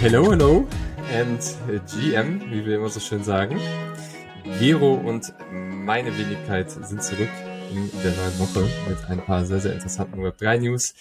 Hello, 0.00 0.30
hello 0.30 0.66
and 1.14 1.40
GM, 1.90 2.40
wie 2.50 2.64
wir 2.64 2.76
immer 2.76 2.88
so 2.88 3.00
schön 3.00 3.24
sagen. 3.24 3.58
Gero 4.58 4.94
und 4.94 5.32
meine 5.50 6.16
Wenigkeit 6.16 6.70
sind 6.70 7.02
zurück 7.02 7.28
in 7.70 7.90
der 8.02 8.12
neuen 8.12 8.38
Woche 8.38 8.68
mit 8.88 8.98
ein 9.08 9.24
paar 9.24 9.44
sehr, 9.44 9.60
sehr 9.60 9.72
interessanten 9.72 10.20
Web3-News. 10.22 10.94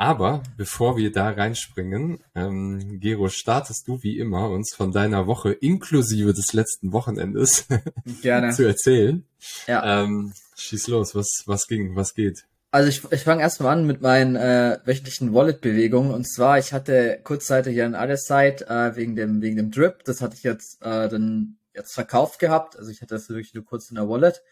Aber 0.00 0.44
bevor 0.56 0.96
wir 0.96 1.10
da 1.10 1.28
reinspringen, 1.28 2.20
ähm, 2.36 3.00
Gero, 3.00 3.28
startest 3.28 3.88
du 3.88 4.00
wie 4.04 4.18
immer 4.18 4.48
uns 4.48 4.72
von 4.72 4.92
deiner 4.92 5.26
Woche 5.26 5.52
inklusive 5.52 6.32
des 6.32 6.52
letzten 6.52 6.92
Wochenendes 6.92 7.66
Gerne. 8.22 8.52
zu 8.52 8.64
erzählen. 8.64 9.26
Ja. 9.66 10.04
Ähm, 10.04 10.32
schieß 10.56 10.86
los, 10.86 11.16
was, 11.16 11.42
was 11.46 11.66
ging, 11.66 11.96
was 11.96 12.14
geht? 12.14 12.44
Also 12.70 12.88
ich, 12.88 13.10
ich 13.10 13.24
fange 13.24 13.42
erstmal 13.42 13.72
an 13.76 13.86
mit 13.86 14.00
meinen 14.00 14.36
äh, 14.36 14.78
wöchentlichen 14.84 15.34
Wallet-Bewegungen. 15.34 16.12
Und 16.12 16.30
zwar, 16.30 16.60
ich 16.60 16.72
hatte 16.72 17.18
kurzzeitig 17.24 17.82
an 17.82 17.96
Other 17.96 18.18
Side 18.18 18.68
äh, 18.68 18.94
wegen 18.94 19.16
dem 19.16 19.42
wegen 19.42 19.56
dem 19.56 19.72
Drip. 19.72 20.04
Das 20.04 20.20
hatte 20.20 20.36
ich 20.36 20.44
jetzt 20.44 20.80
äh, 20.80 21.08
dann 21.08 21.56
jetzt 21.74 21.94
verkauft 21.94 22.38
gehabt. 22.38 22.78
Also 22.78 22.92
ich 22.92 23.00
hatte 23.00 23.16
das 23.16 23.28
wirklich 23.30 23.54
nur 23.54 23.64
kurz 23.64 23.90
in 23.90 23.96
der 23.96 24.08
Wallet. 24.08 24.42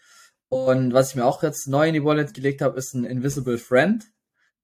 Und 0.49 0.93
was 0.93 1.11
ich 1.11 1.15
mir 1.15 1.25
auch 1.25 1.41
jetzt 1.41 1.67
neu 1.67 1.87
in 1.87 1.93
die 1.93 2.03
Wallet 2.03 2.33
gelegt 2.33 2.61
habe, 2.61 2.77
ist 2.77 2.93
ein 2.93 3.05
Invisible 3.05 3.57
Friend. 3.57 4.03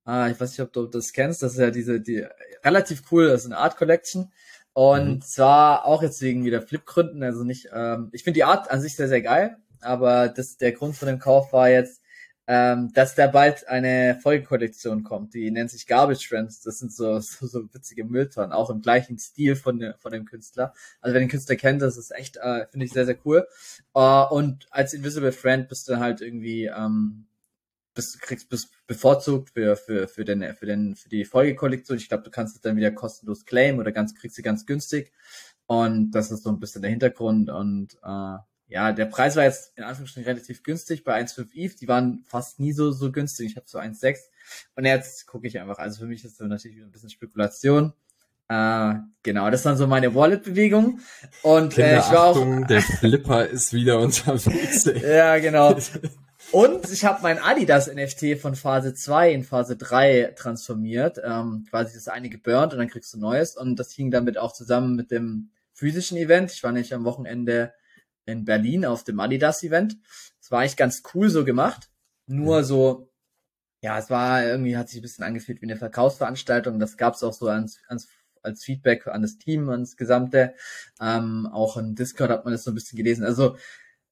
Äh, 0.08 0.32
ich 0.32 0.40
weiß 0.40 0.52
nicht, 0.52 0.62
ob 0.62 0.74
du 0.74 0.86
das 0.88 1.14
kennst. 1.14 1.44
Das 1.44 1.54
ist 1.54 1.60
ja 1.60 1.72
diese 1.72 2.00
die 2.02 2.26
relativ 2.64 3.04
cool. 3.12 3.28
Das 3.28 3.42
ist 3.42 3.46
eine 3.48 3.58
Art 3.58 3.78
Collection. 3.78 4.32
Und 4.74 5.16
Mhm. 5.18 5.22
zwar 5.22 5.86
auch 5.86 6.02
jetzt 6.02 6.22
wegen 6.22 6.46
wieder 6.46 6.62
Flip-Gründen. 6.62 7.24
Also 7.24 7.44
nicht. 7.44 7.70
Ähm, 7.74 8.10
ich 8.12 8.24
finde 8.24 8.38
die 8.38 8.44
Art 8.44 8.72
an 8.72 8.82
sich 8.82 8.96
sehr 8.96 9.08
sehr 9.08 9.22
geil. 9.22 9.58
Aber 9.82 10.30
das 10.30 10.58
der 10.58 10.72
Grund 10.72 10.96
von 10.96 11.08
dem 11.08 11.20
Kauf 11.20 11.54
war 11.54 11.70
jetzt 11.70 12.02
ähm, 12.46 12.92
dass 12.94 13.16
da 13.16 13.28
bald 13.28 13.68
eine 13.70 14.20
Folgekollektion 14.22 15.04
kommt, 15.04 15.34
die 15.34 15.50
nennt 15.50 15.72
sich 15.72 15.88
Garbage 15.88 16.28
Trends. 16.28 16.60
Das 16.62 16.80
sind 16.80 16.92
so, 16.94 17.20
so, 17.22 17.48
so 17.48 17.74
witzige 17.74 18.04
Mülltonnen, 18.04 18.52
auch 18.52 18.70
im 18.70 18.82
gleichen 18.82 19.18
Stil 19.18 19.56
von, 19.56 19.94
von 19.98 20.12
dem 20.12 20.26
Künstler. 20.26 20.74
Also 21.00 21.14
wer 21.14 21.22
den 21.22 21.30
Künstler 21.30 21.56
kennt, 21.56 21.82
das 21.82 21.96
ist 21.98 22.12
echt, 22.14 22.38
äh, 22.38 22.68
finde 22.70 22.86
ich 22.86 22.92
sehr, 22.92 23.06
sehr 23.06 23.18
cool. 23.26 23.48
Äh, 23.94 24.24
und 24.26 24.68
als 24.72 24.94
Invisible 24.94 25.32
Friend 25.32 25.70
bist 25.70 25.88
du 25.88 26.00
halt 26.00 26.20
irgendwie, 26.20 26.66
ähm, 26.66 27.28
bist, 27.94 28.22
kriegst 28.22 28.50
bist 28.50 28.70
bevorzugt 28.88 29.52
für, 29.52 29.76
für, 29.76 30.08
für, 30.08 30.26
den, 30.26 30.56
für, 30.56 30.66
den, 30.66 30.96
für 30.96 31.10
die 31.10 31.26
Folgekollektion. 31.26 31.98
Ich 31.98 32.10
glaube, 32.10 32.24
du 32.24 32.32
kannst 32.32 32.56
es 32.56 32.62
dann 32.62 32.76
wieder 32.76 32.92
kostenlos 32.92 33.46
claimen 33.46 33.80
oder 33.80 33.92
ganz, 33.92 34.16
kriegst 34.16 34.36
sie 34.36 34.42
ganz 34.42 34.66
günstig. 34.66 35.12
Und 35.66 36.12
das 36.12 36.32
ist 36.32 36.44
so 36.44 36.50
ein 36.50 36.60
bisschen 36.60 36.82
der 36.82 36.92
Hintergrund 36.92 37.50
und 37.50 37.96
äh, 38.04 38.38
ja, 38.68 38.92
der 38.92 39.06
Preis 39.06 39.36
war 39.36 39.44
jetzt 39.44 39.78
in 39.78 39.84
Anführungsstrichen 39.84 40.28
relativ 40.28 40.64
günstig 40.64 41.04
bei 41.04 41.20
1,5 41.22 41.50
ETH. 41.54 41.80
Die 41.80 41.88
waren 41.88 42.24
fast 42.26 42.60
nie 42.60 42.74
so, 42.74 42.92
so 42.92 43.12
günstig. 43.12 43.52
Ich 43.52 43.56
habe 43.56 43.68
so 43.68 43.78
1,6. 43.78 44.18
Und 44.76 44.86
jetzt 44.86 45.28
gucke 45.28 45.46
ich 45.46 45.60
einfach. 45.60 45.78
Also 45.78 46.00
für 46.00 46.08
mich 46.08 46.24
ist 46.24 46.40
das 46.40 46.48
natürlich 46.48 46.78
wieder 46.78 46.88
ein 46.88 46.92
bisschen 46.92 47.12
Spekulation. 47.12 47.94
Äh, 48.50 48.96
genau, 49.22 49.50
das 49.50 49.64
waren 49.66 49.78
so 49.78 49.86
meine 49.86 50.16
Wallet-Bewegungen. 50.16 51.02
Und 51.44 51.78
äh, 51.78 52.00
ich 52.00 52.12
war 52.12 52.24
auch. 52.24 52.36
Achtung, 52.36 52.68
der 52.68 52.82
Flipper 52.82 53.48
ist 53.48 53.74
wieder 53.74 54.00
unterwegs. 54.00 54.86
Ja, 55.04 55.38
genau. 55.38 55.78
Und 56.54 56.88
ich 56.92 57.04
habe 57.04 57.24
mein 57.24 57.40
Adidas 57.40 57.92
NFT 57.92 58.40
von 58.40 58.54
Phase 58.54 58.94
2 58.94 59.32
in 59.34 59.44
Phase 59.44 59.76
3 59.76 60.36
transformiert. 60.36 61.20
Ähm, 61.24 61.66
quasi 61.68 61.96
das 61.96 62.08
eine 62.08 62.30
geburnt 62.30 62.74
und 62.74 62.78
dann 62.78 62.90
kriegst 62.90 63.12
du 63.12 63.18
neues. 63.18 63.58
Und 63.58 63.78
das 63.78 63.92
hing 63.92 64.12
damit 64.12 64.38
auch 64.38 64.54
zusammen 64.54 64.96
mit 64.96 65.10
dem 65.10 65.50
physischen 65.74 66.16
Event. 66.16 66.52
Ich 66.52 66.62
war 66.62 66.72
nämlich 66.72 66.94
am 66.94 67.06
Wochenende 67.06 67.74
in 68.28 68.46
Berlin 68.46 68.86
auf 68.86 69.04
dem 69.04 69.20
Adidas-Event. 69.20 69.98
Das 70.40 70.52
war 70.52 70.60
eigentlich 70.60 70.78
ganz 70.78 71.02
cool 71.16 71.28
so 71.32 71.44
gemacht. 71.44 71.90
Nur 72.28 72.64
so, 72.64 73.12
ja, 73.82 73.98
es 73.98 74.12
war 74.12 74.46
irgendwie, 74.46 74.78
hat 74.78 74.90
sich 74.90 75.00
ein 75.00 75.02
bisschen 75.02 75.26
angefühlt 75.26 75.60
wie 75.60 75.66
eine 75.66 75.78
Verkaufsveranstaltung. 75.78 76.80
Das 76.80 76.98
gab 76.98 77.16
es 77.16 77.24
auch 77.24 77.34
so 77.34 77.48
ans, 77.48 77.80
ans, 77.88 78.10
als 78.44 78.64
Feedback 78.64 79.08
an 79.08 79.24
das 79.24 79.40
Team, 79.40 79.70
ans 79.72 79.98
Gesamte. 79.98 80.54
Ähm, 81.02 81.50
auch 81.52 81.78
in 81.78 81.96
Discord 81.96 82.30
hat 82.30 82.46
man 82.46 82.54
das 82.54 82.64
so 82.64 82.70
ein 82.70 82.76
bisschen 82.76 82.98
gelesen. 82.98 83.26
Also 83.26 83.58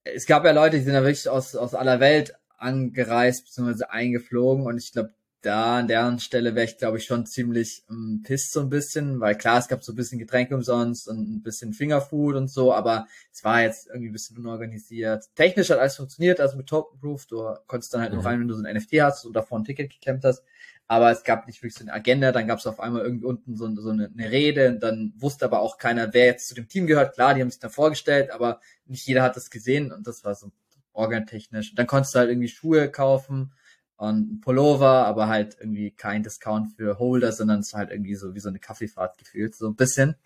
es 0.04 0.26
gab 0.26 0.44
ja 0.44 0.52
Leute, 0.52 0.78
die 0.78 0.84
sind 0.84 0.94
da 0.94 1.02
wirklich 1.02 1.28
aus, 1.28 1.54
aus 1.54 1.74
aller 1.74 2.00
Welt 2.00 2.34
angereist 2.58 3.44
bzw. 3.44 3.84
eingeflogen 3.84 4.66
und 4.66 4.78
ich 4.78 4.92
glaube, 4.92 5.12
da 5.42 5.78
an 5.78 5.88
deren 5.88 6.20
Stelle 6.20 6.54
wäre 6.54 6.66
ich, 6.66 6.78
glaube 6.78 6.98
ich, 6.98 7.04
schon 7.04 7.26
ziemlich 7.26 7.82
ähm, 7.90 8.22
pisst 8.24 8.52
so 8.52 8.60
ein 8.60 8.68
bisschen, 8.68 9.18
weil 9.18 9.36
klar, 9.36 9.58
es 9.58 9.66
gab 9.66 9.82
so 9.82 9.92
ein 9.92 9.96
bisschen 9.96 10.20
Getränke 10.20 10.54
umsonst 10.54 11.08
und 11.08 11.18
ein 11.18 11.42
bisschen 11.42 11.72
Fingerfood 11.72 12.36
und 12.36 12.46
so, 12.48 12.72
aber 12.72 13.08
es 13.32 13.42
war 13.42 13.60
jetzt 13.62 13.88
irgendwie 13.88 14.10
ein 14.10 14.12
bisschen 14.12 14.38
unorganisiert. 14.38 15.24
Technisch 15.34 15.70
hat 15.70 15.80
alles 15.80 15.96
funktioniert, 15.96 16.38
also 16.38 16.56
mit 16.56 16.68
Token 16.68 17.00
Proof, 17.00 17.26
du 17.26 17.56
konntest 17.66 17.92
dann 17.92 18.02
halt 18.02 18.12
nur 18.12 18.22
Mhm. 18.22 18.26
rein, 18.26 18.40
wenn 18.40 18.48
du 18.48 18.54
so 18.54 18.62
ein 18.62 18.72
NFT 18.76 19.00
hast 19.00 19.26
oder 19.26 19.42
vor 19.42 19.58
ein 19.58 19.64
Ticket 19.64 19.90
geklemmt 19.90 20.22
hast, 20.24 20.44
aber 20.92 21.10
es 21.10 21.24
gab 21.24 21.46
nicht 21.46 21.62
wirklich 21.62 21.74
so 21.74 21.84
eine 21.84 21.94
Agenda, 21.94 22.32
dann 22.32 22.46
gab 22.46 22.58
es 22.58 22.66
auf 22.66 22.78
einmal 22.78 23.00
irgendwie 23.00 23.24
unten 23.24 23.56
so, 23.56 23.74
so 23.76 23.88
eine, 23.88 24.10
eine 24.12 24.30
Rede 24.30 24.68
und 24.68 24.82
dann 24.82 25.14
wusste 25.16 25.46
aber 25.46 25.60
auch 25.60 25.78
keiner, 25.78 26.12
wer 26.12 26.26
jetzt 26.26 26.48
zu 26.48 26.54
dem 26.54 26.68
Team 26.68 26.86
gehört. 26.86 27.14
Klar, 27.14 27.32
die 27.32 27.40
haben 27.40 27.48
sich 27.50 27.60
da 27.60 27.70
vorgestellt, 27.70 28.30
aber 28.30 28.60
nicht 28.84 29.06
jeder 29.06 29.22
hat 29.22 29.34
das 29.34 29.48
gesehen 29.48 29.90
und 29.90 30.06
das 30.06 30.22
war 30.22 30.34
so 30.34 30.52
organtechnisch. 30.92 31.74
Dann 31.74 31.86
konntest 31.86 32.14
du 32.14 32.18
halt 32.18 32.28
irgendwie 32.28 32.48
Schuhe 32.48 32.90
kaufen 32.90 33.54
und 33.96 34.32
ein 34.34 34.40
Pullover, 34.42 35.06
aber 35.06 35.28
halt 35.28 35.56
irgendwie 35.58 35.92
kein 35.92 36.24
Discount 36.24 36.74
für 36.76 36.98
Holder, 36.98 37.32
sondern 37.32 37.60
es 37.60 37.72
war 37.72 37.78
halt 37.78 37.90
irgendwie 37.90 38.14
so 38.14 38.34
wie 38.34 38.40
so 38.40 38.50
eine 38.50 38.58
Kaffeefahrt 38.58 39.16
gefühlt, 39.16 39.54
so 39.54 39.68
ein 39.68 39.76
bisschen. 39.76 40.16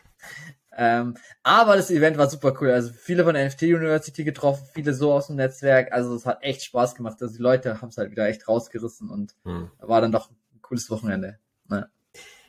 Ähm, 0.77 1.17
aber 1.45 1.77
das 1.77 1.93
Event 1.93 2.19
war 2.19 2.29
super 2.29 2.53
cool. 2.61 2.73
Also 2.73 2.93
viele 2.93 3.23
von 3.23 3.35
der 3.35 3.47
NFT 3.47 3.63
University 3.63 4.25
getroffen, 4.25 4.67
viele 4.75 4.95
so 4.95 5.13
aus 5.13 5.29
dem 5.29 5.37
Netzwerk. 5.37 5.93
Also 5.93 6.13
es 6.17 6.27
hat 6.27 6.43
echt 6.43 6.65
Spaß 6.65 6.97
gemacht. 6.97 7.23
Also 7.23 7.37
die 7.37 7.43
Leute 7.43 7.81
haben 7.81 7.91
es 7.91 7.97
halt 7.99 8.11
wieder 8.11 8.27
echt 8.27 8.49
rausgerissen 8.49 9.09
und 9.09 9.37
Hm. 9.45 9.71
war 9.79 10.01
dann 10.01 10.11
doch 10.11 10.29
cooles 10.67 10.91
Wochenende. 10.91 11.39
Ja. 11.71 11.87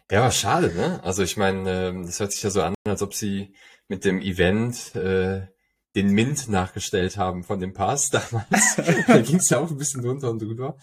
Ja, 0.10 0.22
aber 0.22 0.32
schade, 0.32 0.74
ne? 0.74 1.04
Also 1.04 1.24
ich 1.24 1.36
meine, 1.36 1.90
ähm, 1.90 2.06
das 2.06 2.20
hört 2.20 2.32
sich 2.32 2.42
ja 2.42 2.50
so 2.50 2.62
an, 2.62 2.76
als 2.86 3.02
ob 3.02 3.14
sie 3.14 3.54
mit 3.90 4.06
dem 4.06 4.22
Event 4.22 4.96
äh, 4.96 5.48
den 5.96 6.10
Mint 6.12 6.48
nachgestellt 6.48 7.18
haben 7.18 7.44
von 7.44 7.60
dem 7.60 7.74
Pass 7.74 8.10
damals. 8.12 8.76
da 9.08 9.20
ging 9.20 9.38
es 9.38 9.50
ja 9.50 9.60
auch 9.60 9.70
ein 9.70 9.78
bisschen 9.78 10.02
drunter 10.02 10.30
und 10.30 10.42
drüber. 10.42 10.78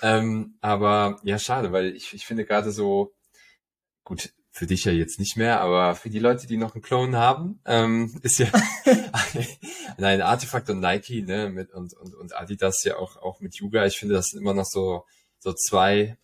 Ähm, 0.00 0.56
aber 0.60 1.20
ja, 1.22 1.38
schade, 1.38 1.72
weil 1.72 1.94
ich, 1.94 2.14
ich 2.14 2.24
finde 2.24 2.44
gerade 2.46 2.72
so, 2.72 3.12
gut, 4.04 4.32
für 4.50 4.66
dich 4.66 4.84
ja 4.84 4.92
jetzt 4.92 5.18
nicht 5.18 5.36
mehr, 5.36 5.60
aber 5.60 5.94
für 5.94 6.10
die 6.10 6.18
Leute, 6.18 6.46
die 6.46 6.58
noch 6.58 6.74
einen 6.74 6.82
Clone 6.82 7.16
haben, 7.16 7.60
ähm, 7.64 8.18
ist 8.22 8.38
ja 8.38 8.46
nein, 9.98 10.22
Artefakt 10.22 10.70
und 10.70 10.80
Nike, 10.80 11.22
ne, 11.22 11.50
mit 11.50 11.72
und, 11.72 11.94
und, 11.94 12.14
und 12.14 12.36
Adidas 12.36 12.84
ja 12.84 12.96
auch, 12.96 13.16
auch 13.16 13.40
mit 13.40 13.56
Yuga. 13.56 13.86
Ich 13.86 13.98
finde, 13.98 14.14
das 14.14 14.28
sind 14.28 14.40
immer 14.40 14.54
noch 14.54 14.66
so, 14.66 15.04
so 15.38 15.52
zwei 15.52 16.16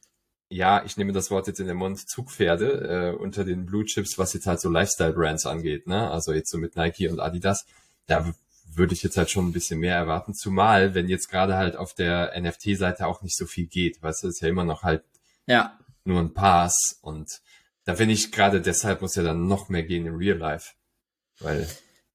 ja, 0.51 0.83
ich 0.85 0.97
nehme 0.97 1.13
das 1.13 1.31
Wort 1.31 1.47
jetzt 1.47 1.61
in 1.61 1.67
den 1.67 1.77
Mund, 1.77 2.09
Zugpferde 2.09 3.15
äh, 3.15 3.17
unter 3.17 3.45
den 3.45 3.67
Blue 3.67 3.85
Chips, 3.85 4.19
was 4.19 4.33
jetzt 4.33 4.47
halt 4.47 4.61
so 4.61 4.71
Lifestyle-Brands 4.71 5.47
angeht, 5.47 5.87
ne? 5.87 6.11
Also 6.11 6.33
jetzt 6.33 6.51
so 6.51 6.59
mit 6.59 6.77
Nike 6.77 7.09
und 7.09 7.21
Adidas, 7.21 7.67
da 8.07 8.33
würde 8.75 8.95
ich 8.95 9.03
jetzt 9.03 9.17
halt 9.17 9.31
schon 9.31 9.47
ein 9.47 9.53
bisschen 9.53 9.81
mehr 9.81 9.97
erwarten, 9.97 10.35
zumal 10.35 10.95
wenn 10.95 11.09
jetzt 11.09 11.29
gerade 11.29 11.57
halt 11.57 11.77
auf 11.77 11.95
der 11.95 12.33
NFT-Seite 12.39 13.07
auch 13.07 13.23
nicht 13.23 13.37
so 13.37 13.47
viel 13.47 13.67
geht, 13.67 14.03
weißt 14.03 14.23
du, 14.23 14.29
ist 14.29 14.41
ja 14.41 14.49
immer 14.49 14.65
noch 14.65 14.83
halt 14.83 15.05
ja, 15.47 15.79
nur 16.05 16.21
ein 16.21 16.33
Pass 16.33 16.99
und 17.03 17.41
da 17.85 17.95
finde 17.95 18.15
ich 18.15 18.33
gerade 18.33 18.61
deshalb 18.61 19.01
muss 19.01 19.15
ja 19.15 19.23
dann 19.23 19.49
noch 19.49 19.69
mehr 19.69 19.83
gehen 19.83 20.07
im 20.07 20.17
Real 20.17 20.37
Life, 20.37 20.75
weil 21.41 21.67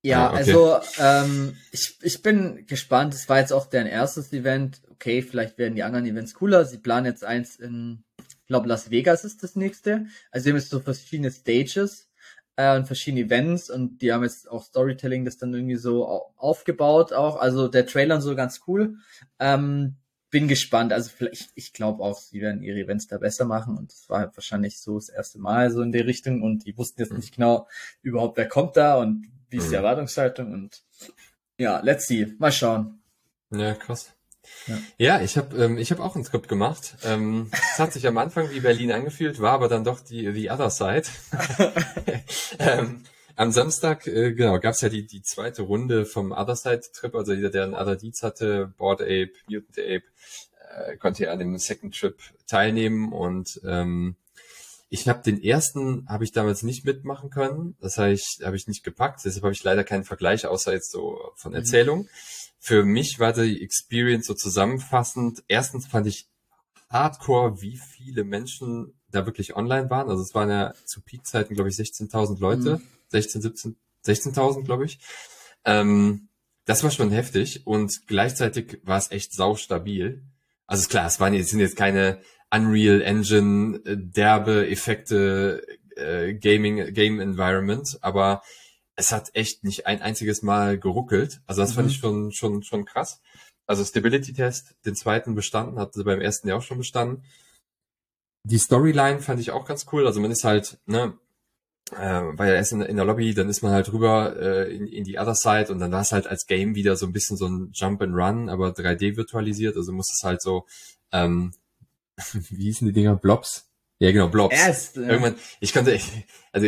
Ja, 0.03 0.29
okay. 0.29 0.37
also 0.37 0.79
ähm, 0.99 1.57
ich, 1.71 1.97
ich 2.01 2.21
bin 2.21 2.67
gespannt. 2.67 3.13
Es 3.13 3.29
war 3.29 3.39
jetzt 3.39 3.53
auch 3.53 3.67
deren 3.67 3.87
erstes 3.87 4.33
Event. 4.33 4.81
Okay, 4.91 5.21
vielleicht 5.21 5.57
werden 5.57 5.75
die 5.75 5.83
anderen 5.83 6.05
Events 6.05 6.33
cooler. 6.33 6.65
Sie 6.65 6.77
planen 6.77 7.05
jetzt 7.05 7.23
eins 7.23 7.55
in, 7.55 8.03
ich 8.43 8.47
glaube, 8.47 8.67
Las 8.67 8.91
Vegas 8.91 9.23
ist 9.23 9.41
das 9.41 9.55
nächste. 9.55 10.05
Also 10.31 10.43
sie 10.43 10.49
haben 10.51 10.57
jetzt 10.57 10.69
so 10.69 10.79
verschiedene 10.79 11.31
Stages 11.31 12.09
äh, 12.57 12.75
und 12.75 12.85
verschiedene 12.85 13.25
Events 13.25 13.69
und 13.69 14.01
die 14.01 14.11
haben 14.11 14.23
jetzt 14.23 14.49
auch 14.49 14.63
Storytelling 14.63 15.25
das 15.25 15.37
dann 15.37 15.53
irgendwie 15.53 15.77
so 15.77 16.05
au- 16.07 16.33
aufgebaut 16.35 17.13
auch. 17.13 17.37
Also 17.37 17.67
der 17.67 17.85
Trailer 17.87 18.15
und 18.15 18.21
so 18.21 18.35
ganz 18.35 18.61
cool. 18.67 18.95
Ähm, 19.39 19.95
bin 20.29 20.47
gespannt. 20.47 20.91
Also 20.93 21.11
vielleicht, 21.15 21.51
ich 21.55 21.73
glaube 21.73 22.03
auch, 22.03 22.19
sie 22.19 22.41
werden 22.41 22.63
ihre 22.63 22.79
Events 22.79 23.07
da 23.07 23.17
besser 23.19 23.45
machen 23.45 23.77
und 23.77 23.91
das 23.91 24.09
war 24.09 24.19
halt 24.19 24.35
wahrscheinlich 24.35 24.79
so 24.81 24.95
das 24.95 25.09
erste 25.09 25.39
Mal 25.39 25.69
so 25.71 25.81
in 25.81 25.91
der 25.91 26.07
Richtung 26.07 26.41
und 26.41 26.65
die 26.65 26.75
wussten 26.77 27.01
jetzt 27.01 27.13
nicht 27.13 27.35
genau 27.35 27.67
überhaupt, 28.01 28.35
wer 28.37 28.47
kommt 28.47 28.75
da 28.75 28.95
und 28.97 29.27
wie 29.49 29.57
ist 29.57 29.65
die 29.67 29.69
Mhm. 29.69 29.75
Erwartungshaltung 29.75 30.51
und 30.51 30.83
ja, 31.59 31.79
let's 31.81 32.07
see, 32.07 32.33
mal 32.39 32.51
schauen. 32.51 32.99
Ja, 33.51 33.75
krass. 33.75 34.11
Ja. 34.67 34.77
Ja, 34.97 35.21
ich 35.21 35.37
habe 35.37 35.55
ähm, 35.63 35.77
ich 35.77 35.91
hab 35.91 35.99
auch 35.99 36.15
ein 36.15 36.23
Skript 36.23 36.47
gemacht. 36.47 36.95
Ähm, 37.03 37.49
es 37.51 37.79
hat 37.79 37.93
sich 37.93 38.07
am 38.07 38.17
Anfang 38.17 38.49
wie 38.51 38.59
Berlin 38.59 38.91
angefühlt, 38.91 39.39
war 39.39 39.53
aber 39.53 39.67
dann 39.67 39.83
doch 39.83 39.99
die 39.99 40.31
the 40.31 40.51
other 40.51 40.69
side. 40.69 41.03
ähm, 42.59 43.03
am 43.35 43.51
Samstag, 43.51 44.05
äh, 44.07 44.33
genau, 44.33 44.59
gab's 44.59 44.81
ja 44.81 44.89
die, 44.89 45.07
die 45.07 45.23
zweite 45.23 45.63
Runde 45.63 46.05
vom 46.05 46.31
Other 46.31 46.55
Side 46.55 46.81
Trip, 46.93 47.15
also 47.15 47.33
jeder, 47.33 47.49
der 47.49 47.63
einen 47.63 47.73
Other 47.73 47.95
Deeds 47.95 48.21
hatte, 48.21 48.73
Board 48.77 49.01
Ape, 49.01 49.31
Mutant 49.47 49.79
Ape, 49.79 50.03
äh, 50.75 50.97
konnte 50.97 51.23
ja 51.23 51.31
an 51.31 51.39
dem 51.39 51.57
Second 51.57 51.97
Trip 51.97 52.17
teilnehmen 52.47 53.11
und 53.11 53.59
ähm, 53.65 54.15
ich 54.89 55.07
habe 55.09 55.23
den 55.23 55.41
ersten 55.41 56.07
habe 56.07 56.23
ich 56.23 56.31
damals 56.31 56.61
nicht 56.61 56.85
mitmachen 56.85 57.31
können, 57.31 57.75
das 57.81 57.97
habe 57.97 58.13
ich 58.13 58.39
habe 58.43 58.55
ich 58.55 58.67
nicht 58.67 58.83
gepackt, 58.83 59.21
deshalb 59.25 59.43
habe 59.43 59.53
ich 59.53 59.63
leider 59.63 59.83
keinen 59.83 60.03
Vergleich 60.03 60.45
außer 60.45 60.71
jetzt 60.71 60.91
so 60.91 61.31
von 61.35 61.53
Mhm. 61.53 61.57
Für 62.65 62.85
mich 62.85 63.19
war 63.19 63.33
die 63.33 63.61
Experience 63.61 64.25
so 64.25 64.35
zusammenfassend. 64.35 65.43
Erstens 65.49 65.85
fand 65.85 66.07
ich 66.07 66.29
hardcore, 66.89 67.61
wie 67.61 67.75
viele 67.75 68.23
Menschen 68.23 68.93
da 69.11 69.25
wirklich 69.25 69.57
online 69.57 69.89
waren. 69.89 70.09
Also 70.09 70.23
es 70.23 70.33
waren 70.33 70.49
ja 70.49 70.73
zu 70.85 71.01
Peak-Zeiten, 71.01 71.55
glaube 71.55 71.69
ich, 71.69 71.75
16.000 71.75 72.39
Leute. 72.39 72.77
Mhm. 72.77 72.81
16, 73.09 73.41
17, 73.41 73.75
16.000, 74.05 74.63
glaube 74.63 74.85
ich. 74.85 74.99
Ähm, 75.65 76.29
das 76.63 76.85
war 76.85 76.91
schon 76.91 77.11
heftig 77.11 77.67
und 77.67 78.07
gleichzeitig 78.07 78.79
war 78.83 78.97
es 78.97 79.11
echt 79.11 79.33
saustabil. 79.33 80.23
Also 80.65 80.83
ist 80.83 80.89
klar, 80.89 81.05
es 81.05 81.19
waren 81.19 81.33
jetzt, 81.33 81.49
sind 81.49 81.59
jetzt 81.59 81.75
keine 81.75 82.21
Unreal 82.49 83.01
Engine 83.01 83.81
äh, 83.83 83.97
derbe 83.97 84.69
Effekte 84.69 85.67
äh, 85.97 86.33
Gaming 86.35 86.93
Game 86.93 87.19
Environment, 87.19 87.97
aber 87.99 88.41
es 88.95 89.11
hat 89.11 89.31
echt 89.33 89.63
nicht 89.63 89.87
ein 89.87 90.01
einziges 90.01 90.41
Mal 90.41 90.77
geruckelt. 90.79 91.41
Also 91.47 91.61
das 91.61 91.71
mhm. 91.71 91.75
fand 91.75 91.91
ich 91.91 91.97
schon 91.97 92.31
schon 92.31 92.63
schon 92.63 92.85
krass. 92.85 93.21
Also 93.65 93.83
Stability 93.85 94.33
Test, 94.33 94.75
den 94.85 94.95
zweiten 94.95 95.35
bestanden, 95.35 95.79
hatte 95.79 96.03
beim 96.03 96.21
ersten 96.21 96.47
ja 96.47 96.55
auch 96.55 96.61
schon 96.61 96.77
bestanden. 96.77 97.23
Die 98.45 98.57
Storyline 98.57 99.19
fand 99.19 99.39
ich 99.39 99.51
auch 99.51 99.65
ganz 99.65 99.85
cool. 99.91 100.05
Also 100.05 100.19
man 100.19 100.31
ist 100.31 100.43
halt, 100.43 100.79
ne, 100.85 101.17
äh, 101.91 101.97
war 101.97 102.47
ja 102.47 102.55
erst 102.55 102.73
in, 102.73 102.81
in 102.81 102.97
der 102.97 103.05
Lobby, 103.05 103.33
dann 103.33 103.49
ist 103.49 103.61
man 103.61 103.71
halt 103.71 103.91
rüber 103.93 104.35
äh, 104.37 104.75
in, 104.75 104.87
in 104.87 105.05
die 105.05 105.17
Other 105.17 105.35
Side 105.35 105.71
und 105.71 105.79
dann 105.79 105.93
war 105.93 106.01
es 106.01 106.11
halt 106.11 106.27
als 106.27 106.45
Game 106.45 106.75
wieder 106.75 106.97
so 106.97 107.05
ein 107.05 107.13
bisschen 107.13 107.37
so 107.37 107.47
ein 107.47 107.71
Jump 107.73 108.01
and 108.01 108.15
Run, 108.15 108.49
aber 108.49 108.69
3D 108.71 109.15
virtualisiert. 109.15 109.77
Also 109.77 109.93
muss 109.93 110.11
es 110.13 110.23
halt 110.23 110.41
so, 110.41 110.65
ähm, 111.13 111.53
wie 112.33 112.65
hießen 112.65 112.87
die 112.87 112.93
Dinger? 112.93 113.15
Blobs? 113.15 113.69
Ja, 113.99 114.11
genau, 114.11 114.27
Blobs. 114.27 114.55
Erst, 114.55 114.97
ja. 114.97 115.03
Irgendwann, 115.03 115.35
ich 115.61 115.71
konnte, 115.71 115.97
also 116.51 116.67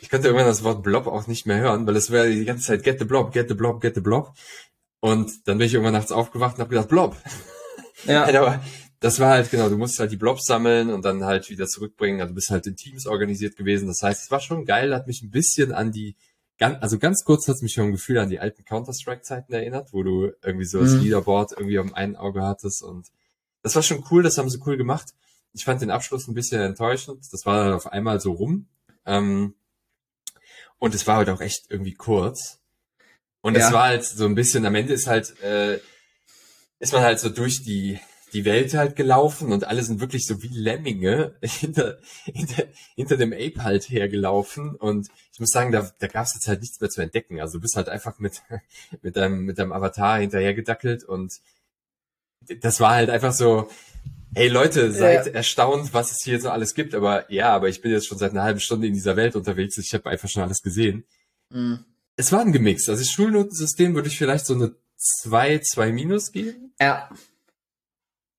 ich 0.00 0.08
konnte 0.10 0.28
irgendwann 0.28 0.48
das 0.48 0.64
Wort 0.64 0.82
Blob 0.82 1.06
auch 1.06 1.26
nicht 1.26 1.46
mehr 1.46 1.58
hören, 1.58 1.86
weil 1.86 1.96
es 1.96 2.10
wäre 2.10 2.30
die 2.30 2.44
ganze 2.44 2.66
Zeit 2.66 2.82
Get 2.82 2.98
the 2.98 3.04
Blob, 3.04 3.32
Get 3.32 3.48
the 3.48 3.54
Blob, 3.54 3.80
Get 3.80 3.94
the 3.94 4.00
Blob. 4.00 4.34
Und 5.00 5.46
dann 5.46 5.58
bin 5.58 5.66
ich 5.66 5.74
irgendwann 5.74 5.94
nachts 5.94 6.12
aufgewacht 6.12 6.56
und 6.56 6.60
habe 6.60 6.70
gedacht, 6.70 6.88
Blob. 6.88 7.16
Ja. 8.04 8.24
aber 8.40 8.62
das 9.00 9.18
war 9.18 9.30
halt, 9.30 9.50
genau, 9.50 9.68
du 9.68 9.78
musst 9.78 9.98
halt 9.98 10.12
die 10.12 10.16
Blobs 10.16 10.44
sammeln 10.44 10.90
und 10.90 11.04
dann 11.04 11.24
halt 11.24 11.48
wieder 11.48 11.66
zurückbringen. 11.66 12.20
Also 12.20 12.32
du 12.32 12.34
bist 12.34 12.50
halt 12.50 12.66
in 12.66 12.76
Teams 12.76 13.06
organisiert 13.06 13.56
gewesen. 13.56 13.88
Das 13.88 14.02
heißt, 14.02 14.24
es 14.24 14.30
war 14.30 14.40
schon 14.40 14.66
geil, 14.66 14.94
hat 14.94 15.06
mich 15.06 15.22
ein 15.22 15.30
bisschen 15.30 15.72
an 15.72 15.90
die, 15.90 16.16
also 16.58 16.98
ganz 16.98 17.24
kurz 17.24 17.48
hat 17.48 17.56
es 17.56 17.62
mich 17.62 17.72
schon 17.72 17.86
ein 17.86 17.92
Gefühl 17.92 18.18
an 18.18 18.28
die 18.28 18.40
alten 18.40 18.64
Counter-Strike-Zeiten 18.64 19.52
erinnert, 19.52 19.92
wo 19.92 20.02
du 20.02 20.30
irgendwie 20.42 20.66
so 20.66 20.80
das 20.80 20.92
mhm. 20.92 21.00
Leaderboard 21.00 21.52
irgendwie 21.52 21.78
am 21.78 21.94
einen 21.94 22.16
Auge 22.16 22.42
hattest 22.42 22.82
und 22.82 23.08
das 23.62 23.74
war 23.74 23.82
schon 23.82 24.04
cool, 24.10 24.22
das 24.22 24.36
haben 24.36 24.50
sie 24.50 24.60
cool 24.66 24.76
gemacht. 24.76 25.14
Ich 25.52 25.64
fand 25.64 25.80
den 25.80 25.90
Abschluss 25.90 26.28
ein 26.28 26.34
bisschen 26.34 26.60
enttäuschend. 26.60 27.26
Das 27.32 27.44
war 27.44 27.64
dann 27.64 27.74
auf 27.74 27.86
einmal 27.86 28.20
so 28.20 28.32
rum. 28.32 28.68
Ähm, 29.04 29.54
und 30.80 30.94
es 30.94 31.06
war 31.06 31.18
halt 31.18 31.28
auch 31.28 31.40
echt 31.40 31.66
irgendwie 31.68 31.94
kurz. 31.94 32.58
Und 33.42 33.56
ja. 33.56 33.66
es 33.66 33.72
war 33.72 33.84
halt 33.84 34.04
so 34.04 34.24
ein 34.24 34.34
bisschen, 34.34 34.66
am 34.66 34.74
Ende 34.74 34.92
ist 34.92 35.06
halt, 35.06 35.40
äh, 35.42 35.78
ist 36.80 36.92
man 36.92 37.02
halt 37.02 37.20
so 37.20 37.28
durch 37.28 37.62
die, 37.62 38.00
die 38.32 38.44
Welt 38.44 38.74
halt 38.74 38.96
gelaufen 38.96 39.52
und 39.52 39.64
alle 39.64 39.82
sind 39.82 40.00
wirklich 40.00 40.26
so 40.26 40.42
wie 40.42 40.48
Lemminge 40.48 41.36
hinter, 41.42 41.98
hinter, 42.24 42.64
hinter 42.96 43.16
dem 43.16 43.32
Ape 43.32 43.62
halt 43.62 43.88
hergelaufen 43.88 44.74
und 44.74 45.08
ich 45.32 45.40
muss 45.40 45.50
sagen, 45.50 45.72
da, 45.72 45.90
da 45.98 46.06
gab 46.06 46.26
es 46.26 46.34
jetzt 46.34 46.48
halt 46.48 46.60
nichts 46.60 46.80
mehr 46.80 46.90
zu 46.90 47.00
entdecken. 47.00 47.40
Also 47.40 47.58
du 47.58 47.62
bist 47.62 47.76
halt 47.76 47.88
einfach 47.88 48.18
mit, 48.18 48.42
mit 49.02 49.16
deinem, 49.16 49.44
mit 49.44 49.58
deinem 49.58 49.72
Avatar 49.72 50.18
hinterhergedackelt 50.18 51.04
und 51.04 51.40
das 52.60 52.80
war 52.80 52.94
halt 52.94 53.10
einfach 53.10 53.32
so, 53.32 53.68
hey 54.34 54.48
Leute, 54.48 54.92
seid 54.92 55.26
ja. 55.26 55.32
erstaunt, 55.32 55.92
was 55.92 56.10
es 56.12 56.18
hier 56.22 56.40
so 56.40 56.50
alles 56.50 56.74
gibt, 56.74 56.94
aber 56.94 57.30
ja, 57.32 57.50
aber 57.50 57.68
ich 57.68 57.80
bin 57.80 57.92
jetzt 57.92 58.06
schon 58.06 58.18
seit 58.18 58.32
einer 58.32 58.42
halben 58.42 58.60
Stunde 58.60 58.86
in 58.86 58.94
dieser 58.94 59.16
Welt 59.16 59.36
unterwegs, 59.36 59.78
ich 59.78 59.92
habe 59.94 60.10
einfach 60.10 60.28
schon 60.28 60.42
alles 60.42 60.62
gesehen. 60.62 61.04
Mhm. 61.50 61.84
Es 62.16 62.32
war 62.32 62.40
ein 62.40 62.52
Gemix. 62.52 62.88
Also 62.88 63.02
das 63.02 63.10
Schulnotensystem 63.10 63.94
würde 63.94 64.08
ich 64.08 64.18
vielleicht 64.18 64.46
so 64.46 64.54
eine 64.54 64.74
2, 64.96 65.60
2 65.60 65.92
minus 65.92 66.32
geben. 66.32 66.74
Ja. 66.80 67.08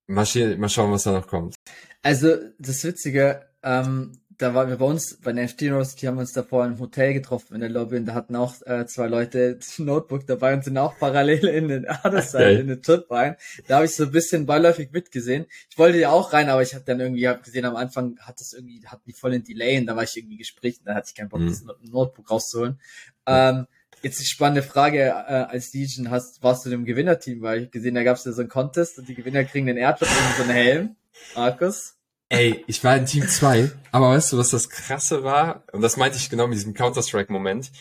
Mal, 0.07 0.25
mal 0.57 0.69
schauen, 0.69 0.91
was 0.91 1.03
da 1.03 1.11
noch 1.11 1.27
kommt. 1.27 1.55
Also 2.03 2.35
das 2.59 2.83
Witzige, 2.83 3.47
ähm, 3.63 4.19
da 4.37 4.53
waren 4.53 4.69
wir 4.69 4.77
bei 4.77 4.85
uns 4.85 5.17
bei 5.17 5.33
der 5.33 5.47
FT 5.47 5.63
University, 5.63 6.05
haben 6.05 6.15
wir 6.15 6.21
uns 6.21 6.33
davor 6.33 6.65
im 6.65 6.79
Hotel 6.79 7.13
getroffen 7.13 7.55
in 7.55 7.61
der 7.61 7.69
Lobby 7.69 7.97
und 7.97 8.05
da 8.05 8.13
hatten 8.13 8.35
auch 8.35 8.55
äh, 8.65 8.85
zwei 8.85 9.07
Leute 9.07 9.55
das 9.55 9.79
Notebook 9.79 10.25
dabei 10.25 10.53
und 10.53 10.63
sind 10.63 10.77
auch 10.77 10.97
parallel 10.97 11.45
in 11.47 11.67
den 11.67 11.85
Other 11.85 12.21
Side, 12.21 12.59
in 12.59 12.67
den 12.67 12.81
Trip 12.81 13.09
rein. 13.09 13.35
Da 13.67 13.75
habe 13.75 13.85
ich 13.85 13.95
so 13.95 14.03
ein 14.03 14.11
bisschen 14.11 14.45
beiläufig 14.45 14.91
mitgesehen. 14.91 15.45
Ich 15.69 15.77
wollte 15.77 15.99
ja 15.99 16.11
auch 16.11 16.33
rein, 16.33 16.49
aber 16.49 16.61
ich 16.61 16.73
habe 16.73 16.85
dann 16.85 16.99
irgendwie 16.99 17.27
hab 17.27 17.43
gesehen, 17.43 17.65
am 17.65 17.75
Anfang 17.75 18.17
hat 18.19 18.39
das 18.39 18.53
irgendwie, 18.53 18.85
hat 18.85 19.01
die 19.05 19.13
voll 19.13 19.33
in 19.33 19.43
Delay 19.43 19.77
und 19.79 19.85
da 19.85 19.95
war 19.95 20.03
ich 20.03 20.15
irgendwie 20.15 20.37
Gespräch 20.37 20.79
und 20.79 20.87
dann 20.87 20.95
hatte 20.95 21.07
ich 21.09 21.15
keinen 21.15 21.29
Bock, 21.29 21.41
mhm. 21.41 21.47
das 21.47 21.63
Notebook 21.81 22.29
rauszuholen. 22.29 22.79
Ähm, 23.25 23.67
Jetzt 24.03 24.19
die 24.19 24.25
spannende 24.25 24.63
Frage, 24.63 24.97
äh, 24.97 25.11
als 25.11 25.73
Legion 25.75 26.09
hast, 26.09 26.41
warst 26.41 26.65
du 26.65 26.71
dem 26.71 26.85
Gewinnerteam, 26.85 27.43
weil 27.43 27.63
ich 27.63 27.71
gesehen, 27.71 27.93
da 27.93 28.01
gab 28.01 28.17
es 28.17 28.25
ja 28.25 28.31
so 28.31 28.41
einen 28.41 28.49
Contest 28.49 28.97
und 28.97 29.07
die 29.07 29.13
Gewinner 29.13 29.43
kriegen 29.43 29.67
den 29.67 29.77
Airdrop 29.77 30.09
und 30.09 30.37
so 30.37 30.43
einen 30.43 30.51
Helm. 30.51 30.95
Markus? 31.35 32.00
Ey, 32.31 32.63
ich 32.65 32.81
war 32.81 32.95
in 32.95 33.05
Team 33.05 33.27
2, 33.27 33.69
aber 33.91 34.11
weißt 34.11 34.31
du, 34.31 34.37
was 34.37 34.51
das 34.51 34.69
krasse 34.69 35.25
war? 35.25 35.65
Und 35.73 35.81
das 35.81 35.97
meinte 35.97 36.15
ich 36.17 36.29
genau 36.29 36.47
mit 36.47 36.57
diesem 36.57 36.73
Counter-Strike-Moment. 36.73 37.73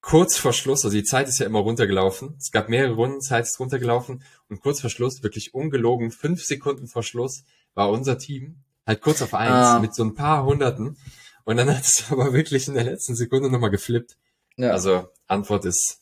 Kurz 0.00 0.38
vor 0.38 0.54
Schluss, 0.54 0.86
also 0.86 0.96
die 0.96 1.04
Zeit 1.04 1.28
ist 1.28 1.38
ja 1.38 1.44
immer 1.44 1.58
runtergelaufen. 1.58 2.34
Es 2.38 2.50
gab 2.50 2.70
mehrere 2.70 2.94
Runden, 2.94 3.20
Zeit 3.20 3.44
ist 3.44 3.60
runtergelaufen. 3.60 4.22
Und 4.48 4.62
kurz 4.62 4.80
vor 4.80 4.88
Schluss, 4.88 5.22
wirklich 5.22 5.52
ungelogen, 5.52 6.12
fünf 6.12 6.42
Sekunden 6.42 6.86
vor 6.86 7.02
Schluss, 7.02 7.44
war 7.74 7.90
unser 7.90 8.16
Team 8.16 8.62
halt 8.86 9.02
kurz 9.02 9.20
auf 9.20 9.34
eins 9.34 9.50
ah. 9.52 9.78
mit 9.80 9.94
so 9.94 10.02
ein 10.02 10.14
paar 10.14 10.46
Hunderten. 10.46 10.96
Und 11.44 11.58
dann 11.58 11.68
hat 11.68 11.84
es 11.84 12.06
aber 12.10 12.32
wirklich 12.32 12.68
in 12.68 12.74
der 12.74 12.84
letzten 12.84 13.14
Sekunde 13.14 13.50
nochmal 13.50 13.70
geflippt. 13.70 14.16
Ja. 14.56 14.70
Also 14.70 15.10
Antwort 15.26 15.66
ist 15.66 15.98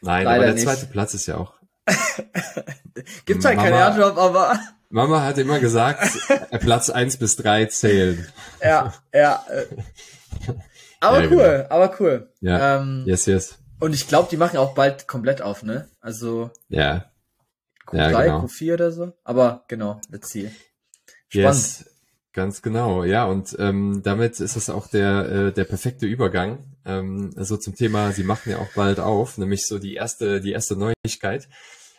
nein, 0.00 0.24
Leider 0.24 0.36
aber 0.36 0.44
der 0.46 0.54
nicht. 0.54 0.64
zweite 0.64 0.86
Platz 0.86 1.12
ist 1.12 1.26
ja 1.26 1.36
auch. 1.36 1.52
Gibt 3.26 3.44
halt 3.44 3.58
keinen 3.58 3.74
Airdrop, 3.74 4.16
aber 4.16 4.58
Mama 4.88 5.22
hat 5.22 5.38
immer 5.38 5.58
gesagt, 5.58 6.08
Platz 6.60 6.88
eins 6.88 7.16
bis 7.16 7.36
drei 7.36 7.66
zählen. 7.66 8.26
Ja, 8.62 8.94
ja. 9.12 9.44
Äh. 9.48 9.66
Aber 11.00 11.22
ja, 11.22 11.30
cool, 11.30 11.36
genau. 11.36 11.66
aber 11.68 12.00
cool. 12.00 12.32
Ja. 12.40 12.76
Ähm, 12.80 13.02
yes, 13.04 13.26
yes. 13.26 13.58
Und 13.78 13.92
ich 13.94 14.08
glaube, 14.08 14.28
die 14.30 14.38
machen 14.38 14.56
auch 14.56 14.74
bald 14.74 15.06
komplett 15.06 15.42
auf, 15.42 15.62
ne? 15.62 15.86
Also. 16.00 16.50
Ja. 16.70 17.10
Q3, 17.86 17.96
ja, 17.98 18.22
genau. 18.22 18.40
Q4 18.44 18.72
oder 18.72 18.90
so. 18.90 19.12
Aber 19.22 19.64
genau, 19.68 20.00
let's 20.08 20.30
see. 20.30 20.50
Spannend. 21.28 21.54
Yes, 21.56 21.84
ganz 22.34 22.60
genau. 22.60 23.04
Ja, 23.04 23.24
und 23.24 23.56
ähm, 23.58 24.02
damit 24.04 24.40
ist 24.40 24.56
es 24.56 24.68
auch 24.68 24.88
der, 24.88 25.28
äh, 25.30 25.52
der 25.52 25.64
perfekte 25.64 26.04
Übergang. 26.04 26.58
Ähm, 26.84 27.30
also 27.36 27.56
zum 27.56 27.74
Thema, 27.74 28.12
sie 28.12 28.24
machen 28.24 28.50
ja 28.50 28.58
auch 28.58 28.72
bald 28.74 29.00
auf, 29.00 29.38
nämlich 29.38 29.66
so 29.66 29.78
die 29.78 29.94
erste, 29.94 30.40
die 30.40 30.52
erste 30.52 30.76
Neuigkeit. 30.76 31.48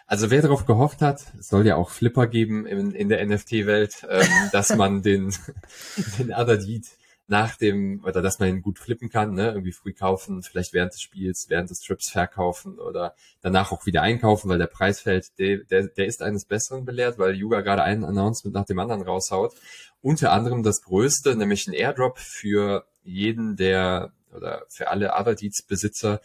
Also 0.07 0.29
wer 0.29 0.43
darauf 0.43 0.67
gehofft 0.67 1.01
hat, 1.01 1.23
es 1.39 1.47
soll 1.47 1.65
ja 1.65 1.77
auch 1.77 1.89
Flipper 1.89 2.27
geben 2.27 2.67
in, 2.67 2.91
in 2.91 3.09
der 3.09 3.25
NFT-Welt, 3.25 4.05
ähm, 4.07 4.27
dass 4.51 4.75
man 4.75 5.01
den, 5.01 5.33
den 6.19 6.27
Deed 6.27 6.85
nach 7.27 7.55
dem, 7.55 8.03
oder 8.03 8.21
dass 8.21 8.39
man 8.39 8.49
ihn 8.49 8.61
gut 8.61 8.77
flippen 8.77 9.09
kann, 9.09 9.33
ne? 9.33 9.47
irgendwie 9.47 9.71
früh 9.71 9.93
kaufen, 9.93 10.43
vielleicht 10.43 10.73
während 10.73 10.93
des 10.93 11.01
Spiels, 11.01 11.47
während 11.49 11.69
des 11.69 11.79
Trips 11.79 12.09
verkaufen 12.09 12.77
oder 12.79 13.15
danach 13.41 13.71
auch 13.71 13.85
wieder 13.85 14.03
einkaufen, 14.03 14.49
weil 14.49 14.59
der 14.59 14.67
Preis 14.67 15.01
fällt, 15.01 15.37
der, 15.39 15.57
der, 15.57 15.87
der 15.87 16.05
ist 16.05 16.21
eines 16.21 16.45
Besseren 16.45 16.85
belehrt, 16.85 17.17
weil 17.17 17.35
Yuga 17.35 17.61
gerade 17.61 17.83
einen 17.83 18.05
Announcement 18.05 18.53
nach 18.53 18.65
dem 18.65 18.77
anderen 18.77 19.01
raushaut. 19.01 19.55
Unter 20.01 20.31
anderem 20.31 20.61
das 20.61 20.83
größte, 20.83 21.35
nämlich 21.35 21.65
ein 21.67 21.73
Airdrop 21.73 22.19
für 22.19 22.85
jeden 23.03 23.55
der, 23.55 24.11
oder 24.31 24.63
für 24.69 24.89
alle 24.89 25.13
Other 25.13 25.33
Deeds 25.33 25.63
Besitzer, 25.63 26.21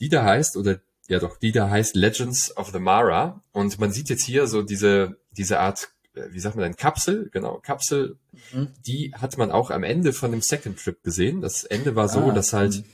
die 0.00 0.08
da 0.08 0.24
heißt, 0.24 0.56
oder 0.56 0.80
ja 1.08 1.18
doch, 1.18 1.36
die 1.36 1.52
da 1.52 1.68
heißt 1.68 1.96
Legends 1.96 2.56
of 2.56 2.70
the 2.70 2.78
Mara. 2.78 3.42
Und 3.52 3.78
man 3.78 3.92
sieht 3.92 4.08
jetzt 4.08 4.24
hier 4.24 4.46
so 4.46 4.62
diese, 4.62 5.18
diese 5.32 5.60
Art, 5.60 5.90
wie 6.14 6.40
sagt 6.40 6.56
man 6.56 6.64
denn, 6.64 6.76
Kapsel, 6.76 7.28
genau, 7.32 7.58
Kapsel, 7.58 8.16
mhm. 8.52 8.68
die 8.86 9.12
hat 9.14 9.36
man 9.38 9.50
auch 9.50 9.70
am 9.70 9.82
Ende 9.82 10.12
von 10.12 10.30
dem 10.30 10.40
Second 10.40 10.78
Trip 10.78 11.02
gesehen. 11.02 11.40
Das 11.40 11.64
Ende 11.64 11.96
war 11.96 12.08
so, 12.08 12.30
ah, 12.30 12.32
dass 12.32 12.52
halt 12.52 12.76
mh. 12.76 12.84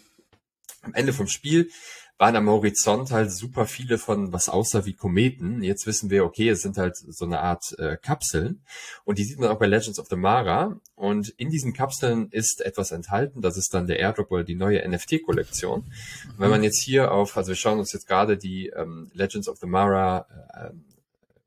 am 0.82 0.94
Ende 0.94 1.12
vom 1.12 1.26
Spiel 1.26 1.70
waren 2.20 2.36
am 2.36 2.50
Horizont 2.50 3.10
halt 3.12 3.32
super 3.32 3.64
viele 3.64 3.96
von 3.96 4.30
was 4.30 4.50
aussah 4.50 4.84
wie 4.84 4.92
Kometen. 4.92 5.62
Jetzt 5.62 5.86
wissen 5.86 6.10
wir, 6.10 6.26
okay, 6.26 6.50
es 6.50 6.60
sind 6.60 6.76
halt 6.76 6.94
so 6.96 7.24
eine 7.24 7.40
Art 7.40 7.74
äh, 7.78 7.96
Kapseln. 7.96 8.62
Und 9.04 9.16
die 9.16 9.24
sieht 9.24 9.38
man 9.38 9.48
auch 9.48 9.58
bei 9.58 9.66
Legends 9.66 9.98
of 9.98 10.06
the 10.08 10.16
Mara. 10.16 10.78
Und 10.94 11.30
in 11.30 11.48
diesen 11.48 11.72
Kapseln 11.72 12.28
ist 12.30 12.60
etwas 12.60 12.90
enthalten. 12.90 13.40
Das 13.40 13.56
ist 13.56 13.72
dann 13.72 13.86
der 13.86 13.98
Airdrop 14.00 14.30
oder 14.30 14.44
die 14.44 14.54
neue 14.54 14.86
NFT-Kollektion. 14.86 15.80
Mhm. 15.80 16.34
Wenn 16.36 16.50
man 16.50 16.62
jetzt 16.62 16.82
hier 16.82 17.10
auf, 17.10 17.38
also 17.38 17.48
wir 17.48 17.56
schauen 17.56 17.78
uns 17.78 17.94
jetzt 17.94 18.06
gerade 18.06 18.36
die 18.36 18.66
ähm, 18.66 19.10
Legends 19.14 19.48
of 19.48 19.56
the 19.58 19.66
Mara 19.66 20.26
äh, 20.52 20.72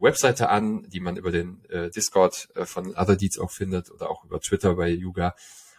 Webseite 0.03 0.49
an, 0.49 0.87
die 0.89 0.99
man 0.99 1.17
über 1.17 1.31
den 1.31 1.63
äh, 1.69 1.89
Discord 1.89 2.49
äh, 2.55 2.65
von 2.65 2.95
Other 2.95 3.15
Deeds 3.15 3.39
auch 3.39 3.51
findet 3.51 3.89
oder 3.89 4.11
auch 4.11 4.25
über 4.25 4.39
Twitter 4.39 4.75
bei 4.75 4.89
Yuga. 4.89 5.35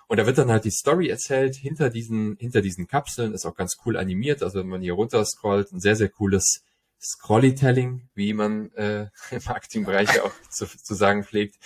Und 0.06 0.18
da 0.18 0.26
wird 0.26 0.38
dann 0.38 0.50
halt 0.50 0.64
die 0.64 0.70
Story 0.70 1.08
erzählt 1.08 1.56
hinter 1.56 1.90
diesen, 1.90 2.36
hinter 2.38 2.60
diesen 2.60 2.86
Kapseln, 2.86 3.32
ist 3.32 3.46
auch 3.46 3.54
ganz 3.54 3.76
cool 3.84 3.96
animiert. 3.96 4.42
Also 4.42 4.58
wenn 4.58 4.68
man 4.68 4.82
hier 4.82 4.94
runter 4.94 5.24
scrollt, 5.24 5.72
ein 5.72 5.80
sehr, 5.80 5.96
sehr 5.96 6.08
cooles 6.08 6.62
Scrollytelling, 7.00 8.08
wie 8.14 8.32
man 8.32 8.72
äh, 8.72 9.08
im 9.30 9.42
Marketingbereich 9.44 10.20
auch 10.20 10.32
zu, 10.50 10.66
zu 10.66 10.94
sagen 10.94 11.24
pflegt. 11.24 11.56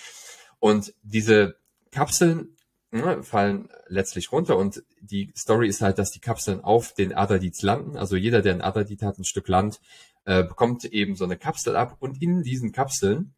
Und 0.58 0.94
diese 1.02 1.56
Kapseln 1.92 2.56
ne, 2.90 3.22
fallen 3.22 3.68
letztlich 3.86 4.32
runter 4.32 4.56
und 4.56 4.82
die 5.00 5.32
Story 5.36 5.68
ist 5.68 5.80
halt, 5.80 5.98
dass 5.98 6.10
die 6.10 6.20
Kapseln 6.20 6.60
auf 6.60 6.92
den 6.92 7.14
Other 7.14 7.38
Deeds 7.38 7.62
landen. 7.62 7.96
Also 7.96 8.16
jeder, 8.16 8.42
der 8.42 8.54
ein 8.54 8.62
Other 8.62 8.84
Deed 8.84 9.02
hat, 9.02 9.18
ein 9.18 9.24
Stück 9.24 9.48
Land, 9.48 9.80
äh, 10.28 10.44
bekommt 10.44 10.84
eben 10.84 11.16
so 11.16 11.24
eine 11.24 11.38
Kapsel 11.38 11.74
ab 11.74 11.96
und 12.00 12.20
in 12.20 12.42
diesen 12.42 12.70
Kapseln 12.70 13.32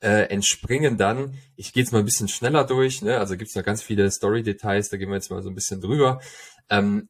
äh, 0.00 0.24
entspringen 0.30 0.98
dann, 0.98 1.38
ich 1.54 1.72
gehe 1.72 1.84
jetzt 1.84 1.92
mal 1.92 2.00
ein 2.00 2.04
bisschen 2.04 2.26
schneller 2.26 2.64
durch, 2.64 3.02
ne? 3.02 3.18
also 3.18 3.36
gibt 3.36 3.50
es 3.50 3.54
noch 3.54 3.62
ganz 3.62 3.82
viele 3.82 4.10
Story-Details, 4.10 4.88
da 4.88 4.96
gehen 4.96 5.10
wir 5.10 5.14
jetzt 5.14 5.30
mal 5.30 5.44
so 5.44 5.48
ein 5.48 5.54
bisschen 5.54 5.80
drüber, 5.80 6.20
ähm, 6.70 7.08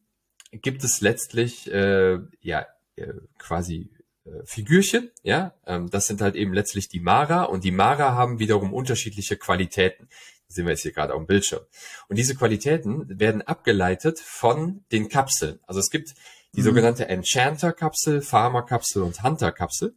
gibt 0.50 0.84
es 0.84 1.00
letztlich 1.00 1.72
äh, 1.72 2.18
ja 2.42 2.66
äh, 2.96 3.14
quasi 3.38 3.88
äh, 4.26 4.44
Figürchen, 4.44 5.10
ja, 5.22 5.54
ähm, 5.66 5.88
das 5.88 6.06
sind 6.06 6.20
halt 6.20 6.34
eben 6.34 6.52
letztlich 6.52 6.90
die 6.90 7.00
Mara 7.00 7.44
und 7.44 7.64
die 7.64 7.70
Mara 7.70 8.12
haben 8.12 8.40
wiederum 8.40 8.74
unterschiedliche 8.74 9.38
Qualitäten. 9.38 10.10
Das 10.48 10.56
sehen 10.56 10.66
wir 10.66 10.72
jetzt 10.72 10.82
hier 10.82 10.92
gerade 10.92 11.14
auf 11.14 11.20
dem 11.22 11.26
Bildschirm. 11.26 11.62
Und 12.08 12.18
diese 12.18 12.34
Qualitäten 12.34 13.18
werden 13.18 13.40
abgeleitet 13.40 14.20
von 14.20 14.84
den 14.92 15.08
Kapseln. 15.08 15.60
Also 15.66 15.80
es 15.80 15.88
gibt 15.88 16.14
die 16.54 16.60
mhm. 16.60 16.64
sogenannte 16.64 17.08
Enchanter-Kapsel, 17.08 18.20
Farmer-Kapsel 18.22 19.02
und 19.02 19.22
Hunter-Kapsel. 19.22 19.94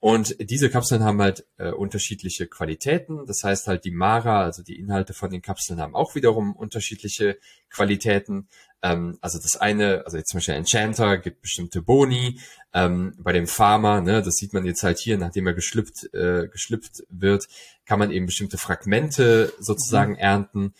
Und 0.00 0.36
diese 0.40 0.70
Kapseln 0.70 1.02
haben 1.02 1.20
halt 1.20 1.44
äh, 1.58 1.70
unterschiedliche 1.70 2.46
Qualitäten. 2.46 3.26
Das 3.26 3.42
heißt 3.42 3.66
halt, 3.66 3.84
die 3.84 3.90
Mara, 3.90 4.42
also 4.42 4.62
die 4.62 4.78
Inhalte 4.78 5.12
von 5.12 5.30
den 5.30 5.42
Kapseln 5.42 5.80
haben 5.80 5.94
auch 5.94 6.14
wiederum 6.14 6.54
unterschiedliche 6.54 7.38
Qualitäten. 7.68 8.48
Ähm, 8.80 9.18
also 9.20 9.38
das 9.38 9.56
eine, 9.56 10.04
also 10.04 10.16
jetzt 10.16 10.30
zum 10.30 10.38
Beispiel 10.38 10.54
Enchanter 10.54 11.18
gibt 11.18 11.42
bestimmte 11.42 11.82
Boni. 11.82 12.40
Ähm, 12.72 13.14
bei 13.18 13.32
dem 13.32 13.46
Farmer, 13.46 14.00
ne, 14.00 14.22
das 14.22 14.36
sieht 14.36 14.52
man 14.52 14.64
jetzt 14.64 14.82
halt 14.82 14.98
hier, 14.98 15.18
nachdem 15.18 15.46
er 15.46 15.54
geschlüpft, 15.54 16.14
äh, 16.14 16.48
geschlüpft 16.48 17.02
wird, 17.10 17.48
kann 17.84 17.98
man 17.98 18.10
eben 18.10 18.26
bestimmte 18.26 18.58
Fragmente 18.58 19.52
sozusagen 19.58 20.12
mhm. 20.12 20.18
ernten. 20.18 20.74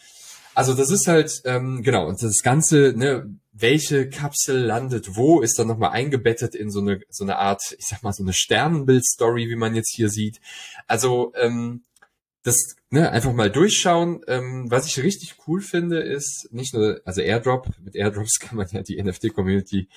Also 0.55 0.75
das 0.75 0.91
ist 0.91 1.07
halt, 1.07 1.43
ähm, 1.45 1.83
genau, 1.83 2.07
und 2.07 2.23
das 2.23 2.43
Ganze, 2.43 2.93
ne, 2.97 3.31
welche 3.61 4.09
Kapsel 4.09 4.59
landet 4.59 5.17
wo, 5.17 5.41
ist 5.41 5.59
dann 5.59 5.69
nochmal 5.69 5.91
eingebettet 5.91 6.55
in 6.55 6.71
so 6.71 6.81
eine, 6.81 7.01
so 7.11 7.25
eine 7.25 7.39
Art, 7.39 7.77
ich 7.79 7.87
sag 7.87 8.03
mal, 8.03 8.13
so 8.13 8.23
eine 8.23 8.33
Sternenbild-Story, 8.33 9.49
wie 9.49 9.57
man 9.57 9.75
jetzt 9.75 9.95
hier 9.95 10.09
sieht. 10.09 10.41
Also 10.87 11.33
ähm, 11.35 11.83
das 12.49 12.77
ne, 12.91 13.11
einfach 13.11 13.33
mal 13.33 13.51
durchschauen. 13.51 14.23
Ähm, 14.27 14.71
was 14.71 14.87
ich 14.87 15.03
richtig 15.03 15.37
cool 15.47 15.61
finde, 15.61 16.01
ist 16.01 16.49
nicht 16.51 16.75
nur, 16.75 17.01
also 17.05 17.21
Airdrop, 17.21 17.69
mit 17.85 17.95
Airdrops 17.95 18.39
kann 18.41 18.57
man 18.57 18.67
ja 18.71 18.83
die 18.83 19.01
NFT-Community 19.03 19.89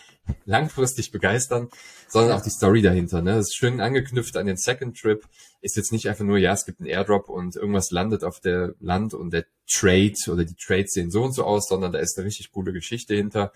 langfristig 0.46 1.12
begeistern, 1.12 1.70
sondern 2.08 2.38
auch 2.38 2.43
die 2.43 2.50
Story 2.50 2.81
dahinter. 2.81 3.22
Ne? 3.22 3.36
Das 3.36 3.48
ist 3.48 3.55
schön 3.55 3.81
angeknüpft 3.81 4.38
an 4.38 4.46
den 4.46 4.58
Second 4.58 5.00
Trip. 5.00 5.24
Ist 5.62 5.77
jetzt 5.77 5.91
nicht 5.91 6.10
einfach 6.10 6.25
nur, 6.25 6.38
ja, 6.38 6.53
es 6.53 6.65
gibt 6.65 6.79
einen 6.79 6.89
Airdrop 6.89 7.29
und 7.29 7.55
irgendwas 7.55 7.91
landet 7.91 8.24
auf 8.24 8.39
der 8.39 8.75
Land 8.79 9.13
und 9.13 9.31
der 9.31 9.46
Trade 9.72 10.13
oder 10.27 10.43
die 10.43 10.55
Trades 10.55 10.91
sehen 10.91 11.12
so 11.12 11.24
und 11.24 11.34
so 11.34 11.46
aus, 11.46 11.67
sondern 11.67 11.91
da 11.91 12.00
ist 12.00 12.17
eine 12.17 12.27
richtig 12.27 12.51
coole 12.51 12.74
Geschichte 12.74 13.15
hinter. 13.15 13.53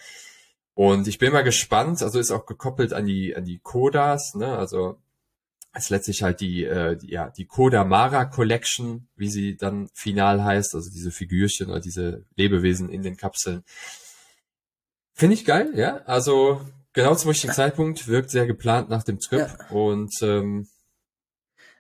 Und 0.73 1.07
ich 1.07 1.19
bin 1.19 1.31
mal 1.31 1.43
gespannt, 1.43 2.01
also 2.01 2.19
ist 2.19 2.31
auch 2.31 2.45
gekoppelt 2.45 2.93
an 2.93 3.05
die, 3.05 3.35
an 3.35 3.45
die 3.45 3.59
Kodas, 3.59 4.35
ne? 4.35 4.57
Also 4.57 4.97
ist 5.75 5.89
letztlich 5.89 6.23
halt 6.23 6.39
die, 6.39 6.63
äh, 6.63 6.97
die, 6.97 7.11
ja, 7.11 7.29
die 7.29 7.45
Kodamara 7.45 8.25
Collection, 8.25 9.07
wie 9.15 9.29
sie 9.29 9.57
dann 9.57 9.89
final 9.93 10.43
heißt, 10.43 10.75
also 10.75 10.89
diese 10.89 11.11
Figürchen 11.11 11.69
oder 11.69 11.79
diese 11.79 12.25
Lebewesen 12.35 12.89
in 12.89 13.03
den 13.03 13.17
Kapseln. 13.17 13.63
Finde 15.13 15.35
ich 15.35 15.45
geil, 15.45 15.71
ja. 15.75 15.97
Also 16.05 16.61
genau 16.93 17.15
zum 17.15 17.29
richtigen 17.29 17.53
Zeitpunkt, 17.53 18.07
wirkt 18.07 18.29
sehr 18.29 18.47
geplant 18.47 18.89
nach 18.89 19.03
dem 19.03 19.19
Trip 19.19 19.47
ja. 19.47 19.67
und 19.69 20.11
ähm, 20.21 20.67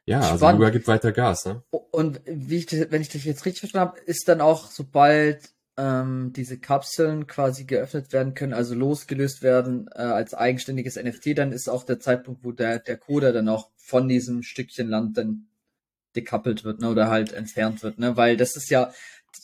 ja, 0.05 0.17
also 0.17 0.27
Spannend. 0.27 0.43
also 0.43 0.57
Luga 0.57 0.69
gibt 0.69 0.87
weiter 0.87 1.11
Gas, 1.11 1.45
ne? 1.45 1.63
Und 1.71 2.21
wie 2.25 2.57
ich, 2.57 2.71
wenn 2.71 3.01
ich 3.01 3.09
dich 3.09 3.25
jetzt 3.25 3.45
richtig 3.45 3.61
verstanden 3.61 3.89
habe, 3.89 3.99
ist 4.01 4.27
dann 4.27 4.39
auch, 4.39 4.69
sobald 4.69 5.49
ähm, 5.77 6.31
diese 6.33 6.57
Kapseln 6.57 7.27
quasi 7.27 7.65
geöffnet 7.65 8.13
werden 8.13 8.33
können, 8.33 8.53
also 8.53 8.75
losgelöst 8.75 9.41
werden 9.41 9.89
äh, 9.93 10.01
als 10.01 10.33
eigenständiges 10.33 10.95
NFT, 10.95 11.37
dann 11.37 11.51
ist 11.51 11.69
auch 11.69 11.83
der 11.83 11.99
Zeitpunkt, 11.99 12.43
wo 12.43 12.51
der, 12.51 12.79
der 12.79 12.97
Coder 12.97 13.33
dann 13.33 13.49
auch 13.49 13.69
von 13.75 14.07
diesem 14.07 14.41
Stückchen 14.41 14.87
Land 14.87 15.17
dann 15.17 15.47
dekappelt 16.15 16.63
wird, 16.63 16.79
ne, 16.79 16.89
oder 16.89 17.09
halt 17.09 17.33
entfernt 17.33 17.83
wird, 17.83 17.99
ne, 17.99 18.15
weil 18.15 18.37
das 18.37 18.55
ist 18.55 18.69
ja, 18.69 18.93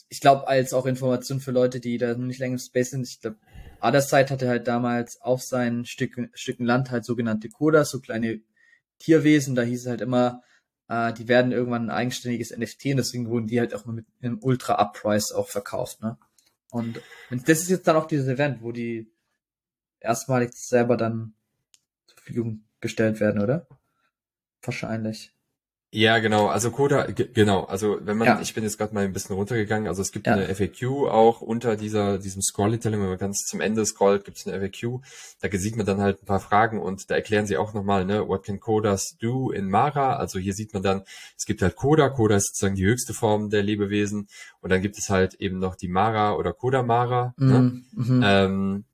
ich 0.08 0.20
glaube, 0.20 0.48
als 0.48 0.72
auch 0.72 0.86
Information 0.86 1.40
für 1.40 1.50
Leute, 1.50 1.80
die 1.80 1.98
da 1.98 2.14
nicht 2.14 2.38
länger 2.38 2.54
im 2.54 2.58
Space 2.58 2.90
sind, 2.90 3.06
ich 3.06 3.20
glaube, 3.20 3.36
Otherside 3.82 4.30
hatte 4.30 4.48
halt 4.48 4.66
damals 4.66 5.20
auf 5.20 5.42
seinen 5.42 5.84
Stücken, 5.84 6.30
Stücken 6.32 6.64
Land 6.64 6.90
halt 6.90 7.04
sogenannte 7.04 7.50
Coder, 7.50 7.84
so 7.84 8.00
kleine 8.00 8.40
Tierwesen, 8.98 9.54
da 9.54 9.62
hieß 9.62 9.82
es 9.82 9.86
halt 9.86 10.00
immer, 10.00 10.42
äh, 10.88 11.12
die 11.12 11.28
werden 11.28 11.52
irgendwann 11.52 11.86
ein 11.86 11.96
eigenständiges 11.96 12.56
NFT 12.56 12.86
und 12.86 12.96
deswegen 12.98 13.28
wurden 13.28 13.46
die 13.46 13.60
halt 13.60 13.74
auch 13.74 13.84
mit 13.86 14.06
einem 14.22 14.38
Ultra 14.40 14.74
Up 14.74 14.94
Price 14.94 15.32
auch 15.32 15.48
verkauft, 15.48 16.00
ne. 16.00 16.18
Und 16.72 17.02
das 17.30 17.60
ist 17.60 17.68
jetzt 17.68 17.86
dann 17.86 17.96
auch 17.96 18.06
dieses 18.06 18.28
Event, 18.28 18.62
wo 18.62 18.72
die 18.72 19.12
erstmalig 20.00 20.54
selber 20.54 20.96
dann 20.96 21.34
zur 22.06 22.16
Verfügung 22.16 22.64
gestellt 22.80 23.20
werden, 23.20 23.42
oder? 23.42 23.66
Wahrscheinlich. 24.62 25.34
Ja, 25.94 26.20
genau. 26.20 26.46
Also 26.46 26.70
Coda, 26.70 27.04
genau. 27.04 27.64
Also 27.64 27.98
wenn 28.00 28.16
man, 28.16 28.26
ja. 28.26 28.40
ich 28.40 28.54
bin 28.54 28.64
jetzt 28.64 28.78
gerade 28.78 28.94
mal 28.94 29.04
ein 29.04 29.12
bisschen 29.12 29.36
runtergegangen. 29.36 29.88
Also 29.88 30.00
es 30.00 30.10
gibt 30.10 30.26
ja. 30.26 30.32
eine 30.32 30.52
FAQ 30.54 31.10
auch 31.10 31.42
unter 31.42 31.76
dieser 31.76 32.18
diesem 32.18 32.40
Scrollytelling, 32.40 32.98
wenn 32.98 33.10
man 33.10 33.18
ganz 33.18 33.44
zum 33.44 33.60
Ende 33.60 33.84
scrollt, 33.84 34.24
gibt 34.24 34.38
es 34.38 34.46
eine 34.46 34.58
FAQ. 34.58 35.02
Da 35.42 35.50
sieht 35.52 35.76
man 35.76 35.84
dann 35.84 36.00
halt 36.00 36.22
ein 36.22 36.26
paar 36.26 36.40
Fragen 36.40 36.80
und 36.80 37.10
da 37.10 37.14
erklären 37.14 37.46
sie 37.46 37.58
auch 37.58 37.74
nochmal, 37.74 38.06
ne, 38.06 38.26
what 38.26 38.42
can 38.42 38.58
Codas 38.58 39.18
do 39.20 39.50
in 39.50 39.68
Mara? 39.68 40.16
Also 40.16 40.38
hier 40.38 40.54
sieht 40.54 40.72
man 40.72 40.82
dann, 40.82 41.02
es 41.36 41.44
gibt 41.44 41.60
halt 41.60 41.76
Coda. 41.76 42.08
Coda 42.08 42.36
ist 42.36 42.48
sozusagen 42.48 42.76
die 42.76 42.86
höchste 42.86 43.12
Form 43.12 43.50
der 43.50 43.62
Lebewesen 43.62 44.28
und 44.62 44.70
dann 44.70 44.80
gibt 44.80 44.96
es 44.96 45.10
halt 45.10 45.34
eben 45.34 45.58
noch 45.58 45.74
die 45.74 45.88
Mara 45.88 46.36
oder 46.36 46.54
Coda 46.54 46.82
Mara. 46.82 47.34
Mm, 47.36 47.46
ne? 47.46 47.82
Mhm. 47.92 48.22
Ähm, 48.24 48.84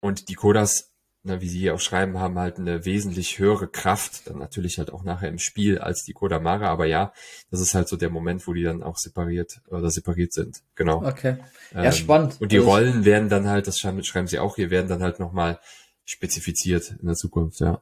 und 0.00 0.28
die 0.28 0.34
Codas 0.34 0.90
ne, 1.26 1.40
wie 1.40 1.48
sie 1.48 1.58
hier 1.58 1.74
auch 1.74 1.80
schreiben, 1.80 2.18
haben 2.18 2.38
halt 2.38 2.58
eine 2.58 2.84
wesentlich 2.84 3.38
höhere 3.38 3.68
Kraft, 3.68 4.28
dann 4.28 4.38
natürlich 4.38 4.78
halt 4.78 4.92
auch 4.92 5.04
nachher 5.04 5.28
im 5.28 5.38
Spiel 5.38 5.78
als 5.78 6.04
die 6.04 6.12
Kodamara, 6.12 6.68
aber 6.68 6.86
ja, 6.86 7.12
das 7.50 7.60
ist 7.60 7.74
halt 7.74 7.88
so 7.88 7.96
der 7.96 8.10
Moment, 8.10 8.46
wo 8.46 8.54
die 8.54 8.62
dann 8.62 8.82
auch 8.82 8.96
separiert 8.96 9.60
oder 9.68 9.90
separiert 9.90 10.32
sind. 10.32 10.62
Genau. 10.74 11.04
Okay. 11.06 11.36
Ja, 11.74 11.84
ähm, 11.84 11.92
spannend. 11.92 12.36
Und 12.40 12.52
die 12.52 12.58
also 12.58 12.70
Rollen 12.70 13.04
werden 13.04 13.28
dann 13.28 13.48
halt, 13.48 13.66
das 13.66 13.78
schreiben, 13.78 14.02
schreiben 14.04 14.28
sie 14.28 14.38
auch 14.38 14.56
hier, 14.56 14.70
werden 14.70 14.88
dann 14.88 15.02
halt 15.02 15.20
nochmal 15.20 15.58
spezifiziert 16.04 16.94
in 17.00 17.06
der 17.06 17.16
Zukunft, 17.16 17.60
ja. 17.60 17.80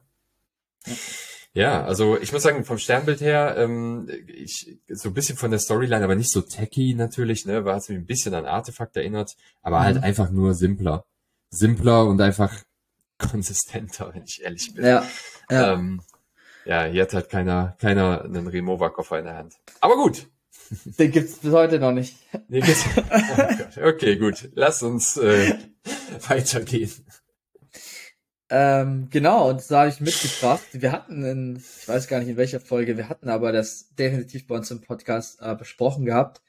ja. 0.85 0.93
Ja, 1.55 1.85
also 1.85 2.19
ich 2.19 2.33
muss 2.33 2.43
sagen, 2.43 2.65
vom 2.65 2.77
Sternbild 2.77 3.21
her, 3.21 3.55
ähm, 3.57 4.09
ich, 4.27 4.77
so 4.89 5.07
ein 5.07 5.13
bisschen 5.13 5.37
von 5.37 5.51
der 5.51 5.59
Storyline, 5.61 6.03
aber 6.03 6.15
nicht 6.15 6.29
so 6.29 6.41
techy 6.41 6.93
natürlich, 6.95 7.45
ne, 7.45 7.63
war 7.63 7.77
es 7.77 7.87
mich 7.87 7.97
ein 7.97 8.05
bisschen 8.05 8.33
an 8.33 8.45
Artefakt 8.45 8.97
erinnert, 8.97 9.37
aber 9.61 9.79
halt 9.79 9.95
mhm. 9.95 10.01
halt 10.01 10.05
einfach 10.05 10.31
nur 10.31 10.53
simpler. 10.53 11.05
Simpler 11.49 12.07
und 12.07 12.19
einfach 12.19 12.51
konsistenter, 13.17 14.13
wenn 14.13 14.23
ich 14.23 14.41
ehrlich 14.43 14.73
bin. 14.73 14.85
Ja, 14.85 15.05
ja. 15.49 15.73
Ähm, 15.73 16.01
ja 16.65 16.85
hier 16.85 17.03
hat 17.03 17.13
halt 17.13 17.29
keiner, 17.29 17.75
keiner 17.79 18.23
einen 18.23 18.47
Remover-Koffer 18.47 19.19
in 19.19 19.25
der 19.25 19.35
Hand. 19.35 19.55
Aber 19.81 19.95
gut. 19.95 20.27
Den 20.97 21.11
gibt's 21.11 21.37
bis 21.37 21.51
heute 21.51 21.79
noch 21.79 21.91
nicht. 21.91 22.17
Den 22.47 22.63
gibt's, 22.63 22.85
oh 23.77 23.87
okay, 23.87 24.17
gut. 24.17 24.49
Lass 24.53 24.81
uns 24.83 25.17
äh, 25.17 25.53
weitergehen. 26.27 26.91
Ähm, 28.49 29.07
genau, 29.09 29.49
und 29.49 29.63
da 29.69 29.79
habe 29.79 29.89
ich 29.89 30.01
mitgebracht. 30.01 30.63
Wir 30.71 30.91
hatten 30.91 31.23
in, 31.23 31.55
ich 31.57 31.87
weiß 31.87 32.07
gar 32.07 32.19
nicht 32.19 32.29
in 32.29 32.37
welcher 32.37 32.59
Folge, 32.59 32.95
wir 32.95 33.09
hatten 33.09 33.29
aber 33.29 33.51
das 33.51 33.89
definitiv 33.95 34.45
bei 34.45 34.55
uns 34.55 34.69
im 34.69 34.81
Podcast 34.81 35.39
äh, 35.41 35.55
besprochen 35.55 36.05
gehabt, 36.05 36.41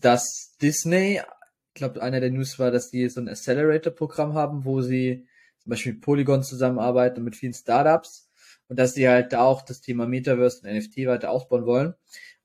dass 0.00 0.56
Disney, 0.62 1.20
ich 1.68 1.74
glaube, 1.74 2.00
einer 2.00 2.20
der 2.20 2.30
News 2.30 2.58
war, 2.58 2.70
dass 2.70 2.90
die 2.90 3.08
so 3.08 3.20
ein 3.20 3.28
Accelerator-Programm 3.28 4.34
haben, 4.34 4.64
wo 4.64 4.82
sie 4.82 5.26
zum 5.60 5.70
Beispiel 5.70 5.92
mit 5.92 6.02
Polygon 6.02 6.42
zusammenarbeiten 6.42 7.18
und 7.18 7.24
mit 7.24 7.36
vielen 7.36 7.54
Startups 7.54 8.30
und 8.68 8.78
dass 8.78 8.94
sie 8.94 9.08
halt 9.08 9.34
auch 9.34 9.62
das 9.62 9.80
Thema 9.80 10.06
Metaverse 10.06 10.62
und 10.62 10.74
NFT 10.74 11.06
weiter 11.06 11.30
ausbauen 11.30 11.66
wollen. 11.66 11.94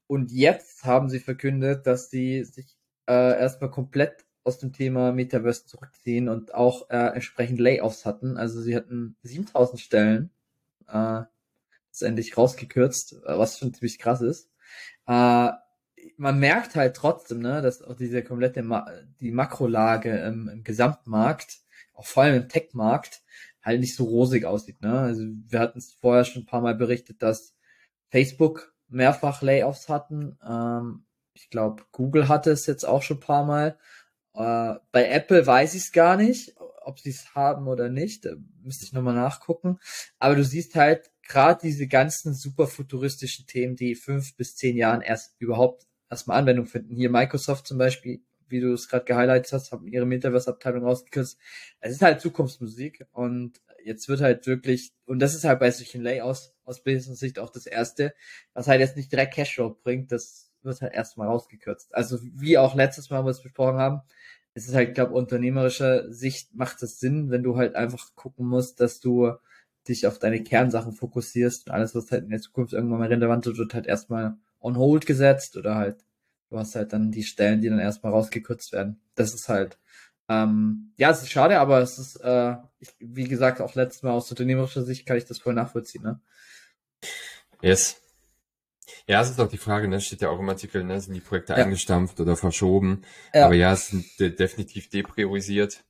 Und 0.07 0.31
jetzt 0.31 0.83
haben 0.83 1.09
sie 1.09 1.19
verkündet, 1.19 1.87
dass 1.87 2.09
sie 2.09 2.43
sich 2.43 2.77
äh, 3.07 3.39
erstmal 3.39 3.71
komplett 3.71 4.25
aus 4.43 4.59
dem 4.59 4.73
Thema 4.73 5.11
Metaverse 5.11 5.65
zurückziehen 5.65 6.29
und 6.29 6.53
auch 6.53 6.89
äh, 6.89 7.13
entsprechend 7.13 7.59
Layoffs 7.59 8.05
hatten. 8.05 8.37
Also 8.37 8.61
sie 8.61 8.75
hatten 8.75 9.15
7000 9.23 9.79
Stellen 9.79 10.29
äh, 10.87 11.21
letztendlich 11.87 12.37
rausgekürzt, 12.37 13.15
was 13.25 13.57
schon 13.57 13.73
ziemlich 13.73 13.97
krass 13.97 14.21
ist. 14.21 14.49
Äh, 15.07 15.49
man 16.17 16.39
merkt 16.39 16.75
halt 16.75 16.95
trotzdem, 16.95 17.39
ne, 17.39 17.61
dass 17.61 17.81
auch 17.81 17.95
diese 17.95 18.23
komplette 18.23 18.61
Ma 18.61 18.87
die 19.19 19.31
Makrolage 19.31 20.17
im, 20.19 20.47
im 20.49 20.63
Gesamtmarkt 20.63 21.59
auch 21.95 22.05
vor 22.05 22.23
allem 22.23 22.43
im 22.43 22.49
Tech-Markt, 22.49 23.23
halt 23.61 23.79
nicht 23.79 23.95
so 23.95 24.05
rosig 24.05 24.45
aussieht. 24.45 24.81
Ne? 24.81 24.99
Also 24.99 25.23
wir 25.23 25.59
hatten 25.59 25.79
es 25.79 25.93
vorher 25.93 26.23
schon 26.23 26.43
ein 26.43 26.45
paar 26.45 26.61
Mal 26.61 26.75
berichtet, 26.75 27.21
dass 27.21 27.55
Facebook 28.09 28.73
mehrfach 28.87 29.41
Layoffs 29.41 29.89
hatten. 29.89 30.37
Ähm, 30.47 31.05
ich 31.33 31.49
glaube, 31.49 31.83
Google 31.91 32.27
hatte 32.27 32.51
es 32.51 32.65
jetzt 32.67 32.85
auch 32.85 33.01
schon 33.01 33.17
ein 33.17 33.21
paar 33.21 33.45
Mal. 33.45 33.77
Äh, 34.33 34.75
bei 34.91 35.09
Apple 35.09 35.45
weiß 35.45 35.73
ich 35.73 35.83
es 35.83 35.91
gar 35.91 36.15
nicht, 36.15 36.55
ob 36.81 36.99
sie 36.99 37.09
es 37.09 37.33
haben 37.33 37.67
oder 37.67 37.89
nicht. 37.89 38.25
Da 38.25 38.35
müsste 38.61 38.85
ich 38.85 38.93
nochmal 38.93 39.15
nachgucken. 39.15 39.79
Aber 40.19 40.35
du 40.35 40.43
siehst 40.43 40.75
halt 40.75 41.11
gerade 41.23 41.59
diese 41.63 41.87
ganzen 41.87 42.33
super 42.33 42.67
futuristischen 42.67 43.47
Themen, 43.47 43.75
die 43.75 43.95
fünf 43.95 44.35
bis 44.37 44.55
zehn 44.55 44.77
Jahren 44.77 45.01
erst 45.01 45.35
überhaupt 45.39 45.87
erstmal 46.09 46.37
Anwendung 46.37 46.67
finden. 46.67 46.95
Hier 46.95 47.09
Microsoft 47.09 47.67
zum 47.67 47.79
Beispiel 47.79 48.23
wie 48.47 48.59
du 48.59 48.73
es 48.73 48.87
gerade 48.87 49.05
gehighlightet 49.05 49.51
hast, 49.53 49.71
haben 49.71 49.87
ihre 49.87 50.05
Metaverse-Abteilung 50.05 50.83
rausgekürzt. 50.83 51.37
Es 51.79 51.93
ist 51.93 52.01
halt 52.01 52.21
Zukunftsmusik 52.21 53.05
und 53.11 53.61
jetzt 53.83 54.09
wird 54.09 54.21
halt 54.21 54.47
wirklich, 54.47 54.93
und 55.05 55.19
das 55.19 55.35
ist 55.35 55.43
halt 55.43 55.59
bei 55.59 55.71
solchen 55.71 56.01
Layouts 56.01 56.53
aus 56.63 56.83
Business-Sicht 56.83 57.39
auch 57.39 57.49
das 57.49 57.65
erste, 57.65 58.13
was 58.53 58.67
halt 58.67 58.79
jetzt 58.79 58.97
nicht 58.97 59.11
direkt 59.11 59.33
Cashflow 59.35 59.77
bringt, 59.83 60.11
das 60.11 60.51
wird 60.63 60.81
halt 60.81 60.93
erstmal 60.93 61.27
rausgekürzt. 61.27 61.93
Also 61.93 62.19
wie 62.21 62.57
auch 62.57 62.75
letztes 62.75 63.09
Mal, 63.09 63.21
wo 63.21 63.27
wir 63.27 63.31
es 63.31 63.43
besprochen 63.43 63.77
haben, 63.77 64.01
es 64.55 64.67
ist 64.67 64.73
halt, 64.73 64.95
glaube 64.95 65.13
unternehmerischer 65.13 66.11
Sicht 66.11 66.55
macht 66.55 66.81
es 66.81 66.99
Sinn, 66.99 67.29
wenn 67.29 67.43
du 67.43 67.57
halt 67.57 67.75
einfach 67.75 68.15
gucken 68.15 68.47
musst, 68.47 68.79
dass 68.79 68.99
du 68.99 69.33
dich 69.87 70.07
auf 70.07 70.17
deine 70.17 70.43
Kernsachen 70.43 70.93
fokussierst 70.93 71.67
und 71.67 71.73
alles, 71.73 71.93
was 71.93 72.09
halt 72.09 72.23
in 72.23 72.29
der 72.29 72.41
Zukunft 72.41 72.73
irgendwann 72.73 72.99
mal 72.99 73.07
relevant 73.09 73.45
wird, 73.45 73.57
wird 73.57 73.73
halt 73.73 73.85
erstmal 73.85 74.37
on 74.59 74.77
hold 74.77 75.05
gesetzt 75.05 75.57
oder 75.57 75.75
halt, 75.75 76.04
du 76.49 76.57
hast 76.57 76.75
halt 76.75 76.93
dann 76.93 77.11
die 77.11 77.23
Stellen, 77.23 77.61
die 77.61 77.69
dann 77.69 77.79
erstmal 77.79 78.11
rausgekürzt 78.11 78.71
werden. 78.73 78.99
Das 79.15 79.33
ist 79.33 79.49
halt, 79.49 79.77
ähm, 80.27 80.91
ja, 80.97 81.11
es 81.11 81.21
ist 81.21 81.31
schade, 81.31 81.59
aber 81.59 81.79
es 81.79 81.99
ist, 81.99 82.15
äh, 82.17 82.55
ich, 82.79 82.89
wie 82.99 83.27
gesagt, 83.27 83.61
auch 83.61 83.75
letztes 83.75 84.03
Mal 84.03 84.11
aus 84.11 84.29
unternehmerischer 84.29 84.83
Sicht 84.83 85.05
kann 85.05 85.17
ich 85.17 85.25
das 85.25 85.39
voll 85.39 85.53
nachvollziehen, 85.53 86.03
ne? 86.03 86.19
Yes. 87.61 88.01
Ja, 89.07 89.21
es 89.21 89.29
ist 89.29 89.39
auch 89.39 89.47
die 89.47 89.57
Frage, 89.57 89.87
ne, 89.87 90.01
steht 90.01 90.21
ja 90.21 90.29
auch 90.29 90.39
im 90.39 90.49
Artikel, 90.49 90.83
ne, 90.83 90.99
sind 90.99 91.13
die 91.13 91.19
Projekte 91.19 91.53
ja. 91.53 91.63
eingestampft 91.63 92.19
oder 92.19 92.35
verschoben? 92.35 93.03
Ja. 93.33 93.45
Aber 93.45 93.55
ja, 93.55 93.73
es 93.73 93.87
sind 93.87 94.05
de 94.19 94.35
definitiv 94.35 94.89
depriorisiert. 94.89 95.83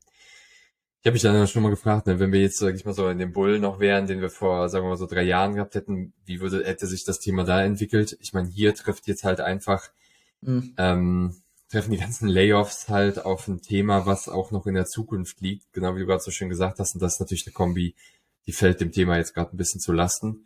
Ich 1.00 1.08
habe 1.08 1.14
mich 1.14 1.22
dann 1.22 1.48
schon 1.48 1.64
mal 1.64 1.70
gefragt, 1.70 2.08
ne, 2.08 2.20
wenn 2.20 2.34
wir 2.34 2.42
jetzt, 2.42 2.58
sag 2.58 2.76
ich 2.76 2.84
mal, 2.84 2.94
so 2.94 3.08
in 3.08 3.20
dem 3.20 3.32
Bull 3.32 3.60
noch 3.60 3.80
wären, 3.80 4.08
den 4.08 4.22
wir 4.22 4.30
vor, 4.30 4.68
sagen 4.70 4.86
wir 4.86 4.90
mal, 4.90 4.98
so 4.98 5.06
drei 5.06 5.24
Jahren 5.24 5.54
gehabt 5.54 5.76
hätten, 5.76 6.14
wie 6.26 6.42
würde, 6.42 6.66
hätte 6.66 6.88
sich 6.88 7.06
das 7.06 7.20
Thema 7.20 7.44
da 7.46 7.64
entwickelt? 7.64 8.18
Ich 8.20 8.34
meine, 8.34 8.50
hier 8.50 8.74
trifft 8.74 9.08
jetzt 9.08 9.24
halt 9.24 9.40
einfach, 9.40 9.92
mhm. 10.46 10.74
ähm, 10.78 11.36
treffen 11.70 11.92
die 11.92 11.98
ganzen 11.98 12.28
Layoffs 12.28 12.90
halt 12.90 13.26
auf 13.26 13.48
ein 13.48 13.62
Thema, 13.62 14.06
was 14.06 14.30
auch 14.30 14.52
noch 14.52 14.66
in 14.68 14.76
der 14.76 14.86
Zukunft 14.86 15.42
liegt, 15.42 15.74
genau 15.74 15.96
wie 15.96 16.00
du 16.00 16.06
gerade 16.06 16.24
so 16.24 16.32
schön 16.32 16.50
gesagt 16.50 16.80
hast, 16.80 16.96
und 16.96 17.02
das 17.02 17.16
ist 17.16 17.20
natürlich 17.20 17.48
eine 17.48 17.54
Kombi, 17.54 17.96
die 18.46 18.54
fällt 18.54 18.82
dem 18.82 18.92
Thema 18.92 19.18
jetzt 19.18 19.34
gerade 19.34 19.54
ein 19.54 19.58
bisschen 19.58 19.82
zu 19.82 19.92
Lasten. 19.92 20.46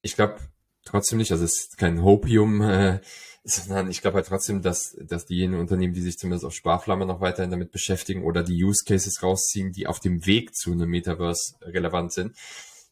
Ich 0.00 0.16
glaube 0.16 0.38
trotzdem 0.84 1.18
nicht, 1.18 1.32
also 1.32 1.44
es 1.44 1.58
ist 1.58 1.78
kein 1.78 2.02
Hopium, 2.02 2.60
äh, 2.62 3.00
sondern 3.44 3.90
ich 3.90 4.00
glaube 4.00 4.16
halt 4.16 4.26
trotzdem, 4.26 4.62
dass, 4.62 4.96
dass 5.00 5.26
diejenigen 5.26 5.60
Unternehmen, 5.60 5.94
die 5.94 6.00
sich 6.00 6.16
zumindest 6.16 6.44
auf 6.44 6.54
Sparflamme 6.54 7.06
noch 7.06 7.20
weiterhin 7.20 7.50
damit 7.50 7.72
beschäftigen 7.72 8.24
oder 8.24 8.42
die 8.42 8.64
Use 8.64 8.84
Cases 8.84 9.22
rausziehen, 9.22 9.72
die 9.72 9.86
auf 9.86 10.00
dem 10.00 10.26
Weg 10.26 10.54
zu 10.54 10.72
einem 10.72 10.88
Metaverse 10.88 11.56
relevant 11.62 12.12
sind, 12.12 12.36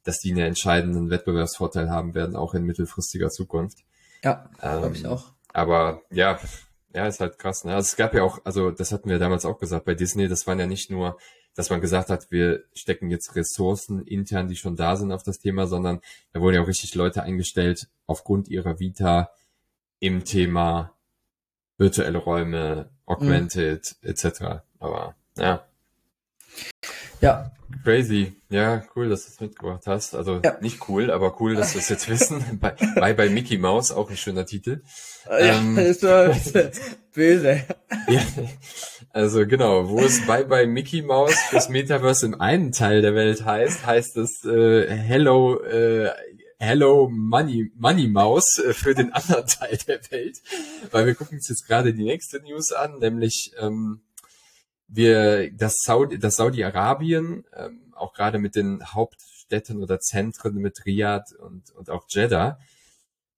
dass 0.03 0.19
die 0.19 0.33
einen 0.33 0.41
entscheidenden 0.41 1.11
Wettbewerbsvorteil 1.11 1.91
haben 1.91 2.15
werden, 2.15 2.35
auch 2.35 2.55
in 2.55 2.65
mittelfristiger 2.65 3.31
Zukunft. 3.31 3.79
Ja, 4.25 4.51
ähm, 4.61 4.81
glaube 4.81 4.97
ich 4.97 5.07
auch. 5.07 5.33
Aber 5.53 6.03
ja, 6.11 6.39
ja, 6.95 7.07
ist 7.07 7.21
halt 7.21 7.39
krass. 7.39 7.65
Ne? 7.65 7.75
Also 7.75 7.87
es 7.87 7.97
gab 7.97 8.15
ja 8.15 8.23
auch, 8.23 8.41
also 8.45 8.71
das 8.71 8.93
hatten 8.93 9.09
wir 9.09 9.19
damals 9.19 9.45
auch 9.45 9.59
gesagt 9.59 9.85
bei 9.85 9.95
Disney, 9.95 10.29
das 10.29 10.47
waren 10.47 10.59
ja 10.59 10.67
nicht 10.67 10.91
nur, 10.91 11.19
dass 11.55 11.71
man 11.71 11.81
gesagt 11.81 12.11
hat, 12.11 12.31
wir 12.31 12.65
stecken 12.75 13.11
jetzt 13.11 13.37
Ressourcen 13.37 14.03
intern, 14.03 14.49
die 14.49 14.57
schon 14.57 14.77
da 14.77 14.97
sind 14.97 15.13
auf 15.13 15.23
das 15.23 15.39
Thema, 15.39 15.67
sondern 15.67 16.01
da 16.33 16.41
wurden 16.41 16.57
ja 16.57 16.63
auch 16.63 16.69
richtig 16.69 16.95
Leute 16.95 17.23
eingestellt 17.23 17.89
aufgrund 18.07 18.49
ihrer 18.49 18.81
Vita, 18.81 19.31
im 20.01 20.25
Thema 20.25 20.95
virtuelle 21.77 22.19
Räume, 22.19 22.91
Augmented 23.07 23.97
mhm. 24.01 24.11
etc. 24.11 24.63
Aber 24.79 25.15
ja. 25.37 25.65
Ja. 27.21 27.53
Crazy. 27.85 28.33
Ja, 28.51 28.83
cool, 28.97 29.09
dass 29.09 29.27
du 29.27 29.31
es 29.31 29.41
mitgebracht 29.41 29.85
hast. 29.87 30.15
Also 30.15 30.41
ja. 30.43 30.57
nicht 30.61 30.89
cool, 30.89 31.11
aber 31.11 31.41
cool, 31.41 31.55
dass 31.55 31.75
wir 31.75 31.81
es 31.81 31.89
jetzt 31.89 32.09
wissen. 32.11 32.59
bei, 32.61 32.75
bei, 32.97 33.15
bei 33.15 33.29
Mickey 33.29 33.59
Mouse, 33.59 33.93
auch 33.93 34.11
ein 34.11 34.17
schöner 34.17 34.45
Titel. 34.45 34.83
Ja, 35.29 35.59
ähm, 35.59 35.79
ist 35.79 36.01
böse. 37.15 37.63
ja, 38.09 38.21
also 39.13 39.47
genau, 39.47 39.89
wo 39.89 40.01
es 40.01 40.27
bei 40.27 40.45
bei 40.45 40.67
Mickey 40.67 41.03
Mouse 41.03 41.39
fürs 41.49 41.69
Metaverse 41.69 42.27
im 42.27 42.41
einen 42.41 42.73
Teil 42.73 43.03
der 43.03 43.15
Welt 43.15 43.45
heißt, 43.45 43.87
heißt 43.87 44.17
es 44.17 44.45
äh, 44.45 44.87
Hello 44.89 45.61
äh, 45.63 46.11
Hello 46.59 47.09
Money, 47.11 47.73
Money 47.75 48.09
Mouse 48.09 48.59
äh, 48.59 48.75
für 48.75 48.95
den 48.95 49.13
anderen 49.13 49.47
Teil 49.47 49.79
der 49.89 50.01
Welt. 50.11 50.39
Weil 50.91 51.07
wir 51.07 51.15
gucken 51.15 51.39
uns 51.39 51.49
jetzt 51.49 51.67
gerade 51.67 51.95
die 51.95 52.05
nächste 52.05 52.41
News 52.43 52.73
an, 52.73 52.99
nämlich 52.99 53.53
ähm, 53.59 54.03
wir 54.91 55.51
das 55.53 55.77
Saudi, 55.85 56.19
das 56.19 56.35
Saudi-Arabien, 56.35 57.45
ähm, 57.55 57.93
auch 57.95 58.13
gerade 58.13 58.39
mit 58.39 58.57
den 58.57 58.85
Hauptstädten 58.85 59.83
oder 59.83 60.01
Zentren 60.01 60.57
mit 60.57 60.85
Riyadh 60.85 61.35
und, 61.39 61.71
und 61.73 61.91
auch 61.91 62.05
Jeddah, 62.09 62.59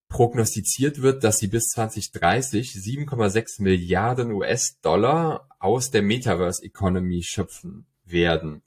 prognostiziert 0.09 1.01
wird, 1.01 1.25
dass 1.25 1.39
sie 1.39 1.49
bis 1.49 1.69
2030 1.69 2.73
7,6 2.73 3.63
Milliarden 3.63 4.33
US-Dollar 4.33 5.49
aus 5.59 5.91
der 5.91 6.03
Metaverse-Economy 6.03 7.23
schöpfen 7.23 7.87
werden. 8.05 8.63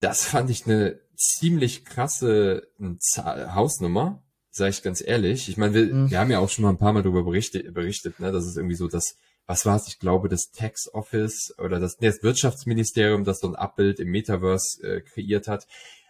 Das 0.00 0.24
fand 0.24 0.50
ich 0.50 0.66
eine 0.66 1.00
ziemlich 1.16 1.84
krasse 1.84 2.68
Hausnummer, 3.16 4.22
sage 4.50 4.70
ich 4.70 4.82
ganz 4.82 5.00
ehrlich. 5.00 5.48
Ich 5.48 5.56
meine, 5.56 5.74
wir, 5.74 5.94
mhm. 5.94 6.10
wir 6.10 6.18
haben 6.18 6.30
ja 6.30 6.40
auch 6.40 6.50
schon 6.50 6.64
mal 6.64 6.70
ein 6.70 6.78
paar 6.78 6.92
Mal 6.92 7.02
darüber 7.02 7.22
berichtet, 7.22 7.72
berichtet 7.72 8.18
ne? 8.18 8.32
Das 8.32 8.44
ist 8.44 8.56
irgendwie 8.56 8.76
so 8.76 8.88
das, 8.88 9.16
was 9.46 9.66
war 9.66 9.76
es? 9.76 9.88
Ich 9.88 9.98
glaube, 9.98 10.28
das 10.28 10.50
Tax 10.50 10.92
Office 10.92 11.54
oder 11.58 11.80
das, 11.80 12.00
nee, 12.00 12.06
das 12.06 12.22
Wirtschaftsministerium, 12.22 13.24
das 13.24 13.40
so 13.40 13.48
ein 13.48 13.56
Abbild 13.56 14.00
im 14.00 14.10
Metaverse 14.10 14.82
äh, 14.82 15.00
kreiert 15.02 15.48
hat. 15.48 15.66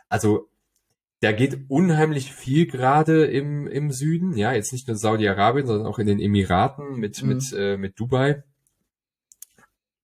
Also 0.09 0.49
da 1.20 1.33
geht 1.33 1.59
unheimlich 1.68 2.33
viel 2.33 2.66
gerade 2.66 3.25
im, 3.25 3.66
im 3.66 3.90
Süden, 3.90 4.37
ja, 4.37 4.53
jetzt 4.53 4.73
nicht 4.73 4.87
nur 4.88 4.97
Saudi-Arabien, 4.97 5.66
sondern 5.66 5.87
auch 5.87 5.99
in 5.99 6.07
den 6.07 6.20
Emiraten 6.20 6.97
mit, 6.97 7.23
mhm. 7.23 7.29
mit, 7.29 7.53
äh, 7.57 7.77
mit 7.77 7.99
Dubai. 7.99 8.44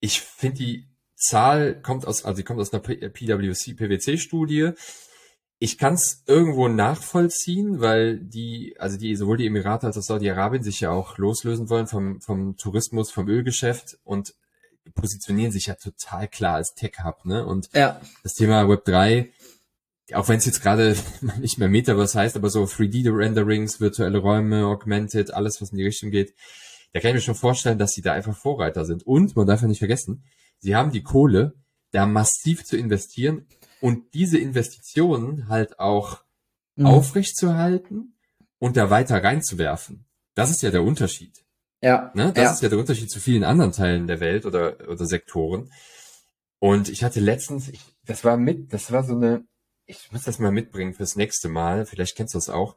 Ich 0.00 0.22
finde 0.22 0.56
die 0.56 0.86
Zahl 1.14 1.80
kommt 1.82 2.06
aus, 2.06 2.24
also 2.24 2.38
die 2.38 2.42
kommt 2.42 2.58
aus 2.58 2.72
einer 2.72 2.80
PwC, 2.82 3.74
PwC-Studie. 3.74 4.70
Ich 5.62 5.76
kann 5.76 5.92
es 5.92 6.22
irgendwo 6.26 6.68
nachvollziehen, 6.68 7.80
weil 7.80 8.18
die, 8.18 8.74
also 8.78 8.96
die, 8.96 9.14
sowohl 9.14 9.36
die 9.36 9.46
Emirate 9.46 9.86
als 9.86 9.98
auch 9.98 10.02
Saudi-Arabien 10.02 10.62
sich 10.62 10.80
ja 10.80 10.90
auch 10.90 11.18
loslösen 11.18 11.68
wollen 11.68 11.86
vom, 11.86 12.22
vom 12.22 12.56
Tourismus, 12.56 13.10
vom 13.10 13.28
Ölgeschäft 13.28 13.98
und 14.02 14.34
positionieren 14.94 15.52
sich 15.52 15.66
ja 15.66 15.74
total 15.74 16.28
klar 16.28 16.54
als 16.54 16.72
Tech-Hub, 16.74 17.26
ne? 17.26 17.44
Und 17.44 17.68
ja. 17.74 18.00
das 18.22 18.32
Thema 18.32 18.70
Web 18.70 18.86
3, 18.86 19.30
auch 20.14 20.28
wenn 20.28 20.38
es 20.38 20.46
jetzt 20.46 20.62
gerade 20.62 20.96
nicht 21.40 21.58
mehr 21.58 21.68
Metaverse 21.68 22.18
heißt, 22.18 22.36
aber 22.36 22.48
so 22.48 22.64
3D-Renderings, 22.64 23.80
virtuelle 23.80 24.18
Räume, 24.18 24.64
Augmented, 24.64 25.34
alles, 25.34 25.60
was 25.60 25.72
in 25.72 25.76
die 25.76 25.84
Richtung 25.84 26.10
geht, 26.10 26.34
da 26.94 27.00
kann 27.00 27.10
ich 27.10 27.16
mir 27.16 27.20
schon 27.20 27.34
vorstellen, 27.34 27.78
dass 27.78 27.92
sie 27.92 28.02
da 28.02 28.14
einfach 28.14 28.34
Vorreiter 28.34 28.86
sind. 28.86 29.06
Und 29.06 29.36
man 29.36 29.46
darf 29.46 29.60
ja 29.60 29.68
nicht 29.68 29.78
vergessen, 29.78 30.24
sie 30.58 30.74
haben 30.74 30.90
die 30.90 31.02
Kohle, 31.02 31.52
da 31.92 32.06
massiv 32.06 32.64
zu 32.64 32.78
investieren 32.78 33.46
und 33.80 34.14
diese 34.14 34.38
Investitionen 34.38 35.48
halt 35.48 35.78
auch 35.78 36.22
mhm. 36.76 36.86
aufrecht 36.86 37.36
zu 37.36 37.54
halten 37.54 38.14
und 38.58 38.76
da 38.76 38.90
weiter 38.90 39.22
reinzuwerfen. 39.22 40.06
Das 40.34 40.50
ist 40.50 40.62
ja 40.62 40.70
der 40.70 40.82
Unterschied. 40.82 41.44
Ja. 41.82 42.10
Ne? 42.14 42.32
Das 42.32 42.44
ja. 42.44 42.52
ist 42.52 42.62
ja 42.62 42.68
der 42.68 42.78
Unterschied 42.78 43.10
zu 43.10 43.20
vielen 43.20 43.44
anderen 43.44 43.72
Teilen 43.72 44.06
der 44.06 44.20
Welt 44.20 44.46
oder, 44.46 44.76
oder 44.88 45.06
Sektoren. 45.06 45.72
Und 46.58 46.88
ich 46.88 47.02
hatte 47.02 47.20
letztens, 47.20 47.68
ich, 47.68 47.80
das 48.04 48.24
war 48.24 48.36
mit, 48.36 48.72
das 48.72 48.92
war 48.92 49.02
so 49.02 49.14
eine, 49.14 49.44
ich 49.86 50.12
muss 50.12 50.24
das 50.24 50.38
mal 50.38 50.52
mitbringen 50.52 50.94
fürs 50.94 51.16
nächste 51.16 51.48
Mal, 51.48 51.86
vielleicht 51.86 52.16
kennst 52.16 52.34
du 52.34 52.38
das 52.38 52.50
auch. 52.50 52.76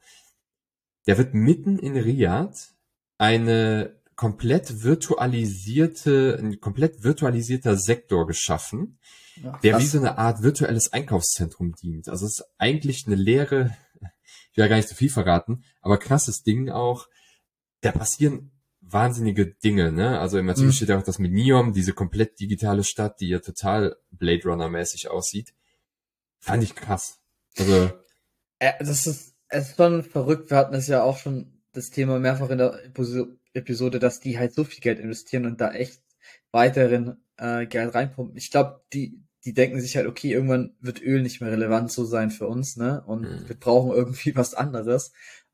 Der 1.06 1.18
wird 1.18 1.34
mitten 1.34 1.78
in 1.78 1.98
Riyadh 1.98 2.74
eine 3.18 4.02
komplett 4.24 4.84
virtualisierte, 4.84 6.40
ein 6.42 6.62
komplett 6.62 7.04
virtualisierter 7.04 7.76
Sektor 7.76 8.26
geschaffen, 8.26 8.98
ja, 9.36 9.60
der 9.62 9.80
wie 9.80 9.86
so 9.86 9.98
eine 9.98 10.18
Art 10.18 10.42
virtuelles 10.42 10.94
Einkaufszentrum 10.94 11.76
dient. 11.76 12.08
Also 12.08 12.26
es 12.26 12.40
ist 12.40 12.46
eigentlich 12.58 13.06
eine 13.06 13.18
leere, 13.18 13.76
ich 14.00 14.56
will 14.56 14.64
ja 14.64 14.68
gar 14.70 14.78
nicht 14.78 14.88
zu 14.88 14.96
viel 14.96 15.10
verraten, 15.10 15.66
aber 15.82 15.98
krasses 15.98 16.42
Ding 16.42 16.70
auch. 16.70 17.10
Da 17.82 17.92
passieren 17.92 18.54
wahnsinnige 18.80 19.46
Dinge, 19.46 19.92
ne? 19.92 20.22
Also 20.22 20.38
im 20.38 20.48
Artikel 20.48 20.68
mhm. 20.68 20.72
steht 20.72 20.88
ja 20.88 20.98
auch 20.98 21.04
das 21.04 21.20
mit 21.20 21.34
Neom, 21.34 21.74
diese 21.74 21.92
komplett 21.92 22.40
digitale 22.40 22.86
Stadt, 22.86 23.20
die 23.20 23.28
ja 23.28 23.40
total 23.40 23.98
Blade 24.10 24.44
Runner 24.46 24.70
mäßig 24.70 25.10
aussieht. 25.10 25.54
Fand 26.40 26.64
ich 26.64 26.76
krass. 26.76 27.20
Also. 27.58 27.92
Äh, 28.60 28.72
das 28.80 29.06
ist, 29.06 29.36
es 29.50 29.72
ist 29.72 29.76
schon 29.76 30.02
verrückt. 30.02 30.50
Wir 30.50 30.56
hatten 30.56 30.76
es 30.76 30.88
ja 30.88 31.04
auch 31.04 31.18
schon 31.18 31.62
das 31.74 31.90
Thema 31.90 32.20
mehrfach 32.20 32.52
in 32.52 32.60
der 32.60 32.80
Episode, 33.54 34.00
dass 34.00 34.20
die 34.20 34.38
halt 34.38 34.54
so 34.54 34.64
viel 34.64 34.82
Geld 34.82 35.00
investieren 35.00 35.46
und 35.46 35.62
da 35.62 35.72
echt 35.72 36.02
weiteren 36.52 37.18
äh, 37.38 37.66
Geld 37.66 37.94
reinpumpen. 37.94 38.38
Ich 38.38 38.52
glaube, 38.52 38.82
die, 38.94 39.20
die 39.46 39.54
denken 39.54 39.82
sich 39.82 39.96
halt, 39.96 40.08
okay, 40.08 40.32
irgendwann 40.32 40.76
wird 40.80 41.02
Öl 41.02 41.22
nicht 41.22 41.42
mehr 41.42 41.52
relevant 41.52 41.92
so 41.92 42.06
sein 42.06 42.32
für 42.32 42.48
uns, 42.48 42.78
ne? 42.78 43.04
Und 43.06 43.22
mhm. 43.22 43.48
wir 43.48 43.60
brauchen 43.60 43.92
irgendwie 43.92 44.36
was 44.36 44.54
anderes. 44.54 45.12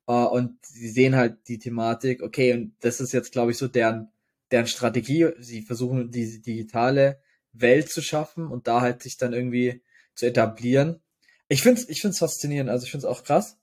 Uh, 0.08 0.26
und 0.26 0.58
sie 0.66 0.90
sehen 0.90 1.16
halt 1.16 1.48
die 1.48 1.60
Thematik, 1.60 2.24
okay, 2.24 2.54
und 2.54 2.74
das 2.80 3.00
ist 3.00 3.12
jetzt, 3.12 3.32
glaube 3.32 3.52
ich, 3.52 3.60
so 3.60 3.68
deren, 3.68 4.10
deren 4.50 4.66
Strategie. 4.66 5.30
Sie 5.38 5.62
versuchen, 5.62 6.10
diese 6.10 6.40
digitale 6.40 7.22
Welt 7.54 7.90
zu 7.92 8.02
schaffen 8.02 8.48
und 8.48 8.68
da 8.68 8.82
halt 8.82 9.04
sich 9.04 9.18
dann 9.18 9.34
irgendwie 9.34 9.84
zu 10.16 10.26
etablieren. 10.26 11.00
Ich 11.48 11.62
finde 11.62 11.82
es 11.82 11.90
ich 11.90 12.02
find's 12.02 12.20
faszinierend, 12.20 12.72
also 12.72 12.86
ich 12.86 12.92
finde 12.92 13.06
es 13.06 13.12
auch 13.12 13.24
krass. 13.24 13.60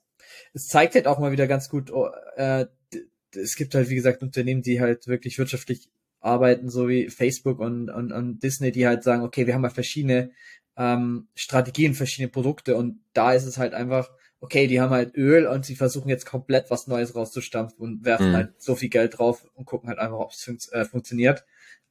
Es 0.53 0.69
zeigt 0.69 0.95
halt 0.95 1.07
auch 1.07 1.19
mal 1.19 1.33
wieder 1.33 1.49
ganz 1.49 1.69
gut, 1.69 1.91
oh, 1.91 2.11
äh, 2.37 2.67
es 3.37 3.57
gibt 3.57 3.75
halt, 3.75 3.89
wie 3.91 3.95
gesagt, 3.95 4.23
Unternehmen, 4.23 4.63
die 4.63 4.81
halt 4.81 5.07
wirklich 5.07 5.39
wirtschaftlich 5.39 5.89
arbeiten, 6.21 6.69
so 6.69 6.89
wie 6.89 7.09
Facebook 7.09 7.61
und, 7.61 7.89
und, 7.91 8.13
und 8.13 8.43
Disney, 8.43 8.73
die 8.73 8.87
halt 8.87 9.03
sagen, 9.03 9.23
okay, 9.23 9.47
wir 9.47 9.55
haben 9.55 9.63
mal 9.63 9.71
verschiedene 9.71 10.33
ähm, 10.77 11.29
Strategien, 11.35 11.95
verschiedene 11.95 12.31
Produkte 12.31 12.77
und 12.77 13.01
da 13.13 13.33
ist 13.33 13.47
es 13.47 13.59
halt 13.59 13.75
einfach, 13.75 14.11
okay, 14.41 14.67
die 14.67 14.81
haben 14.81 14.91
halt 14.91 15.17
Öl 15.17 15.47
und 15.47 15.65
sie 15.65 15.77
versuchen 15.77 16.09
jetzt 16.09 16.27
komplett 16.27 16.71
was 16.71 16.87
Neues 16.87 17.15
rauszustampfen 17.15 17.79
und 17.79 18.05
werfen 18.05 18.31
mhm. 18.31 18.35
halt 18.35 18.63
so 18.63 18.75
viel 18.75 18.89
Geld 18.89 19.19
drauf 19.19 19.47
und 19.55 19.65
gucken 19.65 19.89
halt 19.89 19.99
einfach, 19.99 20.19
ob 20.19 20.33
es 20.33 20.43
fun 20.43 20.59
äh, 20.73 20.85
funktioniert. 20.85 21.45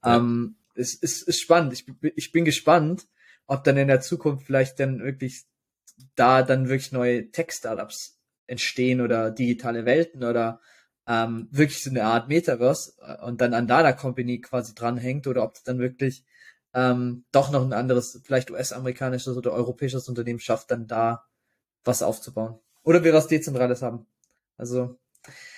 Ja. 0.04 0.18
Ähm, 0.18 0.56
es 0.76 0.94
ist, 0.94 1.28
ist 1.28 1.40
spannend. 1.40 1.74
Ich, 1.74 1.86
ich 2.16 2.32
bin 2.32 2.46
gespannt, 2.46 3.08
ob 3.48 3.64
dann 3.64 3.78
in 3.78 3.88
der 3.88 4.02
Zukunft 4.02 4.46
vielleicht 4.46 4.80
dann 4.80 5.00
wirklich 5.00 5.46
da 6.16 6.44
dann 6.44 6.68
wirklich 6.68 6.92
neue 6.92 7.32
Tech-Startups 7.32 8.20
entstehen 8.48 9.02
oder 9.02 9.32
digitale 9.32 9.86
Welten 9.86 10.24
oder 10.24 10.60
ähm, 11.08 11.48
wirklich 11.52 11.84
so 11.84 11.90
eine 11.90 12.04
Art 12.04 12.28
Metaverse 12.28 12.94
äh, 13.02 13.24
und 13.26 13.42
dann 13.42 13.54
an 13.54 13.68
Data 13.68 13.94
Company 13.94 14.42
quasi 14.42 14.74
dranhängt 14.74 15.28
oder 15.28 15.44
ob 15.44 15.56
es 15.56 15.64
dann 15.64 15.80
wirklich 15.80 16.26
ähm, 16.74 17.26
doch 17.32 17.52
noch 17.52 17.64
ein 17.64 17.74
anderes, 17.74 18.22
vielleicht 18.24 18.52
US-amerikanisches 18.52 19.38
oder 19.38 19.54
europäisches 19.54 20.10
Unternehmen 20.10 20.40
schafft, 20.40 20.72
dann 20.72 20.88
da 20.88 21.24
was 21.84 22.04
aufzubauen. 22.04 22.60
Oder 22.84 23.04
wir 23.04 23.14
was 23.14 23.28
Dezentrales 23.28 23.82
haben. 23.82 24.06
Also. 24.58 24.98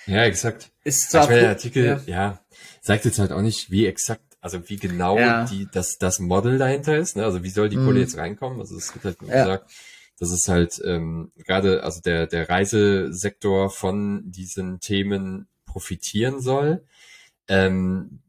Ja, 0.06 0.24
exakt. 0.24 0.70
Ist 0.84 1.10
zwar 1.10 1.24
ich 1.24 1.28
meine, 1.28 1.40
der 1.40 1.50
Artikel, 1.50 1.84
ja. 1.84 2.00
ja, 2.06 2.40
sagt 2.80 3.04
jetzt 3.04 3.18
halt 3.18 3.32
auch 3.32 3.42
nicht, 3.42 3.70
wie 3.70 3.86
exakt, 3.86 4.22
also 4.40 4.68
wie 4.68 4.76
genau 4.76 5.18
ja. 5.18 5.44
die, 5.44 5.68
das, 5.72 5.98
das 5.98 6.20
Model 6.20 6.56
dahinter 6.56 6.96
ist, 6.96 7.16
ne? 7.16 7.24
Also 7.24 7.42
wie 7.42 7.50
soll 7.50 7.68
die 7.68 7.76
Kohle 7.76 7.94
mhm. 7.94 8.00
jetzt 8.00 8.16
reinkommen? 8.16 8.60
Also 8.60 8.76
es 8.76 8.94
wird 8.94 9.04
halt 9.04 9.20
nur 9.20 9.30
ja. 9.30 9.44
gesagt, 9.44 9.70
dass 10.18 10.30
es 10.30 10.48
halt 10.48 10.80
ähm, 10.84 11.32
gerade, 11.36 11.84
also 11.84 12.00
der, 12.00 12.26
der 12.26 12.48
Reisesektor 12.48 13.70
von 13.70 14.30
diesen 14.30 14.80
Themen 14.80 15.48
profitieren 15.64 16.40
soll. 16.40 16.84
Ähm, 17.46 18.20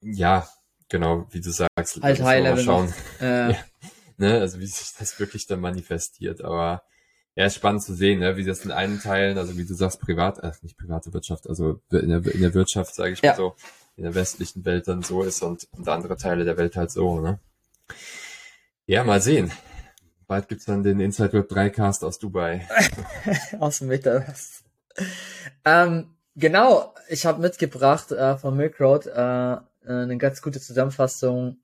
ja, 0.00 0.48
genau, 0.88 1.26
wie 1.30 1.40
du 1.40 1.50
sagst, 1.50 2.02
halt 2.02 2.20
mal 2.20 2.58
schauen. 2.58 2.92
Äh. 3.20 3.54
Ja, 4.20 4.28
ne? 4.28 4.40
Also 4.40 4.60
wie 4.60 4.66
sich 4.66 4.92
das 4.98 5.18
wirklich 5.18 5.46
dann 5.46 5.60
manifestiert. 5.60 6.42
Aber 6.42 6.82
ja, 7.36 7.46
ist 7.46 7.54
spannend 7.54 7.82
zu 7.82 7.94
sehen, 7.94 8.20
ne? 8.20 8.36
wie 8.36 8.44
das 8.44 8.64
in 8.64 8.70
einen 8.70 9.00
Teilen, 9.00 9.38
also 9.38 9.56
wie 9.56 9.64
du 9.64 9.72
sagst, 9.72 10.00
privat, 10.00 10.40
äh, 10.40 10.52
nicht 10.62 10.76
private 10.76 11.12
Wirtschaft, 11.14 11.48
also 11.48 11.80
in 11.90 12.08
der, 12.08 12.34
in 12.34 12.40
der 12.40 12.52
Wirtschaft, 12.54 12.94
sage 12.94 13.12
ich 13.12 13.22
ja. 13.22 13.30
mal 13.30 13.36
so, 13.36 13.56
in 13.96 14.02
der 14.02 14.14
westlichen 14.14 14.64
Welt 14.64 14.88
dann 14.88 15.02
so 15.02 15.22
ist 15.22 15.42
und, 15.42 15.66
und 15.72 15.88
andere 15.88 16.16
Teile 16.16 16.44
der 16.44 16.58
Welt 16.58 16.76
halt 16.76 16.90
so, 16.90 17.20
ne? 17.20 17.38
Ja, 18.86 19.04
mal 19.04 19.22
sehen. 19.22 19.52
Bald 20.30 20.48
gibt's 20.48 20.66
dann 20.66 20.84
den 20.84 21.00
Inside 21.00 21.32
Web 21.32 21.48
3 21.48 21.70
Cast 21.70 22.04
aus 22.04 22.20
Dubai. 22.20 22.68
aus 23.58 23.80
dem 23.80 23.88
Metaverse. 23.88 24.62
Ähm, 25.64 26.14
genau, 26.36 26.94
ich 27.08 27.26
habe 27.26 27.42
mitgebracht 27.42 28.12
äh, 28.12 28.36
von 28.38 28.56
Milk 28.56 28.80
Road 28.80 29.06
äh, 29.06 29.56
eine 29.86 30.18
ganz 30.18 30.40
gute 30.40 30.60
Zusammenfassung 30.60 31.58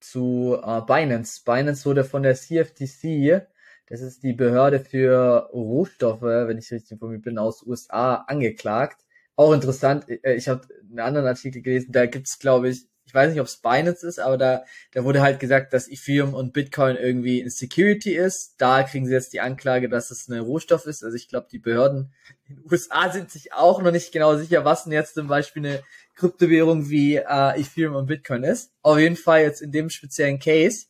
zu 0.00 0.58
äh, 0.62 0.82
Binance. 0.82 1.40
Binance 1.46 1.86
wurde 1.86 2.04
von 2.04 2.22
der 2.22 2.34
CFTC 2.34 3.46
das 3.90 4.02
ist 4.02 4.22
die 4.22 4.32
Behörde 4.32 4.78
für 4.78 5.50
Rohstoffe, 5.52 6.22
wenn 6.22 6.58
ich 6.58 6.70
richtig 6.70 6.92
informiert 6.92 7.22
bin, 7.22 7.38
aus 7.38 7.66
USA 7.66 8.24
angeklagt. 8.28 9.04
Auch 9.34 9.52
interessant, 9.52 10.08
äh, 10.08 10.34
ich 10.34 10.48
habe 10.48 10.68
einen 10.88 11.00
anderen 11.00 11.26
Artikel 11.26 11.60
gelesen, 11.60 11.90
da 11.90 12.06
gibt's 12.06 12.38
glaube 12.38 12.68
ich, 12.68 12.86
ich 13.04 13.14
weiß 13.14 13.30
nicht, 13.30 13.40
ob 13.40 13.46
es 13.46 13.56
Binance 13.56 14.06
ist, 14.06 14.20
aber 14.20 14.38
da, 14.38 14.64
da 14.92 15.02
wurde 15.02 15.20
halt 15.20 15.40
gesagt, 15.40 15.72
dass 15.72 15.88
Ethereum 15.88 16.32
und 16.32 16.52
Bitcoin 16.52 16.96
irgendwie 16.96 17.40
in 17.40 17.50
Security 17.50 18.12
ist. 18.12 18.54
Da 18.58 18.84
kriegen 18.84 19.06
sie 19.06 19.12
jetzt 19.12 19.32
die 19.32 19.40
Anklage, 19.40 19.88
dass 19.88 20.12
es 20.12 20.28
ein 20.28 20.38
Rohstoff 20.38 20.86
ist. 20.86 21.02
Also 21.02 21.16
ich 21.16 21.28
glaube, 21.28 21.48
die 21.50 21.58
Behörden 21.58 22.12
in 22.48 22.56
den 22.56 22.64
USA 22.70 23.10
sind 23.10 23.30
sich 23.30 23.52
auch 23.52 23.82
noch 23.82 23.90
nicht 23.90 24.12
genau 24.12 24.36
sicher, 24.36 24.64
was 24.64 24.84
denn 24.84 24.92
jetzt 24.92 25.14
zum 25.14 25.26
Beispiel 25.26 25.66
eine 25.66 25.82
Kryptowährung 26.14 26.88
wie 26.88 27.16
äh, 27.16 27.60
Ethereum 27.60 27.96
und 27.96 28.06
Bitcoin 28.06 28.44
ist. 28.44 28.72
Auf 28.82 28.98
jeden 28.98 29.16
Fall 29.16 29.40
jetzt 29.42 29.62
in 29.62 29.72
dem 29.72 29.90
speziellen 29.90 30.38
Case 30.38 30.86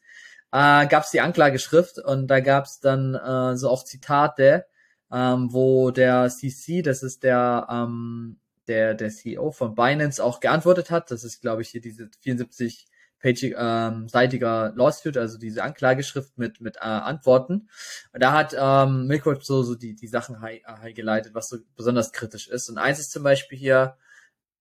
äh, 0.53 0.87
gab 0.88 1.05
es 1.05 1.11
die 1.11 1.20
Anklageschrift 1.20 1.99
und 2.01 2.27
da 2.27 2.40
gab 2.40 2.64
es 2.64 2.81
dann 2.81 3.14
äh, 3.14 3.57
so 3.57 3.70
auch 3.70 3.85
Zitate, 3.85 4.66
ähm, 5.12 5.53
wo 5.53 5.90
der 5.90 6.29
CC, 6.29 6.83
das 6.83 7.03
ist 7.03 7.23
der 7.23 7.66
ähm, 7.70 8.39
der 8.70 8.94
der 8.94 9.11
CEO 9.11 9.50
von 9.52 9.74
Binance 9.74 10.22
auch 10.24 10.40
geantwortet 10.40 10.90
hat. 10.90 11.11
Das 11.11 11.24
ist 11.24 11.40
glaube 11.40 11.62
ich 11.62 11.68
hier 11.70 11.80
diese 11.80 12.09
74 12.20 12.87
page 13.20 13.54
ähm, 13.56 14.09
seitiger 14.09 14.72
Lawsuit, 14.76 15.16
also 15.18 15.37
diese 15.38 15.62
Anklageschrift 15.62 16.38
mit 16.38 16.61
mit 16.61 16.76
äh, 16.76 16.80
Antworten. 16.80 17.68
Und 18.12 18.22
da 18.22 18.33
hat 18.33 18.56
ähm, 18.59 19.06
Milkward 19.06 19.44
so 19.44 19.62
so 19.62 19.74
die 19.74 19.94
die 19.94 20.09
Sachen 20.09 20.40
highgeleitet, 20.40 21.35
was 21.35 21.48
so 21.48 21.59
besonders 21.76 22.12
kritisch 22.12 22.48
ist. 22.48 22.70
Und 22.70 22.78
eins 22.78 23.00
ist 23.00 23.12
zum 23.12 23.22
Beispiel 23.22 23.59
hier 23.59 23.96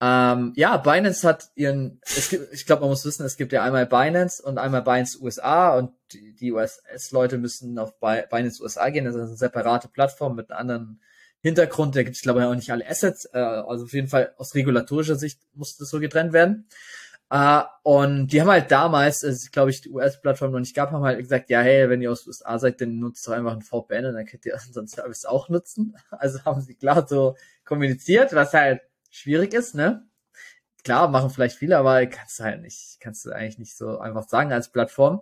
ähm, 0.02 0.54
ja, 0.56 0.78
Binance 0.78 1.28
hat 1.28 1.50
ihren, 1.56 2.00
es 2.04 2.30
gibt, 2.30 2.54
ich 2.54 2.66
glaube, 2.66 2.82
man 2.82 2.90
muss 2.90 3.04
wissen, 3.04 3.26
es 3.26 3.36
gibt 3.36 3.52
ja 3.52 3.64
einmal 3.64 3.86
Binance 3.86 4.42
und 4.42 4.58
einmal 4.58 4.82
Binance 4.82 5.22
USA 5.22 5.78
und 5.78 5.92
die, 6.14 6.34
die 6.36 6.54
US-Leute 6.54 7.38
müssen 7.38 7.78
auf 7.78 8.00
Binance 8.00 8.64
USA 8.64 8.90
gehen. 8.90 9.04
Das 9.04 9.16
ist 9.16 9.22
eine 9.22 9.36
separate 9.36 9.90
Plattform 9.90 10.36
mit 10.36 10.52
einem 10.52 10.60
anderen 10.60 11.02
Hintergrund. 11.42 11.96
Da 11.96 12.04
gibt 12.04 12.16
es, 12.16 12.22
glaube 12.22 12.40
ich, 12.42 12.46
auch 12.46 12.56
nicht 12.56 12.72
alle 12.72 12.88
Assets. 12.88 13.26
Äh, 13.34 13.40
also 13.40 13.86
auf 13.86 13.94
jeden 13.94 14.08
Fall 14.08 14.34
aus 14.38 14.56
regulatorischer 14.56 15.16
Sicht 15.16 15.40
muss 15.54 15.78
das 15.78 15.90
so 15.90 16.00
getrennt 16.00 16.34
werden. 16.34 16.68
Uh, 17.32 17.62
und 17.84 18.30
die 18.30 18.42
haben 18.42 18.50
halt 18.50 18.72
damals, 18.72 19.24
also 19.24 19.50
glaube 19.52 19.70
ich, 19.70 19.82
die 19.82 19.92
US-Plattform 19.92 20.52
noch 20.52 20.60
nicht 20.60 20.76
gab, 20.76 20.90
haben 20.90 21.04
halt 21.04 21.20
gesagt, 21.20 21.52
ja, 21.52 21.62
hey, 21.62 21.88
wenn 21.88 22.02
ihr 22.02 22.12
aus 22.12 22.26
USA 22.26 22.58
seid, 22.58 22.82
dann 22.82 22.98
nutzt 22.98 23.28
doch 23.28 23.34
einfach 23.34 23.52
ein 23.52 23.62
VPN 23.62 24.08
und 24.08 24.16
dann 24.16 24.26
könnt 24.26 24.48
ihr 24.48 24.56
unseren 24.68 24.88
Service 24.88 25.26
auch 25.26 25.48
nutzen. 25.48 25.96
Also 26.10 26.44
haben 26.44 26.62
sie 26.62 26.74
klar 26.74 27.08
so 27.08 27.36
kommuniziert, 27.66 28.34
was 28.34 28.54
halt 28.54 28.82
schwierig 29.12 29.54
ist, 29.54 29.76
ne? 29.76 30.08
Klar, 30.84 31.08
machen 31.10 31.30
vielleicht 31.30 31.58
viele, 31.58 31.78
aber 31.78 32.04
kannst 32.08 32.40
du 32.40 32.46
halt 32.46 32.62
nicht, 32.62 32.98
kannst 33.00 33.26
du 33.26 33.32
eigentlich 33.32 33.60
nicht 33.60 33.78
so 33.78 34.00
einfach 34.00 34.28
sagen 34.28 34.52
als 34.52 34.72
Plattform. 34.72 35.22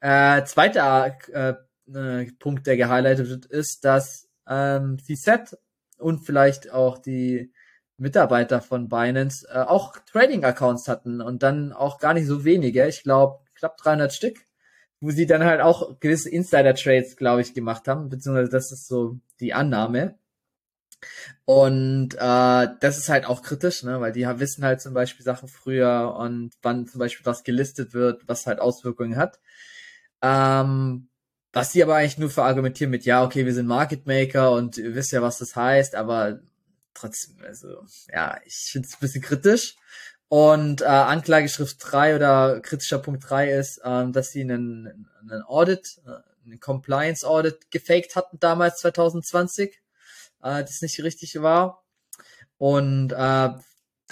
Äh, 0.00 0.44
zweiter 0.44 1.16
äh, 1.32 1.54
äh, 1.94 2.30
Punkt, 2.38 2.66
der 2.66 2.76
gehighlightet 2.76 3.30
wird, 3.30 3.46
ist, 3.46 3.86
dass 3.86 4.27
ähm, 4.48 4.98
CZ 5.02 5.56
und 5.98 6.20
vielleicht 6.20 6.72
auch 6.72 6.98
die 6.98 7.52
Mitarbeiter 7.98 8.60
von 8.60 8.88
Binance 8.88 9.46
äh, 9.50 9.58
auch 9.58 9.96
Trading-Accounts 10.12 10.88
hatten 10.88 11.20
und 11.20 11.42
dann 11.42 11.72
auch 11.72 11.98
gar 11.98 12.14
nicht 12.14 12.26
so 12.26 12.44
wenige. 12.44 12.86
Ich 12.86 13.02
glaube, 13.02 13.40
knapp 13.54 13.76
300 13.76 14.12
Stück, 14.12 14.38
wo 15.00 15.10
sie 15.10 15.26
dann 15.26 15.44
halt 15.44 15.60
auch 15.60 15.98
gewisse 16.00 16.30
Insider-Trades, 16.30 17.16
glaube 17.16 17.40
ich, 17.42 17.54
gemacht 17.54 17.88
haben, 17.88 18.08
beziehungsweise 18.08 18.50
das 18.50 18.72
ist 18.72 18.86
so 18.88 19.18
die 19.40 19.52
Annahme. 19.52 20.16
Und 21.44 22.14
äh, 22.14 22.18
das 22.80 22.98
ist 22.98 23.08
halt 23.08 23.24
auch 23.26 23.42
kritisch, 23.42 23.82
ne? 23.82 24.00
weil 24.00 24.12
die 24.12 24.26
wissen 24.26 24.64
halt 24.64 24.80
zum 24.80 24.94
Beispiel 24.94 25.24
Sachen 25.24 25.48
früher 25.48 26.14
und 26.18 26.52
wann 26.62 26.86
zum 26.86 26.98
Beispiel 26.98 27.26
was 27.26 27.44
gelistet 27.44 27.94
wird, 27.94 28.26
was 28.26 28.46
halt 28.46 28.60
Auswirkungen 28.60 29.16
hat. 29.16 29.40
Ähm, 30.22 31.08
was 31.52 31.72
die 31.72 31.82
aber 31.82 31.96
eigentlich 31.96 32.18
nur 32.18 32.30
verargumentieren 32.30 32.90
mit, 32.90 33.04
ja, 33.04 33.24
okay, 33.24 33.46
wir 33.46 33.54
sind 33.54 33.66
Market 33.66 34.06
Maker 34.06 34.52
und 34.52 34.78
ihr 34.78 34.94
wisst 34.94 35.12
ja, 35.12 35.22
was 35.22 35.38
das 35.38 35.56
heißt, 35.56 35.94
aber 35.94 36.40
trotzdem, 36.94 37.36
also, 37.44 37.82
ja, 38.12 38.38
ich 38.44 38.54
finde 38.72 38.88
es 38.88 38.94
ein 38.94 39.00
bisschen 39.00 39.22
kritisch. 39.22 39.76
Und 40.28 40.82
äh, 40.82 40.84
Anklageschrift 40.84 41.78
3 41.80 42.16
oder 42.16 42.60
kritischer 42.60 42.98
Punkt 42.98 43.28
3 43.28 43.50
ist, 43.50 43.80
ähm, 43.82 44.12
dass 44.12 44.30
sie 44.30 44.42
einen, 44.42 45.08
einen 45.22 45.42
Audit, 45.42 46.02
äh, 46.06 46.20
einen 46.44 46.60
Compliance 46.60 47.26
Audit 47.26 47.70
gefaked 47.70 48.14
hatten 48.14 48.38
damals 48.38 48.78
2020 48.80 49.80
äh, 50.42 50.62
das 50.62 50.82
nicht 50.82 51.02
richtig 51.02 51.40
war. 51.40 51.84
Und 52.58 53.12
äh, 53.12 53.50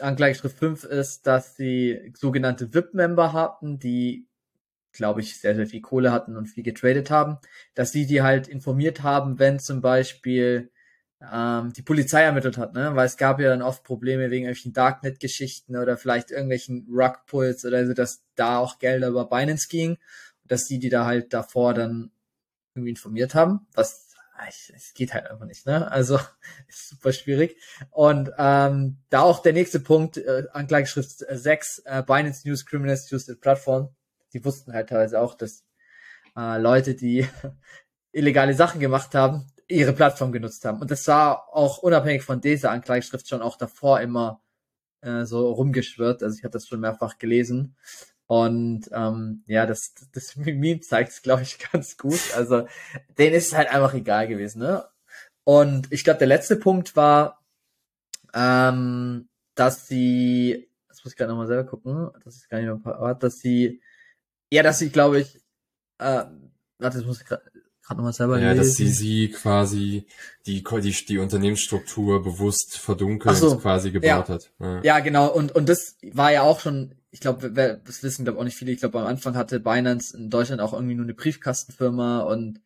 Anklageschrift 0.00 0.58
5 0.58 0.84
ist, 0.84 1.26
dass 1.26 1.56
sie 1.56 2.12
sogenannte 2.16 2.72
VIP-Member 2.72 3.32
hatten, 3.32 3.78
die, 3.78 4.26
glaube 4.96 5.20
ich, 5.20 5.40
sehr, 5.40 5.54
sehr 5.54 5.66
viel 5.66 5.80
Kohle 5.80 6.12
hatten 6.12 6.36
und 6.36 6.46
viel 6.46 6.64
getradet 6.64 7.10
haben, 7.10 7.38
dass 7.74 7.92
sie 7.92 8.06
die 8.06 8.22
halt 8.22 8.48
informiert 8.48 9.02
haben, 9.02 9.38
wenn 9.38 9.58
zum 9.58 9.80
Beispiel 9.80 10.70
ähm, 11.20 11.72
die 11.72 11.82
Polizei 11.82 12.22
ermittelt 12.22 12.58
hat, 12.58 12.74
ne? 12.74 12.94
Weil 12.94 13.06
es 13.06 13.16
gab 13.16 13.40
ja 13.40 13.48
dann 13.48 13.62
oft 13.62 13.84
Probleme 13.84 14.30
wegen 14.30 14.44
irgendwelchen 14.44 14.72
Darknet-Geschichten 14.72 15.76
oder 15.76 15.96
vielleicht 15.96 16.30
irgendwelchen 16.30 16.86
Rugpulls 16.90 17.64
oder 17.64 17.86
so, 17.86 17.94
dass 17.94 18.22
da 18.34 18.58
auch 18.58 18.78
Gelder 18.78 19.08
über 19.08 19.28
Binance 19.28 19.68
ging, 19.68 19.98
dass 20.44 20.66
die 20.66 20.78
die 20.78 20.90
da 20.90 21.06
halt 21.06 21.32
davor 21.32 21.74
dann 21.74 22.10
irgendwie 22.74 22.90
informiert 22.90 23.34
haben, 23.34 23.66
was 23.74 24.06
es 24.76 24.92
geht 24.94 25.14
halt 25.14 25.26
einfach 25.30 25.46
nicht, 25.46 25.66
ne? 25.66 25.90
Also 25.90 26.18
ist 26.68 26.90
super 26.90 27.12
schwierig. 27.12 27.56
Und 27.90 28.30
ähm, 28.38 28.98
da 29.10 29.22
auch 29.22 29.40
der 29.40 29.52
nächste 29.52 29.80
Punkt, 29.80 30.16
äh, 30.18 30.44
Anklageschrift 30.52 31.24
6, 31.28 31.82
äh, 31.84 32.02
Binance 32.02 32.46
News 32.46 32.66
Criminals 32.66 33.10
Used 33.12 33.40
Platform. 33.40 33.94
Die 34.36 34.44
wussten 34.44 34.74
halt 34.74 34.90
teilweise 34.90 35.18
auch, 35.18 35.34
dass 35.34 35.64
äh, 36.36 36.58
Leute, 36.58 36.94
die 36.94 37.26
illegale 38.12 38.52
Sachen 38.52 38.80
gemacht 38.80 39.14
haben, 39.14 39.46
ihre 39.66 39.94
Plattform 39.94 40.30
genutzt 40.30 40.64
haben. 40.66 40.80
Und 40.82 40.90
das 40.90 41.08
war 41.08 41.48
auch 41.54 41.78
unabhängig 41.78 42.22
von 42.22 42.42
dieser 42.42 42.70
Anklageschrift 42.70 43.26
schon 43.26 43.40
auch 43.40 43.56
davor 43.56 44.00
immer 44.02 44.42
äh, 45.00 45.24
so 45.24 45.50
rumgeschwirrt. 45.52 46.22
Also 46.22 46.36
ich 46.36 46.44
hatte 46.44 46.52
das 46.52 46.68
schon 46.68 46.80
mehrfach 46.80 47.16
gelesen. 47.16 47.76
Und 48.26 48.90
ähm, 48.92 49.42
ja, 49.46 49.64
das, 49.64 49.94
das 50.12 50.36
Meme 50.36 50.80
zeigt 50.80 51.12
es, 51.12 51.22
glaube 51.22 51.42
ich, 51.42 51.58
ganz 51.72 51.96
gut. 51.96 52.20
Also, 52.36 52.68
denen 53.16 53.34
ist 53.34 53.48
es 53.48 53.56
halt 53.56 53.70
einfach 53.70 53.94
egal 53.94 54.28
gewesen, 54.28 54.58
ne? 54.58 54.84
Und 55.44 55.90
ich 55.92 56.04
glaube, 56.04 56.18
der 56.18 56.28
letzte 56.28 56.56
Punkt 56.56 56.94
war, 56.94 57.40
ähm, 58.34 59.28
dass 59.54 59.86
sie, 59.88 60.68
das 60.88 61.04
muss 61.04 61.12
ich 61.12 61.16
gerade 61.16 61.30
nochmal 61.30 61.46
selber 61.46 61.64
gucken, 61.64 62.10
das 62.24 62.36
ist 62.36 62.50
gar 62.50 62.60
nicht 62.60 62.84
mehr 62.84 63.14
dass 63.14 63.38
sie, 63.38 63.80
ja, 64.52 64.62
dass 64.62 64.78
sie, 64.78 64.90
glaube 64.90 65.20
ich, 65.20 65.36
äh, 65.98 66.24
warte, 66.78 66.98
das 66.98 67.04
muss 67.04 67.20
ich 67.20 67.26
gerade 67.26 67.42
nochmal 67.94 68.12
selber 68.12 68.40
ja, 68.40 68.52
lesen. 68.52 68.64
dass 68.64 68.74
sie 68.74 68.88
sie 68.88 69.30
quasi 69.30 70.06
die, 70.46 70.62
die, 70.62 71.04
die 71.08 71.18
Unternehmensstruktur 71.18 72.22
bewusst 72.22 72.78
verdunkelnd 72.78 73.36
Ach 73.36 73.40
so, 73.40 73.56
quasi 73.58 73.90
gebaut 73.90 74.28
ja. 74.28 74.34
hat. 74.34 74.50
Ja. 74.58 74.82
Ja, 74.82 74.98
genau. 75.00 75.32
Und, 75.32 75.54
und 75.54 75.68
das 75.68 75.96
war 76.12 76.32
ja 76.32 76.42
auch 76.42 76.60
schon, 76.60 76.94
ich 77.10 77.20
glaube, 77.20 77.50
das 77.50 78.02
wissen 78.02 78.24
glaube 78.24 78.40
auch 78.40 78.44
nicht 78.44 78.56
viele. 78.56 78.72
Ich 78.72 78.80
glaube, 78.80 79.00
am 79.00 79.06
Anfang 79.06 79.36
hatte 79.36 79.60
Binance 79.60 80.16
in 80.16 80.30
Deutschland 80.30 80.60
auch 80.60 80.72
irgendwie 80.72 80.94
nur 80.94 81.04
eine 81.04 81.14
Briefkastenfirma 81.14 82.20
und 82.20 82.60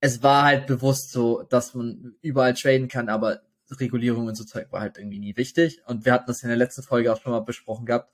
es 0.00 0.22
war 0.22 0.44
halt 0.44 0.66
bewusst 0.66 1.12
so, 1.12 1.42
dass 1.44 1.74
man 1.74 2.16
überall 2.22 2.54
traden 2.54 2.88
kann, 2.88 3.08
aber 3.08 3.42
Regulierung 3.70 4.26
und 4.26 4.34
so 4.34 4.44
Zeug 4.44 4.66
war 4.70 4.80
halt 4.80 4.98
irgendwie 4.98 5.18
nie 5.18 5.36
wichtig. 5.36 5.80
Und 5.86 6.04
wir 6.04 6.12
hatten 6.12 6.26
das 6.26 6.42
in 6.42 6.48
der 6.48 6.58
letzten 6.58 6.82
Folge 6.82 7.12
auch 7.12 7.20
schon 7.20 7.32
mal 7.32 7.40
besprochen 7.40 7.86
gehabt, 7.86 8.12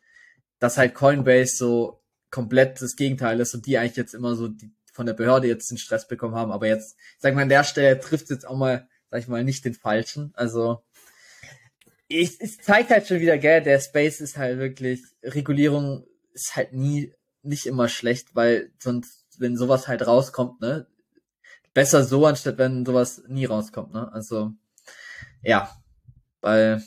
dass 0.59 0.77
halt 0.77 0.95
Coinbase 0.95 1.57
so 1.57 2.01
komplett 2.31 2.81
das 2.81 2.97
Gegenteil 2.97 3.41
ist 3.41 3.55
und 3.55 3.67
die 3.67 3.79
eigentlich 3.79 3.97
jetzt 3.97 4.15
immer 4.15 4.35
so 4.35 4.49
die, 4.49 4.71
von 4.93 5.07
der 5.07 5.15
Behörde 5.15 5.49
jetzt 5.49 5.71
den 5.71 5.79
Stress 5.79 6.09
bekommen 6.09 6.35
haben. 6.35 6.53
Aber 6.53 6.67
jetzt, 6.67 6.97
sag 7.19 7.35
mal, 7.35 7.43
an 7.43 7.49
der 7.49 7.65
Stelle 7.65 7.99
trifft 8.01 8.31
jetzt 8.31 8.47
auch 8.47 8.57
mal, 8.57 8.89
sag 9.11 9.21
ich 9.21 9.29
mal, 9.29 9.45
nicht 9.45 9.65
den 9.65 9.75
Falschen. 9.75 10.33
Also 10.35 10.83
ich, 12.09 12.41
es 12.41 12.59
zeigt 12.59 12.91
halt 12.91 13.07
schon 13.07 13.21
wieder, 13.21 13.39
gell, 13.39 13.63
der 13.63 13.81
Space 13.81 14.21
ist 14.21 14.39
halt 14.39 14.59
wirklich, 14.59 15.03
Regulierung 15.23 16.07
ist 16.33 16.57
halt 16.57 16.73
nie, 16.73 17.13
nicht 17.43 17.67
immer 17.67 17.89
schlecht, 17.89 18.35
weil 18.35 18.73
sonst, 18.79 19.27
wenn 19.39 19.57
sowas 19.57 19.89
halt 19.89 20.07
rauskommt, 20.07 20.61
ne, 20.61 20.87
besser 21.75 22.03
so, 22.05 22.27
anstatt 22.27 22.59
wenn 22.59 22.85
sowas 22.85 23.23
nie 23.29 23.45
rauskommt, 23.45 23.93
ne, 23.93 24.11
also, 24.13 24.53
ja, 25.43 25.71
weil, 26.41 26.83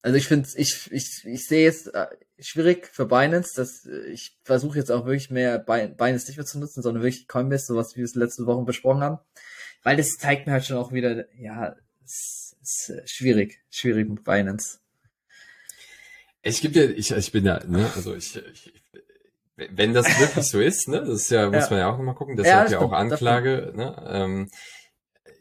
also 0.00 0.16
ich 0.16 0.26
finde, 0.26 0.48
ich, 0.56 0.90
ich, 0.90 1.24
ich 1.24 1.46
sehe 1.46 1.68
es 1.68 1.86
äh, 1.88 2.06
schwierig 2.38 2.88
für 2.92 3.06
Binance, 3.06 3.54
dass 3.56 3.86
äh, 3.86 4.06
ich 4.06 4.36
versuche 4.42 4.78
jetzt 4.78 4.90
auch 4.90 5.04
wirklich 5.06 5.30
mehr 5.30 5.58
Binance 5.58 6.26
nicht 6.28 6.36
mehr 6.36 6.46
zu 6.46 6.58
nutzen, 6.58 6.82
sondern 6.82 7.02
wirklich 7.02 7.28
Coinbase, 7.28 7.66
sowas 7.66 7.94
wie 7.94 7.98
wir 7.98 8.04
es 8.04 8.14
letzte 8.14 8.46
Woche 8.46 8.64
besprochen 8.64 9.02
haben, 9.02 9.18
weil 9.82 9.96
das 9.96 10.16
zeigt 10.18 10.46
mir 10.46 10.52
halt 10.52 10.64
schon 10.64 10.76
auch 10.76 10.92
wieder, 10.92 11.26
ja, 11.38 11.76
es 12.04 12.56
ist 12.62 12.92
schwierig, 13.06 13.60
schwierig 13.70 14.08
mit 14.08 14.24
Binance. 14.24 14.78
Ich 16.42 16.60
gebe 16.60 16.74
dir, 16.74 16.90
ich, 16.90 17.10
ich 17.10 17.32
bin 17.32 17.46
ja, 17.46 17.64
ne, 17.64 17.90
also 17.94 18.14
ich, 18.14 18.36
ich 18.36 18.72
wenn 19.56 19.94
das 19.94 20.06
wirklich 20.18 20.44
so 20.46 20.60
ist, 20.60 20.88
ne, 20.88 21.00
das 21.00 21.08
ist 21.22 21.30
ja, 21.30 21.46
muss 21.48 21.64
Ja. 21.64 21.70
man 21.70 21.78
ja 21.78 21.88
auch 21.90 21.96
nochmal 21.96 22.14
gucken, 22.14 22.36
Ja, 22.36 22.42
deshalb 22.42 22.64
das 22.64 22.72
ja 22.72 22.78
auch 22.80 22.92
Anklage, 22.92 23.72
ne, 23.74 24.04
ähm, 24.08 24.50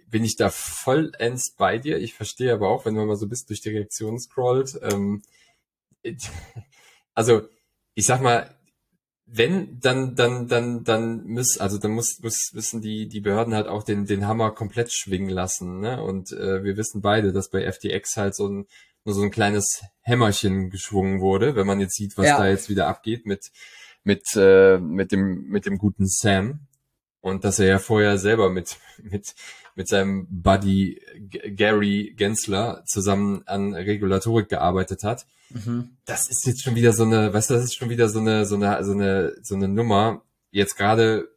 bin 0.08 0.24
ich 0.24 0.36
da 0.36 0.52
vollends 0.52 1.56
bei 1.56 1.80
dir. 1.80 1.98
Ich 1.98 2.14
verstehe 2.14 2.54
aber 2.54 2.70
auch, 2.70 2.86
wenn 2.86 2.94
man 2.94 3.08
mal 3.08 3.16
so 3.16 3.28
bis 3.28 3.46
durch 3.46 3.62
die 3.62 3.70
Reaktion 3.70 4.20
scrollt, 4.20 4.78
ähm, 4.84 5.24
also 7.14 7.44
ich 7.96 8.06
sag 8.06 8.22
mal, 8.22 8.50
wenn, 9.26 9.80
dann, 9.80 10.16
dann, 10.16 10.48
dann, 10.48 10.84
dann 10.84 11.26
muss, 11.26 11.58
also 11.58 11.78
dann 11.78 11.92
muss, 11.92 12.20
muss, 12.22 12.52
müssen 12.54 12.82
die, 12.82 13.08
die 13.08 13.22
Behörden 13.22 13.54
halt 13.56 13.68
auch 13.68 13.84
den, 13.84 14.06
den 14.06 14.28
Hammer 14.28 14.52
komplett 14.52 14.92
schwingen 14.92 15.30
lassen, 15.30 15.80
ne? 15.80 16.04
Und 16.04 16.32
äh, 16.34 16.64
wir 16.64 16.76
wissen 16.78 17.02
beide, 17.02 17.32
dass 17.32 17.50
bei 17.50 17.70
FTX 17.72 18.18
halt 18.18 18.36
so 18.36 18.48
ein, 18.48 18.68
nur 19.06 19.16
so 19.16 19.22
ein 19.24 19.32
kleines 19.32 19.82
Hämmerchen 20.02 20.70
geschwungen 20.70 21.20
wurde, 21.22 21.56
wenn 21.56 21.68
man 21.68 21.80
jetzt 21.80 21.96
sieht, 21.96 22.18
was 22.18 22.28
Ja. 22.28 22.38
da 22.38 22.48
jetzt 22.48 22.70
wieder 22.70 22.88
abgeht 22.88 23.26
mit, 23.26 23.50
mit, 24.04 24.24
äh, 24.36 24.78
mit 24.78 25.12
dem, 25.12 25.48
mit 25.48 25.66
dem 25.66 25.78
guten 25.78 26.06
Sam. 26.08 26.68
Und 27.24 27.44
dass 27.44 27.58
er 27.58 27.68
ja 27.68 27.80
vorher 27.80 28.20
selber 28.20 28.52
mit, 28.52 28.78
mit, 29.02 29.34
mit 29.74 29.88
seinem 29.88 30.28
Buddy 30.30 31.02
Gary 31.56 32.14
Gensler 32.16 32.84
zusammen 32.86 33.42
an 33.48 33.74
Regulatorik 33.74 34.50
gearbeitet 34.50 35.04
hat 35.04 35.26
Mhm. 35.54 35.98
das 36.06 36.30
ist 36.30 36.46
jetzt 36.46 36.64
schon 36.64 36.76
wieder 36.76 36.94
so 36.94 37.04
eine, 37.04 37.34
weißt 37.34 37.52
du, 37.52 37.54
das 37.54 37.66
ist 37.66 37.76
schon 37.76 37.90
wieder 37.90 38.10
so 38.10 38.20
eine, 38.20 38.46
so 38.46 38.56
eine, 38.56 38.84
so 38.84 38.92
eine, 38.92 39.36
so 39.42 39.56
eine 39.56 39.68
Nummer. 39.68 40.24
Jetzt 40.52 40.76
gerade 40.76 41.30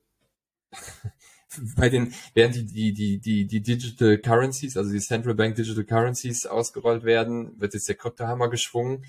bei 1.76 1.88
den, 1.88 2.14
während 2.34 2.54
die, 2.54 2.64
die, 2.66 2.92
die, 2.92 3.18
die, 3.18 3.46
die 3.46 3.62
Digital 3.62 4.18
Currencies, 4.18 4.76
also 4.76 4.90
die 4.90 5.00
Central 5.00 5.34
Bank 5.34 5.56
Digital 5.56 5.84
Currencies 5.84 6.46
ausgerollt 6.46 7.04
werden, 7.04 7.60
wird 7.60 7.74
jetzt 7.74 7.88
der 7.88 7.96
Kryptohammer 7.96 8.48
geschwungen 8.48 9.04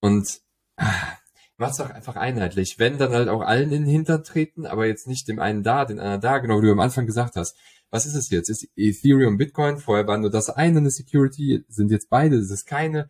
und 0.00 0.40
ah, 0.76 1.18
macht's 1.56 1.78
doch 1.78 1.90
einfach 1.90 2.16
einheitlich. 2.16 2.78
Wenn, 2.78 2.98
dann 2.98 3.12
halt 3.12 3.28
auch 3.28 3.40
allen 3.42 3.70
in 3.72 3.82
den 3.84 3.86
Hintern 3.90 4.24
treten, 4.24 4.66
aber 4.66 4.86
jetzt 4.86 5.06
nicht 5.06 5.28
dem 5.28 5.38
einen 5.38 5.62
da, 5.62 5.84
den 5.84 5.98
anderen 6.00 6.20
da, 6.20 6.38
genau 6.38 6.60
wie 6.60 6.66
du 6.66 6.72
am 6.72 6.80
Anfang 6.80 7.06
gesagt 7.06 7.36
hast. 7.36 7.56
Was 7.90 8.06
ist 8.06 8.14
es 8.14 8.28
jetzt? 8.30 8.48
Ist 8.50 8.66
Ethereum 8.76 9.36
Bitcoin? 9.36 9.78
Vorher 9.78 10.06
war 10.08 10.18
nur 10.18 10.30
das 10.30 10.50
eine 10.50 10.78
eine 10.78 10.90
Security, 10.90 11.64
sind 11.68 11.90
jetzt 11.92 12.10
beide, 12.10 12.38
das 12.40 12.50
ist 12.50 12.66
keine. 12.66 13.08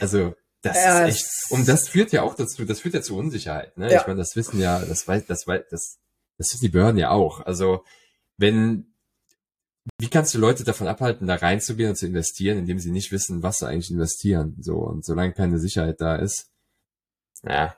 Also, 0.00 0.34
das 0.62 0.76
Ja, 0.76 1.04
ist 1.06 1.08
echt, 1.16 1.26
es- 1.26 1.50
und 1.50 1.68
das 1.68 1.88
führt 1.88 2.12
ja 2.12 2.22
auch 2.22 2.34
dazu, 2.34 2.64
das 2.64 2.80
führt 2.80 2.94
ja 2.94 3.02
zu 3.02 3.16
Unsicherheit, 3.16 3.76
ne? 3.78 3.90
Ja. 3.92 4.00
Ich 4.00 4.06
meine, 4.06 4.18
das 4.18 4.36
wissen 4.36 4.60
ja, 4.60 4.78
das 4.80 5.06
weiß, 5.06 5.26
das 5.26 5.46
weiß, 5.46 5.62
das, 5.70 5.98
das 6.38 6.50
wissen 6.52 6.60
die 6.62 6.68
Behörden 6.68 6.98
ja 6.98 7.10
auch. 7.10 7.40
Also, 7.40 7.84
wenn, 8.36 8.94
wie 9.98 10.08
kannst 10.08 10.34
du 10.34 10.38
Leute 10.38 10.64
davon 10.64 10.86
abhalten, 10.88 11.26
da 11.26 11.36
reinzugehen 11.36 11.90
und 11.90 11.96
zu 11.96 12.06
investieren, 12.06 12.58
indem 12.58 12.78
sie 12.78 12.90
nicht 12.90 13.12
wissen, 13.12 13.42
was 13.42 13.58
sie 13.58 13.66
eigentlich 13.68 13.90
investieren? 13.90 14.56
So, 14.60 14.76
und 14.78 15.04
solange 15.04 15.32
keine 15.32 15.58
Sicherheit 15.58 16.00
da 16.00 16.16
ist, 16.16 16.50
ja. 17.42 17.74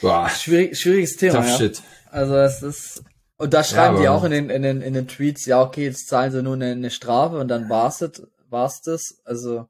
Boah, 0.00 0.28
Schwierig, 0.28 0.78
schwieriges 0.78 1.16
Thema. 1.16 1.34
tough 1.40 1.48
Ja. 1.48 1.56
shit. 1.58 1.82
Also 2.10 2.36
es 2.36 2.62
ist 2.62 3.04
und 3.36 3.52
da 3.54 3.64
schreiben 3.64 4.00
die 4.00 4.06
aber- 4.06 4.18
auch 4.18 4.24
in 4.24 4.30
den, 4.30 4.50
in 4.50 4.62
den 4.62 4.80
in 4.82 4.94
den 4.94 5.08
Tweets, 5.08 5.46
ja 5.46 5.60
okay, 5.62 5.84
jetzt 5.84 6.08
zahlen 6.08 6.30
sie 6.30 6.42
nur 6.42 6.54
eine, 6.54 6.72
eine 6.72 6.90
Strafe 6.90 7.38
und 7.38 7.48
dann 7.48 7.68
war's 7.68 7.98
das, 7.98 8.22
war's 8.48 8.80
das. 8.82 9.16
Also 9.24 9.68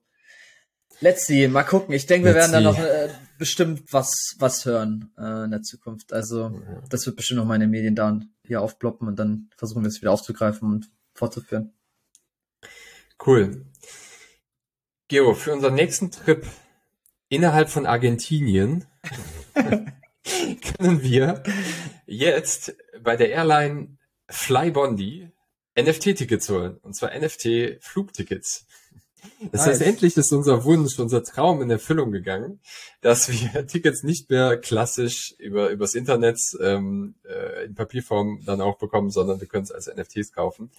let's 1.01 1.27
see, 1.27 1.49
mal 1.49 1.62
gucken. 1.62 1.94
Ich 1.94 2.07
denke, 2.07 2.27
wir 2.27 2.35
Let's 2.35 2.53
werden 2.53 2.64
da 2.64 2.70
noch 2.73 2.79
äh, 2.79 3.09
bestimmt 3.38 3.92
was 3.92 4.35
was 4.38 4.64
hören 4.64 5.12
äh, 5.18 5.44
in 5.44 5.51
der 5.53 5.62
Zukunft. 5.62 6.12
Also 6.12 6.61
das 6.90 7.07
wird 7.07 7.16
bestimmt 7.16 7.38
noch 7.38 7.47
meine 7.47 7.66
Medien 7.68 7.94
da 7.94 8.09
und 8.09 8.29
hier 8.47 8.61
aufploppen 8.61 9.09
und 9.09 9.16
dann 9.18 9.49
versuchen 9.57 9.83
wir 9.83 9.88
es 9.88 10.01
wieder 10.03 10.12
aufzugreifen 10.12 10.68
und 10.70 10.90
fortzuführen. 11.14 11.73
Cool. 13.25 13.64
Geo, 15.09 15.35
für 15.35 15.53
unseren 15.53 15.75
nächsten 15.75 16.11
Trip 16.11 16.44
innerhalb 17.35 17.68
von 17.68 17.87
Argentinien 17.87 18.85
können 19.55 21.03
wir 21.03 21.42
jetzt 22.07 22.75
bei 23.03 23.16
der 23.16 23.31
Airline 23.31 23.99
Flybondi 24.29 25.31
NFT-Tickets 25.79 26.49
holen. 26.49 26.79
Und 26.83 26.94
zwar 26.94 27.11
NFT-Flugtickets. 27.11 28.66
Das 29.53 29.66
heißt, 29.66 29.81
Nice. 29.81 29.88
endlich 29.88 30.16
ist 30.16 30.33
unser 30.33 30.64
Wunsch, 30.64 30.99
unser 30.99 31.23
Traum 31.23 31.62
in 31.62 31.70
Erfüllung 31.70 32.12
gegangen, 32.12 32.61
dass 33.01 33.31
wir 33.31 33.66
Tickets 33.66 34.03
nicht 34.03 34.31
mehr 34.31 34.59
klassisch 34.59 35.35
über 35.38 35.70
übers 35.70 35.94
Internet 35.94 36.38
ähm, 36.61 37.14
äh, 37.25 37.64
in 37.64 37.75
Papierform 37.75 38.42
dann 38.44 38.61
auch 38.61 38.79
bekommen, 38.79 39.11
sondern 39.11 39.40
wir 39.40 39.49
können 39.49 39.64
es 39.64 39.73
als 39.73 39.87
NFTs 39.87 40.33
kaufen. 40.33 40.70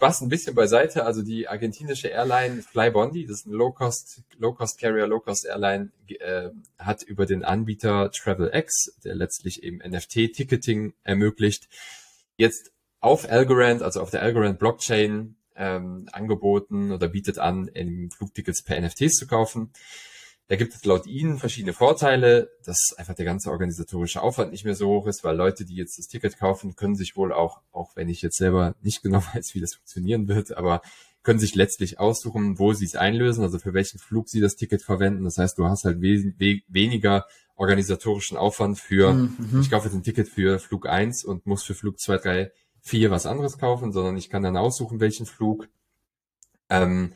Spaß 0.00 0.22
ein 0.22 0.30
bisschen 0.30 0.54
beiseite. 0.54 1.04
Also 1.04 1.20
die 1.20 1.46
argentinische 1.46 2.08
Airline 2.08 2.62
Flybondi, 2.62 3.26
das 3.26 3.40
ist 3.40 3.46
ein 3.46 3.52
Low-Cost, 3.52 4.22
Low-Cost-Carrier, 4.38 5.06
Low-Cost-Airline, 5.06 5.90
äh, 6.08 6.48
hat 6.78 7.02
über 7.02 7.26
den 7.26 7.44
Anbieter 7.44 8.10
TravelX, 8.10 8.98
der 9.04 9.14
letztlich 9.14 9.62
eben 9.62 9.80
NFT-Ticketing 9.86 10.94
ermöglicht, 11.02 11.68
jetzt 12.38 12.72
auf 13.00 13.30
Algorand, 13.30 13.82
also 13.82 14.00
auf 14.00 14.08
der 14.08 14.22
Algorand 14.22 14.58
Blockchain, 14.58 15.36
ähm, 15.54 16.08
angeboten 16.12 16.92
oder 16.92 17.08
bietet 17.08 17.38
an, 17.38 17.68
Flugtickets 18.16 18.62
per 18.62 18.80
NFTs 18.80 19.16
zu 19.16 19.26
kaufen. 19.26 19.70
Da 20.50 20.56
gibt 20.56 20.74
es 20.74 20.84
laut 20.84 21.06
ihnen 21.06 21.38
verschiedene 21.38 21.72
Vorteile, 21.72 22.50
dass 22.64 22.92
einfach 22.96 23.14
der 23.14 23.24
ganze 23.24 23.52
organisatorische 23.52 24.20
Aufwand 24.20 24.50
nicht 24.50 24.64
mehr 24.64 24.74
so 24.74 24.88
hoch 24.88 25.06
ist, 25.06 25.22
weil 25.22 25.36
Leute, 25.36 25.64
die 25.64 25.76
jetzt 25.76 25.96
das 25.96 26.08
Ticket 26.08 26.38
kaufen, 26.38 26.74
können 26.74 26.96
sich 26.96 27.14
wohl 27.14 27.32
auch, 27.32 27.60
auch 27.70 27.94
wenn 27.94 28.08
ich 28.08 28.20
jetzt 28.20 28.36
selber 28.36 28.74
nicht 28.82 29.00
genau 29.00 29.20
weiß, 29.34 29.54
wie 29.54 29.60
das 29.60 29.74
funktionieren 29.76 30.26
wird, 30.26 30.56
aber 30.56 30.82
können 31.22 31.38
sich 31.38 31.54
letztlich 31.54 32.00
aussuchen, 32.00 32.58
wo 32.58 32.72
sie 32.72 32.84
es 32.86 32.96
einlösen, 32.96 33.44
also 33.44 33.60
für 33.60 33.74
welchen 33.74 34.00
Flug 34.00 34.28
sie 34.28 34.40
das 34.40 34.56
Ticket 34.56 34.82
verwenden. 34.82 35.22
Das 35.22 35.38
heißt, 35.38 35.56
du 35.56 35.66
hast 35.66 35.84
halt 35.84 36.02
we 36.02 36.34
we 36.38 36.62
weniger 36.66 37.26
organisatorischen 37.54 38.36
Aufwand 38.36 38.76
für, 38.80 39.12
Mhm. 39.12 39.60
ich 39.60 39.70
kaufe 39.70 39.86
jetzt 39.86 39.94
ein 39.94 40.02
Ticket 40.02 40.28
für 40.28 40.58
Flug 40.58 40.88
1 40.88 41.24
und 41.24 41.46
muss 41.46 41.62
für 41.62 41.74
Flug 41.74 42.00
2, 42.00 42.16
3, 42.16 42.52
4 42.80 43.12
was 43.12 43.24
anderes 43.24 43.56
kaufen, 43.56 43.92
sondern 43.92 44.16
ich 44.16 44.30
kann 44.30 44.42
dann 44.42 44.56
aussuchen, 44.56 44.98
welchen 44.98 45.26
Flug. 45.26 45.68
Ähm, 46.70 47.12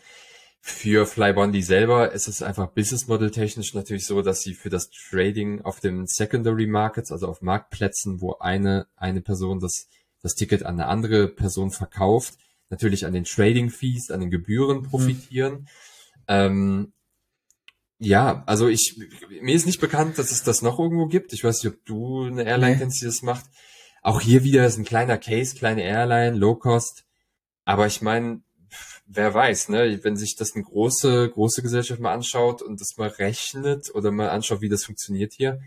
für 0.66 1.04
Flybondi 1.04 1.60
selber 1.60 2.12
ist 2.12 2.26
es 2.26 2.40
einfach 2.40 2.68
Business 2.68 3.06
Model 3.06 3.30
technisch 3.30 3.74
natürlich 3.74 4.06
so, 4.06 4.22
dass 4.22 4.40
sie 4.40 4.54
für 4.54 4.70
das 4.70 4.88
Trading 4.88 5.60
auf 5.60 5.78
den 5.78 6.06
Secondary 6.06 6.66
Markets, 6.66 7.12
also 7.12 7.28
auf 7.28 7.42
Marktplätzen, 7.42 8.22
wo 8.22 8.38
eine, 8.38 8.86
eine 8.96 9.20
Person 9.20 9.60
das, 9.60 9.88
das 10.22 10.34
Ticket 10.34 10.62
an 10.62 10.80
eine 10.80 10.86
andere 10.86 11.28
Person 11.28 11.70
verkauft, 11.70 12.38
natürlich 12.70 13.04
an 13.04 13.12
den 13.12 13.24
Trading 13.24 13.68
Fees, 13.68 14.10
an 14.10 14.20
den 14.20 14.30
Gebühren 14.30 14.84
profitieren. 14.84 15.68
Ähm, 16.28 16.94
ja, 17.98 18.42
also 18.46 18.66
ich, 18.66 18.98
mir 19.42 19.54
ist 19.54 19.66
nicht 19.66 19.82
bekannt, 19.82 20.16
dass 20.16 20.30
es 20.30 20.44
das 20.44 20.62
noch 20.62 20.78
irgendwo 20.78 21.08
gibt. 21.08 21.34
Ich 21.34 21.44
weiß 21.44 21.62
nicht, 21.62 21.74
ob 21.74 21.84
du 21.84 22.22
eine 22.22 22.44
Airline 22.44 22.78
kennst, 22.78 23.02
die 23.02 23.06
das 23.06 23.20
macht. 23.20 23.44
Auch 24.00 24.22
hier 24.22 24.44
wieder 24.44 24.64
ist 24.66 24.78
ein 24.78 24.86
kleiner 24.86 25.18
Case, 25.18 25.56
kleine 25.56 25.82
Airline, 25.82 26.38
Low 26.38 26.54
Cost. 26.54 27.04
Aber 27.66 27.86
ich 27.86 28.00
meine, 28.00 28.40
wer 29.06 29.34
weiß, 29.34 29.68
ne, 29.68 30.00
wenn 30.02 30.16
sich 30.16 30.36
das 30.36 30.54
eine 30.54 30.64
große, 30.64 31.30
große 31.30 31.62
Gesellschaft 31.62 32.00
mal 32.00 32.14
anschaut 32.14 32.62
und 32.62 32.80
das 32.80 32.96
mal 32.96 33.08
rechnet 33.08 33.94
oder 33.94 34.10
mal 34.10 34.30
anschaut, 34.30 34.60
wie 34.60 34.68
das 34.68 34.84
funktioniert 34.84 35.32
hier, 35.34 35.60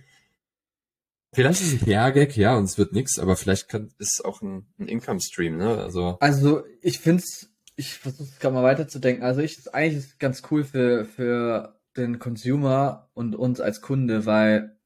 Vielleicht 1.34 1.62
ist 1.62 1.67
es 1.67 1.73
ein 1.73 1.86
PR-Gag, 1.86 2.38
ja, 2.38 2.56
und 2.56 2.63
es 2.63 2.78
wird 2.78 2.93
nix, 2.93 3.19
aber 3.19 3.36
vielleicht 3.36 3.67
kann, 3.69 3.91
ist 4.00 4.19
es 4.19 4.26
auch 4.26 4.41
ein, 4.41 4.65
ein 4.80 4.88
Income-Stream, 4.88 5.58
ne? 5.58 5.78
Also. 5.78 6.17
Also 6.19 6.63
ich 6.82 7.00
find's, 7.00 7.52
ich 7.76 7.93
versuche 7.93 8.30
gerade 8.39 8.56
mal 8.56 8.63
weiterzudenken. 8.63 9.23
Also 9.23 9.41
ich 9.41 9.58
ist 9.58 9.73
eigentlich 9.73 10.17
ganz 10.19 10.41
cool 10.50 10.63
für 10.63 11.06
für 11.06 11.80
den 11.97 12.19
Consumer 12.19 13.10
und 13.13 13.36
uns 13.36 13.60
als 13.60 13.82
Kunde, 13.82 14.26
weil 14.26 14.78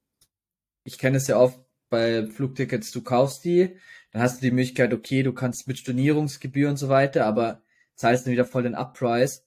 ich 0.83 0.97
kenne 0.97 1.17
es 1.17 1.27
ja 1.27 1.37
oft 1.37 1.59
bei 1.89 2.25
Flugtickets, 2.25 2.91
du 2.91 3.01
kaufst 3.01 3.45
die, 3.45 3.77
dann 4.11 4.21
hast 4.21 4.37
du 4.37 4.41
die 4.41 4.51
Möglichkeit, 4.51 4.93
okay, 4.93 5.23
du 5.23 5.33
kannst 5.33 5.67
mit 5.67 5.77
Stornierungsgebühr 5.77 6.69
und 6.69 6.77
so 6.77 6.89
weiter, 6.89 7.25
aber 7.25 7.61
zahlst 8.01 8.25
dann 8.25 8.33
wieder 8.33 8.45
voll 8.45 8.63
den 8.63 8.75
Upprice. 8.75 9.45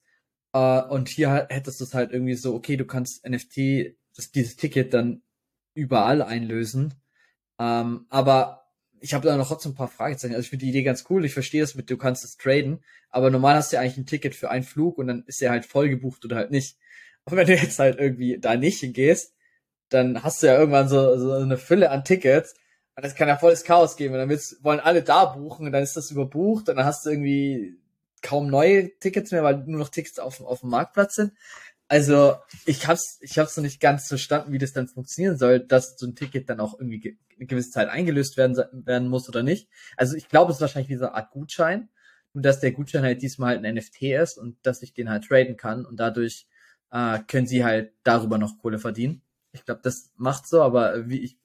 Uh, 0.55 0.81
und 0.89 1.09
hier 1.09 1.47
hättest 1.49 1.81
du 1.81 1.83
es 1.83 1.93
halt 1.93 2.11
irgendwie 2.11 2.35
so, 2.35 2.55
okay, 2.55 2.77
du 2.77 2.85
kannst 2.85 3.27
NFT, 3.27 3.97
das, 4.15 4.31
dieses 4.31 4.55
Ticket 4.55 4.93
dann 4.93 5.21
überall 5.73 6.21
einlösen. 6.21 6.93
Ähm, 7.59 8.05
aber 8.09 8.65
ich 9.01 9.13
habe 9.13 9.27
da 9.27 9.35
noch 9.35 9.47
trotzdem 9.47 9.73
ein 9.73 9.75
paar 9.75 9.89
Fragezeichen. 9.89 10.33
Also 10.33 10.45
ich 10.45 10.49
finde 10.49 10.65
die 10.65 10.69
Idee 10.69 10.83
ganz 10.83 11.05
cool. 11.09 11.25
Ich 11.25 11.33
verstehe 11.33 11.61
es 11.61 11.75
mit, 11.75 11.89
du 11.89 11.97
kannst 11.97 12.23
es 12.23 12.37
traden, 12.37 12.83
aber 13.09 13.29
normal 13.29 13.55
hast 13.55 13.71
du 13.71 13.75
ja 13.75 13.81
eigentlich 13.81 13.97
ein 13.97 14.05
Ticket 14.05 14.33
für 14.33 14.49
einen 14.49 14.63
Flug 14.63 14.97
und 14.97 15.07
dann 15.07 15.23
ist 15.27 15.41
er 15.41 15.51
halt 15.51 15.65
voll 15.65 15.89
gebucht 15.89 16.23
oder 16.23 16.37
halt 16.37 16.51
nicht. 16.51 16.77
Und 17.25 17.37
wenn 17.37 17.47
du 17.47 17.55
jetzt 17.55 17.77
halt 17.79 17.99
irgendwie 17.99 18.39
da 18.39 18.55
nicht 18.55 18.79
hingehst, 18.79 19.35
dann 19.89 20.23
hast 20.23 20.41
du 20.41 20.47
ja 20.47 20.57
irgendwann 20.57 20.87
so, 20.87 21.17
so 21.17 21.33
eine 21.33 21.57
Fülle 21.57 21.91
an 21.91 22.03
Tickets. 22.03 22.53
Und 22.95 23.03
das 23.03 23.15
kann 23.15 23.27
ja 23.27 23.37
volles 23.37 23.63
Chaos 23.63 23.97
geben. 23.97 24.13
Und 24.13 24.21
dann 24.21 24.39
wollen 24.61 24.79
alle 24.79 25.03
da 25.03 25.25
buchen 25.25 25.65
und 25.65 25.71
dann 25.73 25.83
ist 25.83 25.97
das 25.97 26.11
überbucht 26.11 26.69
und 26.69 26.77
dann 26.77 26.85
hast 26.85 27.05
du 27.05 27.09
irgendwie 27.09 27.77
kaum 28.21 28.47
neue 28.47 28.97
Tickets 28.99 29.31
mehr, 29.31 29.43
weil 29.43 29.57
nur 29.65 29.79
noch 29.79 29.89
Tickets 29.89 30.19
auf, 30.19 30.41
auf 30.41 30.61
dem 30.61 30.69
Marktplatz 30.69 31.15
sind. 31.15 31.33
Also 31.87 32.35
ich 32.65 32.87
hab's, 32.87 33.19
ich 33.21 33.37
hab's 33.37 33.55
noch 33.57 33.63
nicht 33.63 33.79
ganz 33.79 34.07
verstanden, 34.07 34.51
wie 34.51 34.57
das 34.57 34.73
dann 34.73 34.87
funktionieren 34.87 35.37
soll, 35.37 35.59
dass 35.59 35.97
so 35.97 36.07
ein 36.07 36.15
Ticket 36.15 36.49
dann 36.49 36.59
auch 36.59 36.79
irgendwie 36.79 37.19
eine 37.37 37.45
gewisse 37.45 37.71
Zeit 37.71 37.89
eingelöst 37.89 38.37
werden, 38.37 38.57
werden 38.85 39.07
muss 39.07 39.29
oder 39.29 39.43
nicht. 39.43 39.69
Also 39.95 40.15
ich 40.15 40.27
glaube, 40.29 40.51
es 40.51 40.57
ist 40.57 40.61
wahrscheinlich 40.61 40.89
wie 40.89 40.97
so 40.97 41.05
eine 41.05 41.15
Art 41.15 41.31
Gutschein. 41.31 41.89
Und 42.33 42.43
dass 42.43 42.59
der 42.59 42.73
Gutschein 42.73 43.03
halt 43.03 43.21
diesmal 43.21 43.55
halt 43.55 43.65
ein 43.65 43.75
NFT 43.75 44.01
ist 44.01 44.37
und 44.37 44.57
dass 44.63 44.81
ich 44.81 44.93
den 44.93 45.09
halt 45.09 45.23
traden 45.23 45.55
kann 45.55 45.85
und 45.85 45.97
dadurch 46.01 46.47
äh, 46.91 47.19
können 47.27 47.47
sie 47.47 47.63
halt 47.63 47.93
darüber 48.03 48.37
noch 48.37 48.57
Kohle 48.57 48.77
verdienen. 48.77 49.21
Ich 49.53 49.63
glaube, 49.63 49.79
das 49.83 50.11
macht 50.17 50.45
so, 50.45 50.61
aber 50.61 51.07
wie 51.07 51.19
ich, 51.19 51.37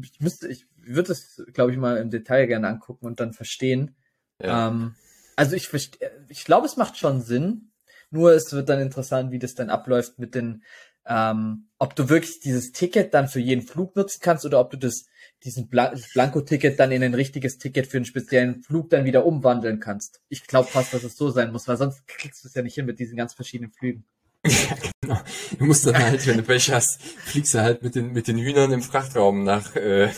ich 0.00 0.20
müsste, 0.20 0.48
ich 0.48 0.66
würde 0.76 1.12
es, 1.12 1.44
glaube 1.52 1.72
ich, 1.72 1.76
mal 1.76 1.98
im 1.98 2.08
Detail 2.08 2.46
gerne 2.46 2.68
angucken 2.68 3.04
und 3.04 3.20
dann 3.20 3.34
verstehen. 3.34 3.94
Ja. 4.40 4.68
Ähm, 4.68 4.94
also 5.38 5.54
ich 5.54 5.68
verstehe, 5.68 6.10
ich 6.28 6.44
glaube, 6.44 6.66
es 6.66 6.76
macht 6.76 6.98
schon 6.98 7.22
Sinn, 7.22 7.70
nur 8.10 8.32
es 8.32 8.52
wird 8.52 8.68
dann 8.68 8.80
interessant, 8.80 9.30
wie 9.30 9.38
das 9.38 9.54
dann 9.54 9.70
abläuft 9.70 10.18
mit 10.18 10.34
den, 10.34 10.64
ähm, 11.06 11.68
ob 11.78 11.94
du 11.94 12.08
wirklich 12.08 12.40
dieses 12.40 12.72
Ticket 12.72 13.14
dann 13.14 13.28
für 13.28 13.38
jeden 13.38 13.62
Flug 13.62 13.94
nutzen 13.94 14.18
kannst 14.20 14.44
oder 14.44 14.58
ob 14.58 14.70
du 14.70 14.76
das 14.76 15.06
diesen 15.44 15.68
Blan 15.68 15.96
Blanko-Ticket 16.12 16.80
dann 16.80 16.90
in 16.90 17.04
ein 17.04 17.14
richtiges 17.14 17.58
Ticket 17.58 17.86
für 17.86 17.98
einen 17.98 18.04
speziellen 18.04 18.64
Flug 18.64 18.90
dann 18.90 19.04
wieder 19.04 19.24
umwandeln 19.24 19.78
kannst. 19.78 20.20
Ich 20.28 20.44
glaube 20.44 20.68
fast, 20.68 20.92
dass 20.92 21.04
es 21.04 21.16
so 21.16 21.30
sein 21.30 21.52
muss, 21.52 21.68
weil 21.68 21.76
sonst 21.76 22.08
kriegst 22.08 22.42
du 22.42 22.48
es 22.48 22.54
ja 22.54 22.62
nicht 22.62 22.74
hin 22.74 22.86
mit 22.86 22.98
diesen 22.98 23.16
ganz 23.16 23.34
verschiedenen 23.34 23.70
Flügen. 23.70 24.04
Ja, 24.44 24.76
genau. 25.00 25.20
Du 25.58 25.64
musst 25.66 25.86
dann 25.86 25.98
halt, 25.98 26.26
wenn 26.26 26.38
du 26.38 26.42
Pech 26.42 26.72
hast, 26.72 27.00
fliegst 27.02 27.54
du 27.54 27.60
halt 27.60 27.82
mit 27.82 27.94
den, 27.94 28.12
mit 28.12 28.26
den 28.28 28.38
Hühnern 28.38 28.72
im 28.72 28.82
Frachtraum 28.82 29.44
nach, 29.44 29.76
äh, 29.76 30.10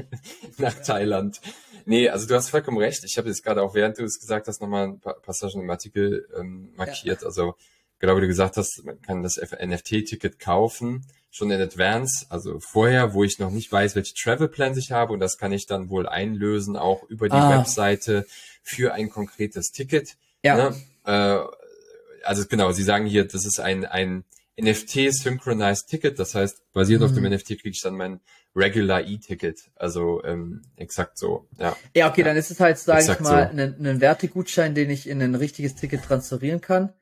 nach 0.58 0.74
Thailand. 0.74 1.40
Nee, 1.84 2.08
also 2.08 2.26
du 2.26 2.34
hast 2.34 2.50
vollkommen 2.50 2.78
recht. 2.78 3.04
Ich 3.04 3.18
habe 3.18 3.28
jetzt 3.28 3.42
gerade 3.42 3.62
auch, 3.62 3.74
während 3.74 3.98
du 3.98 4.04
es 4.04 4.20
gesagt 4.20 4.48
hast, 4.48 4.60
nochmal 4.60 4.84
ein 4.88 5.00
paar 5.00 5.20
Passagen 5.20 5.60
im 5.60 5.70
Artikel 5.70 6.28
ähm, 6.38 6.72
markiert. 6.76 7.22
Ja. 7.22 7.26
Also 7.26 7.54
genau 8.02 8.16
wie 8.16 8.20
du 8.20 8.26
gesagt 8.26 8.56
hast, 8.56 8.84
man 8.84 9.00
kann 9.00 9.22
das 9.22 9.38
NFT-Ticket 9.38 10.38
kaufen, 10.38 11.06
schon 11.30 11.50
in 11.50 11.60
Advance, 11.60 12.26
also 12.28 12.58
vorher, 12.60 13.14
wo 13.14 13.24
ich 13.24 13.38
noch 13.38 13.50
nicht 13.50 13.72
weiß, 13.72 13.94
welche 13.96 14.12
Travel 14.14 14.48
Plans 14.48 14.76
ich 14.76 14.92
habe 14.92 15.12
und 15.12 15.20
das 15.20 15.38
kann 15.38 15.52
ich 15.52 15.66
dann 15.66 15.88
wohl 15.88 16.06
einlösen, 16.06 16.76
auch 16.76 17.04
über 17.04 17.28
die 17.28 17.36
ah. 17.36 17.58
Webseite 17.58 18.26
für 18.62 18.92
ein 18.92 19.08
konkretes 19.08 19.70
Ticket. 19.70 20.16
Ja. 20.42 20.56
Ne? 20.56 20.82
Äh, 21.04 22.26
also 22.26 22.44
genau, 22.46 22.72
Sie 22.72 22.82
sagen 22.82 23.06
hier, 23.06 23.24
das 23.24 23.46
ist 23.46 23.60
ein, 23.60 23.84
ein 23.84 24.24
NFT 24.60 25.12
Synchronized 25.12 25.88
Ticket, 25.88 26.18
das 26.18 26.34
heißt, 26.34 26.72
basiert 26.72 27.00
mhm. 27.00 27.06
auf 27.06 27.14
dem 27.14 27.24
NFT 27.24 27.48
kriege 27.60 27.70
ich 27.70 27.80
dann 27.80 27.94
mein 27.94 28.20
Regular 28.54 29.02
E-Ticket, 29.02 29.70
also 29.76 30.22
ähm, 30.24 30.62
exakt 30.76 31.16
so, 31.16 31.48
ja. 31.58 31.74
Ja, 31.94 32.10
okay, 32.10 32.20
ja. 32.20 32.26
dann 32.26 32.36
ist 32.36 32.50
es 32.50 32.60
halt, 32.60 32.78
sage 32.78 33.12
ich 33.12 33.20
mal, 33.20 33.50
so. 33.50 33.60
ein, 33.60 33.86
ein 33.86 34.00
Wertegutschein, 34.00 34.74
den 34.74 34.90
ich 34.90 35.08
in 35.08 35.22
ein 35.22 35.34
richtiges 35.34 35.74
Ticket 35.74 36.04
transferieren 36.04 36.60
kann. 36.60 36.92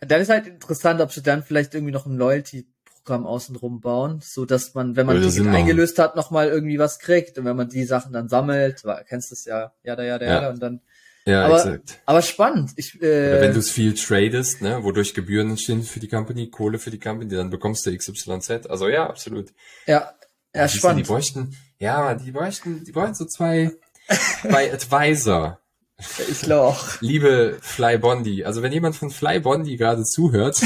Dann 0.00 0.20
ist 0.20 0.30
halt 0.30 0.46
interessant, 0.46 1.00
ob 1.00 1.12
sie 1.12 1.22
dann 1.22 1.42
vielleicht 1.44 1.74
irgendwie 1.74 1.92
noch 1.92 2.06
ein 2.06 2.16
Loyalty-Programm 2.16 3.24
außenrum 3.24 3.80
bauen, 3.80 4.20
so 4.20 4.44
dass 4.44 4.74
man, 4.74 4.96
wenn 4.96 5.06
man 5.06 5.22
das 5.22 5.38
eingelöst 5.38 5.98
hat, 6.00 6.16
nochmal 6.16 6.48
irgendwie 6.48 6.78
was 6.78 6.98
kriegt 6.98 7.38
und 7.38 7.44
wenn 7.44 7.56
man 7.56 7.68
die 7.68 7.84
Sachen 7.84 8.12
dann 8.12 8.28
sammelt, 8.28 8.84
weil, 8.84 9.04
kennst 9.04 9.30
du 9.30 9.34
es 9.34 9.44
ja, 9.44 9.72
ja, 9.84 9.94
da, 9.94 10.02
ja, 10.02 10.18
da, 10.18 10.26
ja, 10.26 10.50
und 10.50 10.60
dann 10.60 10.80
ja, 11.26 11.44
aber, 11.44 11.56
exakt. 11.56 12.00
Aber 12.06 12.22
spannend. 12.22 12.70
Ich, 12.76 12.94
äh, 13.02 13.28
Oder 13.28 13.40
wenn 13.40 13.52
du 13.52 13.58
es 13.58 13.70
viel 13.70 13.94
tradest, 13.94 14.62
ne, 14.62 14.84
wodurch 14.84 15.12
Gebühren 15.12 15.50
entstehen 15.50 15.82
für 15.82 15.98
die 15.98 16.08
Company, 16.08 16.50
Kohle 16.50 16.78
für 16.78 16.90
die 16.90 17.00
Company, 17.00 17.34
dann 17.34 17.50
bekommst 17.50 17.84
du 17.84 17.96
XYZ. 17.96 18.66
Also 18.68 18.88
ja, 18.88 19.08
absolut. 19.08 19.52
Ja, 19.86 20.14
ja, 20.54 20.62
ja 20.62 20.68
spannend. 20.68 21.04
Die 21.04 21.08
bräuchten, 21.08 21.56
ja, 21.80 22.14
die 22.14 22.30
bräuchten, 22.30 22.84
die 22.84 22.92
bräuchten 22.92 23.16
so 23.16 23.24
zwei, 23.24 23.72
zwei 24.42 24.72
Advisor. 24.72 25.58
Ich 26.30 26.42
glaube 26.42 26.68
auch. 26.68 27.00
Liebe 27.00 27.58
Fly 27.60 27.98
Bondi, 27.98 28.44
also 28.44 28.62
wenn 28.62 28.72
jemand 28.72 28.94
von 28.94 29.10
Fly 29.10 29.40
Bondi 29.40 29.76
gerade 29.76 30.04
zuhört, 30.04 30.62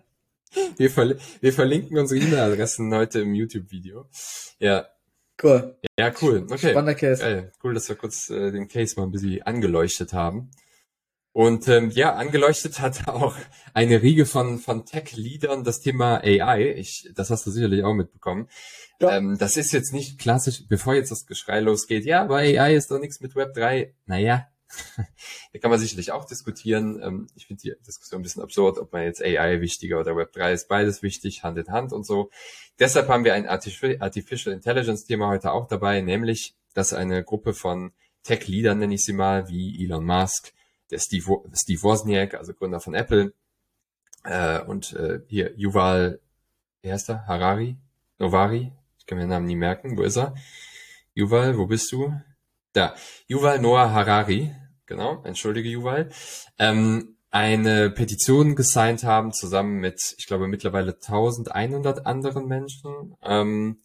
wir, 0.76 0.90
ver 0.90 1.16
wir 1.40 1.52
verlinken 1.52 1.96
unsere 1.98 2.20
E-Mail-Adressen 2.20 2.92
heute 2.92 3.20
im 3.20 3.34
YouTube-Video. 3.34 4.08
Ja, 4.58 4.86
Cool. 5.42 5.76
Ja, 5.98 6.12
cool. 6.22 6.46
Okay. 6.50 6.70
Spannender 6.70 6.94
Case. 6.94 7.22
Geil. 7.22 7.52
Cool, 7.62 7.74
dass 7.74 7.88
wir 7.88 7.96
kurz 7.96 8.30
äh, 8.30 8.52
den 8.52 8.68
Case 8.68 8.94
mal 8.96 9.04
ein 9.06 9.12
bisschen 9.12 9.42
angeleuchtet 9.42 10.12
haben. 10.12 10.50
Und 11.32 11.68
ähm, 11.68 11.90
ja, 11.90 12.14
angeleuchtet 12.14 12.80
hat 12.80 13.08
auch 13.08 13.36
eine 13.74 14.00
Riege 14.00 14.24
von, 14.24 14.58
von 14.58 14.86
Tech-Leadern 14.86 15.64
das 15.64 15.80
Thema 15.80 16.22
AI. 16.24 16.72
Ich, 16.78 17.10
das 17.14 17.28
hast 17.28 17.46
du 17.46 17.50
sicherlich 17.50 17.84
auch 17.84 17.92
mitbekommen. 17.92 18.48
Ja. 19.02 19.18
Ähm, 19.18 19.36
das 19.38 19.58
ist 19.58 19.72
jetzt 19.72 19.92
nicht 19.92 20.18
klassisch, 20.18 20.66
bevor 20.66 20.94
jetzt 20.94 21.10
das 21.10 21.26
Geschrei 21.26 21.60
losgeht, 21.60 22.06
ja, 22.06 22.22
aber 22.22 22.36
AI 22.36 22.74
ist 22.74 22.90
doch 22.90 22.98
nichts 22.98 23.20
mit 23.20 23.36
Web 23.36 23.52
3. 23.52 23.94
Naja, 24.06 24.46
da 25.52 25.58
kann 25.58 25.70
man 25.70 25.78
sicherlich 25.78 26.12
auch 26.12 26.24
diskutieren. 26.24 27.00
Ähm, 27.02 27.26
ich 27.34 27.46
finde 27.46 27.62
die 27.62 27.74
Diskussion 27.86 28.20
ein 28.20 28.22
bisschen 28.22 28.42
absurd, 28.42 28.78
ob 28.78 28.92
man 28.92 29.02
jetzt 29.02 29.22
AI 29.22 29.60
wichtiger 29.60 30.00
oder 30.00 30.16
Web 30.16 30.32
3 30.32 30.52
ist. 30.52 30.68
Beides 30.68 31.02
wichtig, 31.02 31.42
Hand 31.42 31.58
in 31.58 31.68
Hand 31.68 31.92
und 31.92 32.04
so. 32.04 32.30
Deshalb 32.78 33.08
haben 33.08 33.24
wir 33.24 33.34
ein 33.34 33.48
Artificial 33.48 34.52
Intelligence 34.54 35.04
Thema 35.04 35.28
heute 35.28 35.52
auch 35.52 35.68
dabei, 35.68 36.00
nämlich, 36.00 36.54
dass 36.74 36.92
eine 36.92 37.24
Gruppe 37.24 37.54
von 37.54 37.92
Tech-Leadern, 38.24 38.78
nenne 38.78 38.94
ich 38.94 39.04
sie 39.04 39.12
mal, 39.12 39.48
wie 39.48 39.82
Elon 39.84 40.04
Musk, 40.04 40.52
der 40.90 40.98
Steve, 40.98 41.42
Steve 41.54 41.82
Wozniak, 41.82 42.34
also 42.34 42.52
Gründer 42.52 42.80
von 42.80 42.94
Apple, 42.94 43.32
äh, 44.24 44.60
und 44.62 44.92
äh, 44.94 45.20
hier 45.28 45.52
Yuval, 45.56 46.20
wie 46.82 46.92
heißt 46.92 47.08
er? 47.10 47.26
Harari? 47.26 47.76
Novari? 48.18 48.72
Ich 48.98 49.06
kann 49.06 49.18
mir 49.18 49.24
den 49.24 49.30
Namen 49.30 49.46
nie 49.46 49.56
merken. 49.56 49.96
Wo 49.96 50.02
ist 50.02 50.16
er? 50.16 50.34
Yuval, 51.14 51.56
wo 51.56 51.66
bist 51.66 51.92
du? 51.92 52.12
Da. 52.76 52.94
Yuval 53.26 53.58
Noah 53.58 53.90
Harari, 53.90 54.54
genau, 54.84 55.22
entschuldige 55.24 55.70
Yuval, 55.70 56.10
ähm, 56.58 57.16
eine 57.30 57.88
Petition 57.88 58.54
gesigned 58.54 59.02
haben, 59.02 59.32
zusammen 59.32 59.80
mit, 59.80 59.98
ich 60.18 60.26
glaube, 60.26 60.46
mittlerweile 60.46 61.00
1100 61.00 62.04
anderen 62.04 62.46
Menschen, 62.46 63.16
ähm, 63.22 63.80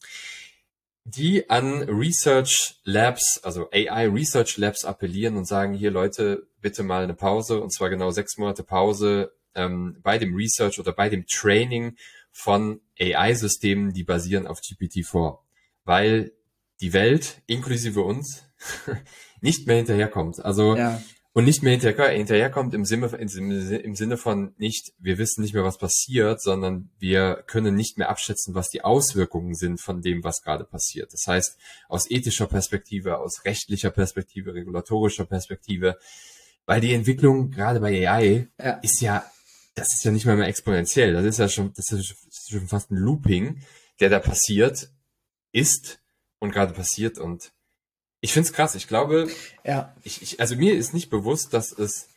die 1.06 1.50
an 1.50 1.84
Research 1.84 2.82
Labs, 2.84 3.40
also 3.44 3.70
AI 3.72 4.08
Research 4.10 4.58
Labs 4.58 4.84
appellieren 4.84 5.38
und 5.38 5.48
sagen, 5.48 5.74
hier 5.74 5.92
Leute, 5.92 6.50
bitte 6.60 6.84
mal 6.84 7.06
eine 7.06 7.14
Pause, 7.14 7.62
und 7.62 7.74
zwar 7.74 7.90
genau 7.90 8.12
sechs 8.12 8.38
Monate 8.38 8.64
Pause 8.64 9.32
ähm, 9.56 10.00
bei 10.04 10.18
dem 10.18 10.36
Research 10.36 10.82
oder 10.82 10.92
bei 10.92 11.08
dem 11.08 11.26
Training 11.28 11.96
von 12.34 12.82
AI-Systemen, 13.00 13.94
die 13.94 14.04
basieren 14.04 14.48
auf 14.48 14.60
GPT-4. 14.60 15.38
Weil 15.86 16.34
die 16.82 16.92
Welt, 16.92 17.42
inklusive 17.48 18.02
uns, 18.02 18.51
nicht 19.42 19.68
mehr 19.68 19.78
hinterherkommt. 19.78 20.44
Also 20.44 20.76
ja. 20.76 21.02
und 21.34 21.46
nicht 21.46 21.64
mehr 21.64 21.72
hinterher, 21.72 22.10
hinterherkommt 22.10 22.74
im 22.74 22.86
Sinne, 22.86 23.08
im 23.08 23.96
Sinne 23.96 24.18
von 24.18 24.54
nicht, 24.58 24.94
wir 25.00 25.18
wissen 25.18 25.42
nicht 25.42 25.54
mehr, 25.54 25.64
was 25.64 25.78
passiert, 25.78 26.42
sondern 26.42 26.90
wir 27.00 27.44
können 27.48 27.76
nicht 27.76 27.98
mehr 27.98 28.10
abschätzen, 28.10 28.56
was 28.56 28.70
die 28.70 28.84
Auswirkungen 28.84 29.56
sind 29.56 29.80
von 29.80 30.02
dem, 30.02 30.24
was 30.24 30.42
gerade 30.42 30.66
passiert. 30.66 31.14
Das 31.14 31.26
heißt, 31.28 31.58
aus 31.90 32.10
ethischer 32.10 32.48
Perspektive, 32.48 33.20
aus 33.20 33.46
rechtlicher 33.46 33.92
Perspektive, 33.92 34.54
regulatorischer 34.54 35.26
Perspektive, 35.26 35.98
weil 36.66 36.82
die 36.82 36.94
Entwicklung 36.94 37.52
gerade 37.52 37.80
bei 37.80 38.08
AI 38.08 38.48
ja. 38.60 38.74
ist 38.82 39.02
ja, 39.02 39.24
das 39.76 39.94
ist 39.94 40.04
ja 40.04 40.12
nicht 40.12 40.26
mehr, 40.26 40.36
mehr 40.36 40.48
exponentiell. 40.48 41.14
Das 41.14 41.26
ist 41.26 41.40
ja 41.40 41.50
schon, 41.50 41.74
das 41.76 41.92
ist 41.92 42.16
schon 42.50 42.68
fast 42.68 42.92
ein 42.92 42.98
Looping, 42.98 43.62
der 44.00 44.10
da 44.10 44.20
passiert 44.20 44.90
ist 45.52 46.00
und 46.40 46.52
gerade 46.52 46.74
passiert 46.74 47.18
und 47.18 47.52
ich 48.22 48.34
find's 48.34 48.54
krass. 48.54 48.76
Ich 48.76 48.88
glaube, 48.88 49.30
ja. 49.66 49.96
ich, 50.04 50.22
ich, 50.22 50.40
also 50.40 50.56
mir 50.56 50.76
ist 50.76 50.94
nicht 50.94 51.10
bewusst, 51.10 51.54
dass 51.54 51.72
es 51.72 52.08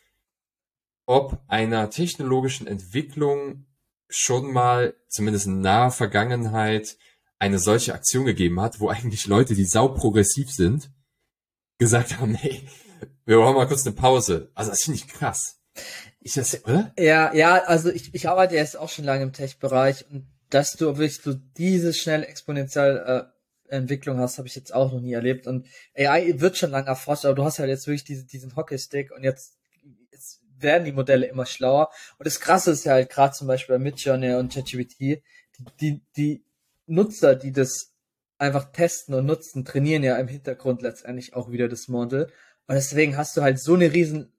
ob 1.07 1.39
einer 1.47 1.89
technologischen 1.89 2.67
Entwicklung 2.67 3.65
schon 4.07 4.51
mal, 4.51 4.95
zumindest 5.07 5.47
in 5.47 5.61
naher 5.61 5.91
Vergangenheit, 5.91 6.97
eine 7.37 7.59
solche 7.59 7.93
Aktion 7.93 8.25
gegeben 8.25 8.61
hat, 8.61 8.79
wo 8.79 8.89
eigentlich 8.89 9.27
Leute, 9.27 9.55
die 9.55 9.65
sau 9.65 9.89
progressiv 9.89 10.51
sind, 10.51 10.89
gesagt 11.77 12.19
haben, 12.19 12.33
hey, 12.33 12.67
wir 13.25 13.37
brauchen 13.37 13.55
mal 13.55 13.67
kurz 13.67 13.85
eine 13.85 13.95
Pause. 13.95 14.51
Also 14.55 14.71
das 14.71 14.83
finde 14.83 14.99
ich 14.99 15.07
krass. 15.07 15.59
Ich 16.21 16.33
das, 16.33 16.63
oder? 16.63 16.93
Ja, 16.97 17.33
ja, 17.33 17.63
also 17.65 17.89
ich, 17.89 18.13
ich 18.13 18.29
arbeite 18.29 18.55
jetzt 18.55 18.77
auch 18.77 18.89
schon 18.89 19.05
lange 19.05 19.23
im 19.23 19.33
Tech-Bereich 19.33 20.05
und 20.09 20.27
dass 20.49 20.73
du 20.73 20.85
wirklich 20.85 21.21
so 21.21 21.33
diese 21.33 21.93
schnelle 21.93 22.27
exponentielle 22.27 23.29
äh, 23.29 23.34
Entwicklung 23.67 24.19
hast, 24.19 24.37
habe 24.37 24.47
ich 24.47 24.55
jetzt 24.55 24.73
auch 24.73 24.91
noch 24.91 25.01
nie 25.01 25.13
erlebt. 25.13 25.47
Und 25.47 25.67
AI 25.95 26.39
wird 26.39 26.57
schon 26.57 26.71
lange 26.71 26.87
erforscht, 26.87 27.25
aber 27.25 27.35
du 27.35 27.43
hast 27.43 27.59
halt 27.59 27.69
jetzt 27.69 27.87
wirklich 27.87 28.03
diese, 28.03 28.25
diesen 28.25 28.55
Hockeystick 28.55 29.11
und 29.11 29.23
jetzt, 29.23 29.57
jetzt 30.11 30.41
werden 30.57 30.85
die 30.85 30.91
Modelle 30.91 31.25
immer 31.27 31.45
schlauer. 31.45 31.89
Und 32.17 32.25
das 32.25 32.39
Krasse 32.39 32.71
ist 32.71 32.85
ja 32.85 32.93
halt 32.93 33.09
gerade 33.09 33.33
zum 33.33 33.47
Beispiel 33.47 33.75
bei 33.75 33.83
Midjourney 33.83 34.35
und 34.35 34.53
ChatGPT, 34.53 34.99
die, 34.99 35.21
die, 35.79 36.01
die 36.15 36.43
Nutzer, 36.87 37.35
die 37.35 37.51
das 37.51 37.93
einfach 38.37 38.71
testen 38.71 39.15
und 39.15 39.25
nutzen, 39.25 39.65
trainieren 39.65 40.03
ja 40.03 40.17
im 40.17 40.27
Hintergrund 40.27 40.81
letztendlich 40.81 41.33
auch 41.33 41.51
wieder 41.51 41.67
das 41.67 41.87
Model. 41.87 42.25
Und 42.67 42.75
deswegen 42.75 43.17
hast 43.17 43.37
du 43.37 43.41
halt 43.41 43.59
so 43.59 43.75
eine 43.75 43.93
riesen 43.93 44.31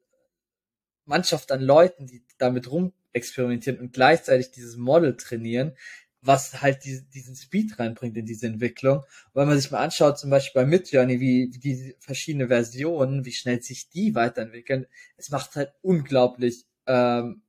Mannschaft 1.05 1.53
an 1.53 1.61
Leuten, 1.61 2.07
die 2.07 2.25
damit 2.39 2.71
rumexperimentieren 2.71 3.79
und 3.79 3.93
gleichzeitig 3.93 4.51
dieses 4.51 4.77
Model 4.77 5.17
trainieren, 5.17 5.77
was 6.27 6.61
halt 6.63 6.85
die, 6.85 7.03
diesen 7.15 7.37
Speed 7.37 7.79
reinbringt 7.79 8.17
in 8.17 8.27
diese 8.27 8.47
Entwicklung. 8.47 8.99
Und 8.99 9.07
wenn 9.35 9.49
man 9.49 9.59
sich 9.59 9.71
mal 9.71 9.83
anschaut, 9.83 10.19
zum 10.19 10.31
Beispiel 10.31 10.63
bei 10.63 10.67
Midjourney, 10.67 11.21
wie, 11.21 11.51
wie 11.53 11.59
die 11.59 11.97
verschiedenen 11.99 12.49
Versionen, 12.49 13.25
wie 13.25 13.33
schnell 13.33 13.63
sich 13.63 13.89
die 13.91 14.15
weiterentwickeln, 14.15 14.87
es 15.17 15.31
macht 15.31 15.57
halt 15.57 15.73
unglaublich 15.83 16.67
ähm, 16.87 17.43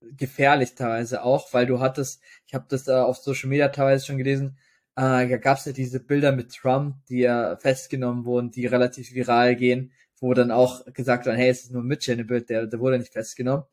gefährlich 0.00 0.74
teilweise 0.74 1.22
auch, 1.22 1.52
weil 1.52 1.66
du 1.66 1.80
hattest, 1.80 2.20
ich 2.46 2.54
habe 2.54 2.66
das 2.68 2.88
äh, 2.88 2.92
auf 2.92 3.18
Social 3.18 3.48
Media 3.48 3.68
teilweise 3.68 4.06
schon 4.06 4.18
gelesen, 4.18 4.56
äh, 4.96 5.28
da 5.28 5.36
gab 5.36 5.58
es 5.58 5.64
ja 5.64 5.72
diese 5.72 6.00
Bilder 6.00 6.32
mit 6.32 6.52
Trump, 6.52 6.96
die 7.08 7.20
ja 7.20 7.56
festgenommen 7.56 8.24
wurden, 8.24 8.50
die 8.50 8.66
relativ 8.66 9.12
viral 9.14 9.56
gehen, 9.56 9.92
wo 10.20 10.34
dann 10.34 10.50
auch 10.50 10.84
gesagt 10.92 11.26
wird, 11.26 11.36
hey, 11.36 11.48
es 11.48 11.64
ist 11.64 11.72
nur 11.72 11.82
ein 11.82 12.26
Bild, 12.26 12.48
der, 12.48 12.66
der 12.66 12.80
wurde 12.80 12.98
nicht 12.98 13.12
festgenommen. 13.12 13.64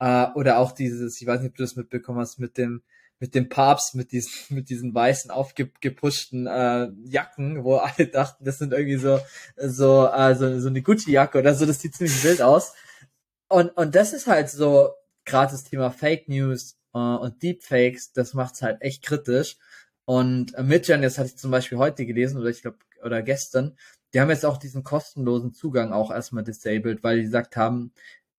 Äh, 0.00 0.26
oder 0.34 0.58
auch 0.58 0.72
dieses, 0.72 1.20
ich 1.20 1.26
weiß 1.26 1.40
nicht, 1.40 1.50
ob 1.50 1.56
du 1.56 1.62
das 1.62 1.76
mitbekommen 1.76 2.18
hast, 2.18 2.38
mit 2.38 2.58
dem 2.58 2.82
mit 3.22 3.36
dem 3.36 3.48
Papst, 3.48 3.94
mit 3.94 4.10
diesen, 4.10 4.32
mit 4.56 4.68
diesen 4.68 4.92
weißen 4.92 5.30
aufgepuschten 5.30 6.48
äh, 6.48 6.88
Jacken, 7.04 7.62
wo 7.62 7.76
alle 7.76 8.08
dachten, 8.08 8.44
das 8.44 8.58
sind 8.58 8.72
irgendwie 8.72 8.96
so 8.96 9.20
so 9.56 10.08
äh, 10.08 10.34
so, 10.34 10.58
so 10.58 10.68
eine 10.68 10.82
Gucci-Jacke 10.82 11.38
oder 11.38 11.54
so, 11.54 11.64
das 11.64 11.80
sieht 11.80 11.94
ziemlich 11.94 12.22
wild 12.24 12.42
aus. 12.42 12.74
Und 13.48 13.70
und 13.76 13.94
das 13.94 14.12
ist 14.12 14.26
halt 14.26 14.50
so 14.50 14.90
gerade 15.24 15.52
das 15.52 15.62
Thema 15.62 15.92
Fake 15.92 16.28
News 16.28 16.76
äh, 16.94 16.98
und 16.98 17.40
Deepfakes, 17.44 18.12
das 18.12 18.34
macht's 18.34 18.60
halt 18.60 18.82
echt 18.82 19.04
kritisch. 19.04 19.56
Und 20.04 20.54
äh, 20.56 20.64
Midjan, 20.64 21.02
das 21.02 21.16
hatte 21.16 21.28
ich 21.28 21.36
zum 21.38 21.52
Beispiel 21.52 21.78
heute 21.78 22.04
gelesen 22.04 22.40
oder 22.40 22.50
ich 22.50 22.62
glaube 22.62 22.78
oder 23.04 23.22
gestern, 23.22 23.76
die 24.12 24.20
haben 24.20 24.30
jetzt 24.30 24.44
auch 24.44 24.58
diesen 24.58 24.82
kostenlosen 24.82 25.52
Zugang 25.54 25.92
auch 25.92 26.10
erstmal 26.10 26.42
disabled, 26.42 27.04
weil 27.04 27.18
die 27.18 27.24
gesagt 27.24 27.56
haben, 27.56 27.92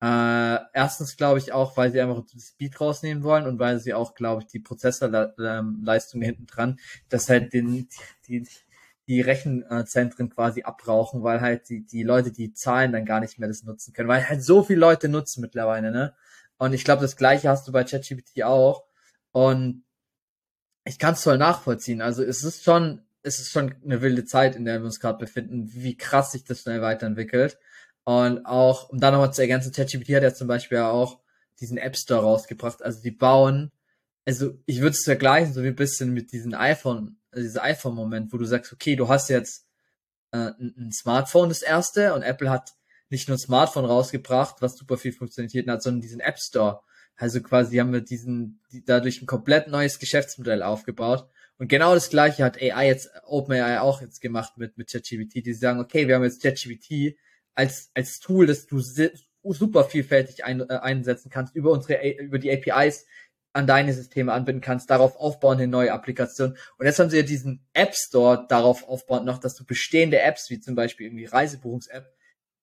äh, 0.03 0.59
erstens 0.73 1.15
glaube 1.15 1.39
ich 1.39 1.53
auch, 1.53 1.77
weil 1.77 1.93
sie 1.93 2.01
einfach 2.01 2.25
Speed 2.37 2.81
rausnehmen 2.81 3.23
wollen 3.23 3.47
und 3.47 3.57
weil 3.57 3.79
sie 3.79 3.93
auch, 3.93 4.15
glaube 4.15 4.41
ich, 4.41 4.47
die 4.49 4.59
Prozessorleistung 4.59 6.21
hinten 6.21 6.45
dran, 6.45 6.77
dass 7.07 7.29
halt 7.29 7.53
den, 7.53 7.87
die, 8.27 8.45
die 9.07 9.21
Rechenzentren 9.21 10.29
quasi 10.29 10.63
abrauchen, 10.63 11.23
weil 11.23 11.39
halt 11.39 11.69
die, 11.69 11.85
die 11.85 12.03
Leute, 12.03 12.33
die 12.33 12.51
zahlen, 12.51 12.91
dann 12.91 13.05
gar 13.05 13.21
nicht 13.21 13.39
mehr 13.39 13.47
das 13.47 13.63
nutzen 13.63 13.93
können, 13.93 14.09
weil 14.09 14.27
halt 14.27 14.43
so 14.43 14.63
viele 14.63 14.81
Leute 14.81 15.07
nutzen 15.07 15.39
mittlerweile, 15.39 15.89
ne? 15.89 16.13
Und 16.57 16.73
ich 16.73 16.83
glaube, 16.83 17.01
das 17.01 17.15
gleiche 17.15 17.47
hast 17.47 17.67
du 17.67 17.71
bei 17.71 17.85
ChatGPT 17.85 18.43
auch. 18.43 18.85
Und 19.31 19.83
ich 20.85 20.99
kann 20.99 21.13
es 21.13 21.23
voll 21.23 21.37
nachvollziehen. 21.37 22.01
Also 22.01 22.23
es 22.23 22.43
ist 22.43 22.63
schon 22.63 23.01
es 23.23 23.39
ist 23.39 23.51
schon 23.51 23.73
eine 23.83 24.01
wilde 24.01 24.25
Zeit, 24.25 24.55
in 24.55 24.65
der 24.65 24.79
wir 24.79 24.85
uns 24.85 24.99
gerade 24.99 25.17
befinden, 25.17 25.71
wie 25.73 25.95
krass 25.95 26.33
sich 26.33 26.43
das 26.43 26.61
schnell 26.61 26.81
weiterentwickelt. 26.81 27.57
Und 28.05 28.45
auch, 28.45 28.89
um 28.89 28.99
da 28.99 29.11
nochmal 29.11 29.33
zu 29.33 29.41
ergänzen, 29.41 29.71
ChatGPT 29.71 30.15
hat 30.15 30.23
ja 30.23 30.33
zum 30.33 30.47
Beispiel 30.47 30.79
auch 30.79 31.19
diesen 31.59 31.77
App 31.77 31.95
Store 31.95 32.21
rausgebracht. 32.21 32.83
Also 32.83 33.01
die 33.01 33.11
bauen, 33.11 33.71
also 34.25 34.59
ich 34.65 34.81
würde 34.81 34.95
es 34.95 35.03
vergleichen, 35.03 35.53
so 35.53 35.63
wie 35.63 35.67
ein 35.67 35.75
bisschen 35.75 36.13
mit 36.13 36.31
diesem 36.31 36.53
iPhone, 36.53 37.17
also 37.31 37.43
dieser 37.43 37.63
iPhone-Moment, 37.63 38.33
wo 38.33 38.37
du 38.37 38.45
sagst, 38.45 38.73
okay, 38.73 38.95
du 38.95 39.07
hast 39.07 39.29
jetzt 39.29 39.67
äh, 40.31 40.51
ein, 40.59 40.73
ein 40.77 40.91
Smartphone, 40.91 41.49
das 41.49 41.61
erste, 41.61 42.13
und 42.13 42.23
Apple 42.23 42.49
hat 42.49 42.73
nicht 43.09 43.27
nur 43.27 43.37
ein 43.37 43.39
Smartphone 43.39 43.85
rausgebracht, 43.85 44.57
was 44.61 44.75
super 44.75 44.97
viel 44.97 45.13
Funktionalitäten 45.13 45.71
hat, 45.71 45.83
sondern 45.83 46.01
diesen 46.01 46.19
App 46.19 46.39
Store. 46.39 46.81
Also 47.15 47.41
quasi 47.41 47.77
haben 47.77 47.93
wir 47.93 48.01
diesen, 48.01 48.59
die, 48.71 48.83
dadurch 48.83 49.21
ein 49.21 49.27
komplett 49.27 49.67
neues 49.67 49.99
Geschäftsmodell 49.99 50.63
aufgebaut. 50.63 51.29
Und 51.59 51.67
genau 51.67 51.93
das 51.93 52.09
gleiche 52.09 52.43
hat 52.43 52.59
AI 52.59 52.87
jetzt, 52.87 53.09
OpenAI 53.25 53.79
auch 53.79 54.01
jetzt 54.01 54.19
gemacht 54.19 54.57
mit, 54.57 54.77
mit 54.77 54.91
ChatGPT, 54.91 55.45
die 55.45 55.53
sagen, 55.53 55.79
okay, 55.79 56.07
wir 56.07 56.15
haben 56.15 56.23
jetzt 56.23 56.41
ChatGPT 56.41 57.15
als, 57.55 57.91
als 57.93 58.19
Tool, 58.19 58.47
das 58.47 58.65
du 58.65 58.79
super 58.79 59.83
vielfältig 59.83 60.43
ein, 60.45 60.61
äh, 60.61 60.73
einsetzen 60.75 61.29
kannst, 61.29 61.55
über 61.55 61.71
unsere, 61.71 62.07
über 62.19 62.39
die 62.39 62.51
APIs 62.51 63.05
an 63.53 63.67
deine 63.67 63.93
Systeme 63.93 64.33
anbinden 64.33 64.61
kannst, 64.61 64.89
darauf 64.89 65.15
aufbauen 65.15 65.57
eine 65.57 65.67
neue 65.67 65.93
Applikation. 65.93 66.57
Und 66.77 66.85
jetzt 66.85 66.99
haben 66.99 67.11
sie 67.11 67.17
ja 67.17 67.23
diesen 67.23 67.63
App 67.73 67.93
Store 67.95 68.45
darauf 68.49 68.87
aufbauen 68.87 69.25
noch, 69.25 69.37
dass 69.37 69.55
du 69.55 69.63
bestehende 69.63 70.19
Apps, 70.19 70.49
wie 70.49 70.59
zum 70.59 70.73
Beispiel 70.75 71.07
irgendwie 71.07 71.25
Reisebuchungs-App, 71.25 72.11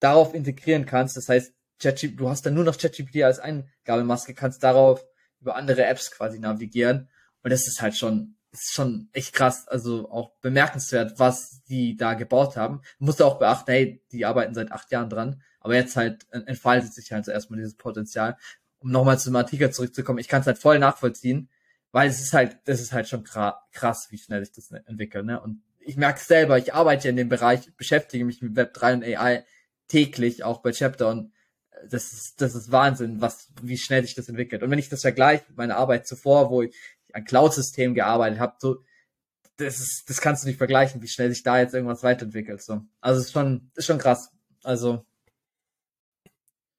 darauf 0.01 0.34
integrieren 0.34 0.86
kannst. 0.86 1.16
Das 1.16 1.28
heißt, 1.28 1.55
du 1.78 2.28
hast 2.28 2.45
dann 2.45 2.55
nur 2.55 2.64
noch 2.64 2.76
ChatGPT 2.76 3.22
als 3.22 3.38
Eingabemaske, 3.38 4.34
kannst 4.34 4.64
darauf 4.64 5.07
über 5.41 5.55
andere 5.55 5.84
Apps 5.84 6.11
quasi 6.11 6.41
navigieren. 6.41 7.09
Und 7.43 7.51
das 7.51 7.68
ist 7.68 7.80
halt 7.80 7.97
schon 7.97 8.36
ist 8.53 8.72
schon 8.72 9.09
echt 9.12 9.32
krass, 9.32 9.68
also 9.68 10.11
auch 10.11 10.32
bemerkenswert, 10.40 11.18
was 11.18 11.62
die 11.64 11.96
da 11.96 12.14
gebaut 12.14 12.57
haben. 12.57 12.82
Man 12.98 13.07
muss 13.07 13.20
auch 13.20 13.38
beachten, 13.38 13.70
hey, 13.70 14.03
die 14.12 14.24
arbeiten 14.24 14.55
seit 14.55 14.72
acht 14.72 14.90
Jahren 14.90 15.09
dran, 15.09 15.42
aber 15.61 15.74
jetzt 15.74 15.96
halt 15.96 16.26
entfaltet 16.32 16.92
sich 16.92 17.12
halt 17.12 17.24
so 17.24 17.30
erstmal 17.30 17.59
dieses 17.59 17.76
Potenzial. 17.76 18.36
Um 18.80 18.90
nochmal 18.90 19.18
zum 19.18 19.36
Artikel 19.36 19.70
zurückzukommen, 19.70 20.18
ich 20.18 20.28
kann 20.28 20.40
es 20.40 20.46
halt 20.46 20.59
voll 20.59 20.78
nachvollziehen, 20.78 21.48
weil 21.92 22.09
es 22.09 22.20
ist 22.20 22.32
halt, 22.32 22.59
das 22.64 22.80
ist 22.80 22.92
halt 22.92 23.09
schon 23.09 23.24
krass, 23.24 24.09
wie 24.11 24.18
schnell 24.18 24.44
sich 24.44 24.55
das 24.55 24.70
entwickelt, 24.70 25.26
ne? 25.26 25.40
Und 25.40 25.62
ich 25.78 25.96
merke 25.96 26.20
selber, 26.20 26.59
ich 26.59 26.74
arbeite 26.74 27.09
in 27.09 27.16
dem 27.16 27.28
Bereich, 27.28 27.74
beschäftige 27.76 28.24
mich 28.24 28.42
mit 28.42 28.57
Web 28.57 28.74
3 28.74 28.94
und 28.94 29.05
AI 29.05 29.44
täglich, 29.88 30.44
auch 30.44 30.62
bei 30.62 30.72
Chapter 30.72 31.09
und 31.09 31.32
das 31.88 32.12
ist, 32.12 32.40
das 32.40 32.55
ist 32.55 32.70
Wahnsinn, 32.70 33.20
was, 33.20 33.48
wie 33.62 33.78
schnell 33.78 34.03
sich 34.03 34.14
das 34.14 34.28
entwickelt. 34.28 34.62
Und 34.62 34.70
wenn 34.70 34.78
ich 34.78 34.88
das 34.88 35.01
vergleiche 35.01 35.44
mit 35.48 35.57
meiner 35.57 35.76
Arbeit 35.76 36.07
zuvor, 36.07 36.51
wo 36.51 36.62
ich 36.62 36.74
an 37.14 37.24
Cloud-Systemen 37.24 37.94
gearbeitet 37.94 38.38
habe, 38.38 38.54
so, 38.58 38.82
das 39.56 39.78
ist, 39.78 40.04
das 40.08 40.20
kannst 40.20 40.42
du 40.42 40.48
nicht 40.48 40.58
vergleichen, 40.58 41.02
wie 41.02 41.08
schnell 41.08 41.30
sich 41.30 41.42
da 41.42 41.58
jetzt 41.58 41.74
irgendwas 41.74 42.02
weiterentwickelt, 42.02 42.62
so. 42.62 42.82
Also, 43.00 43.20
es 43.20 43.26
ist 43.26 43.32
schon, 43.32 43.70
ist 43.74 43.86
schon 43.86 43.98
krass. 43.98 44.30
Also. 44.62 45.04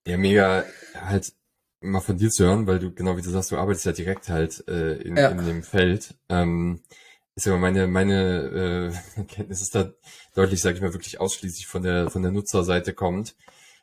Ja, 0.07 0.17
mega, 0.17 0.63
halt, 0.95 1.33
mal 1.81 1.99
von 1.99 2.17
dir 2.17 2.29
zu 2.29 2.45
hören, 2.45 2.67
weil 2.67 2.79
du, 2.79 2.93
genau 2.93 3.17
wie 3.17 3.21
du 3.21 3.29
sagst, 3.29 3.51
du 3.51 3.57
arbeitest 3.57 3.85
ja 3.85 3.91
direkt 3.91 4.29
halt, 4.29 4.67
äh, 4.67 4.93
in, 4.97 5.17
ja. 5.17 5.29
in 5.29 5.45
dem 5.45 5.63
Feld. 5.63 6.15
Ähm, 6.29 6.81
ist 7.35 7.47
aber 7.47 7.57
meine, 7.57 7.87
meine, 7.87 8.93
äh, 9.17 9.23
Kenntnis 9.27 9.61
ist 9.61 9.75
da 9.75 9.91
deutlich, 10.35 10.61
sage 10.61 10.75
ich 10.75 10.81
mal, 10.81 10.93
wirklich 10.93 11.19
ausschließlich 11.19 11.67
von 11.67 11.83
der, 11.83 12.09
von 12.09 12.21
der 12.21 12.31
Nutzerseite 12.31 12.93
kommt. 12.93 13.35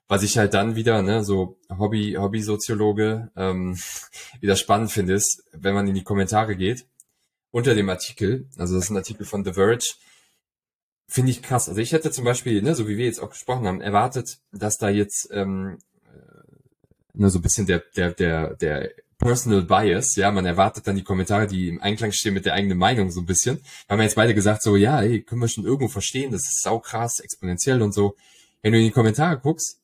Was 0.08 0.22
ich 0.22 0.38
halt 0.38 0.54
dann 0.54 0.74
wieder, 0.74 1.02
ne, 1.02 1.22
so 1.22 1.58
Hobby, 1.68 2.16
Hobby-Soziologe, 2.18 3.30
ähm, 3.36 3.78
wieder 4.40 4.56
spannend 4.56 4.90
finde, 4.90 5.14
ist, 5.14 5.44
wenn 5.52 5.74
man 5.74 5.86
in 5.86 5.94
die 5.94 6.04
Kommentare 6.04 6.56
geht, 6.56 6.86
unter 7.50 7.74
dem 7.74 7.88
Artikel, 7.88 8.48
also 8.56 8.74
das 8.74 8.84
ist 8.84 8.90
ein 8.90 8.96
Artikel 8.96 9.26
von 9.26 9.44
The 9.44 9.52
Verge, 9.52 9.94
finde 11.08 11.30
ich 11.30 11.42
krass. 11.42 11.68
Also 11.68 11.80
ich 11.80 11.92
hätte 11.92 12.10
zum 12.10 12.24
Beispiel, 12.24 12.62
ne, 12.62 12.74
so 12.74 12.88
wie 12.88 12.96
wir 12.96 13.06
jetzt 13.06 13.20
auch 13.20 13.30
gesprochen 13.30 13.66
haben, 13.66 13.80
erwartet, 13.80 14.38
dass 14.52 14.76
da 14.76 14.88
jetzt 14.88 15.28
ähm, 15.32 15.78
äh, 16.04 16.58
ne, 17.14 17.30
so 17.30 17.38
ein 17.38 17.42
bisschen 17.42 17.66
der, 17.66 17.82
der, 17.96 18.12
der, 18.12 18.54
der 18.54 18.90
Personal 19.18 19.62
Bias, 19.62 20.14
ja, 20.14 20.30
man 20.30 20.46
erwartet 20.46 20.86
dann 20.86 20.94
die 20.94 21.02
Kommentare, 21.02 21.48
die 21.48 21.68
im 21.68 21.82
Einklang 21.82 22.12
stehen 22.12 22.34
mit 22.34 22.44
der 22.44 22.54
eigenen 22.54 22.78
Meinung 22.78 23.10
so 23.10 23.20
ein 23.20 23.26
bisschen. 23.26 23.60
Da 23.86 23.92
haben 23.92 23.98
wir 23.98 24.04
jetzt 24.04 24.14
beide 24.14 24.34
gesagt, 24.34 24.62
so, 24.62 24.76
ja, 24.76 25.02
ey, 25.02 25.22
können 25.22 25.40
wir 25.40 25.48
schon 25.48 25.64
irgendwo 25.64 25.88
verstehen, 25.88 26.30
das 26.30 26.42
ist 26.42 26.62
sau 26.62 26.78
krass, 26.78 27.18
exponentiell 27.18 27.82
und 27.82 27.92
so. 27.92 28.14
Wenn 28.62 28.72
du 28.72 28.78
in 28.78 28.84
die 28.84 28.92
Kommentare 28.92 29.38
guckst, 29.38 29.77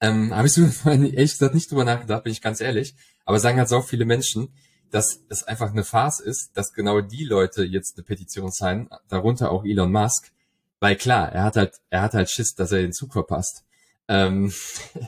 ähm, 0.00 0.34
habe 0.34 0.46
ich 0.46 0.54
so 0.54 0.62
ehrlich 0.84 1.32
gesagt 1.32 1.54
nicht 1.54 1.70
drüber 1.70 1.84
nachgedacht, 1.84 2.24
bin 2.24 2.32
ich 2.32 2.42
ganz 2.42 2.60
ehrlich. 2.60 2.94
Aber 3.24 3.40
sagen 3.40 3.58
halt 3.58 3.68
so 3.68 3.82
viele 3.82 4.04
Menschen, 4.04 4.48
dass 4.90 5.20
es 5.28 5.42
einfach 5.42 5.70
eine 5.70 5.84
Farce 5.84 6.20
ist, 6.20 6.56
dass 6.56 6.72
genau 6.72 7.00
die 7.00 7.24
Leute 7.24 7.64
jetzt 7.64 7.96
eine 7.96 8.04
Petition 8.04 8.50
sein, 8.50 8.88
darunter 9.08 9.50
auch 9.50 9.64
Elon 9.64 9.90
Musk, 9.90 10.32
weil 10.80 10.96
klar, 10.96 11.32
er 11.32 11.42
hat 11.42 11.56
halt, 11.56 11.74
er 11.90 12.02
hat 12.02 12.14
halt 12.14 12.30
Schiss, 12.30 12.54
dass 12.54 12.72
er 12.72 12.82
den 12.82 12.92
Zug 12.92 13.12
verpasst. 13.12 13.64
Ähm, 14.08 14.52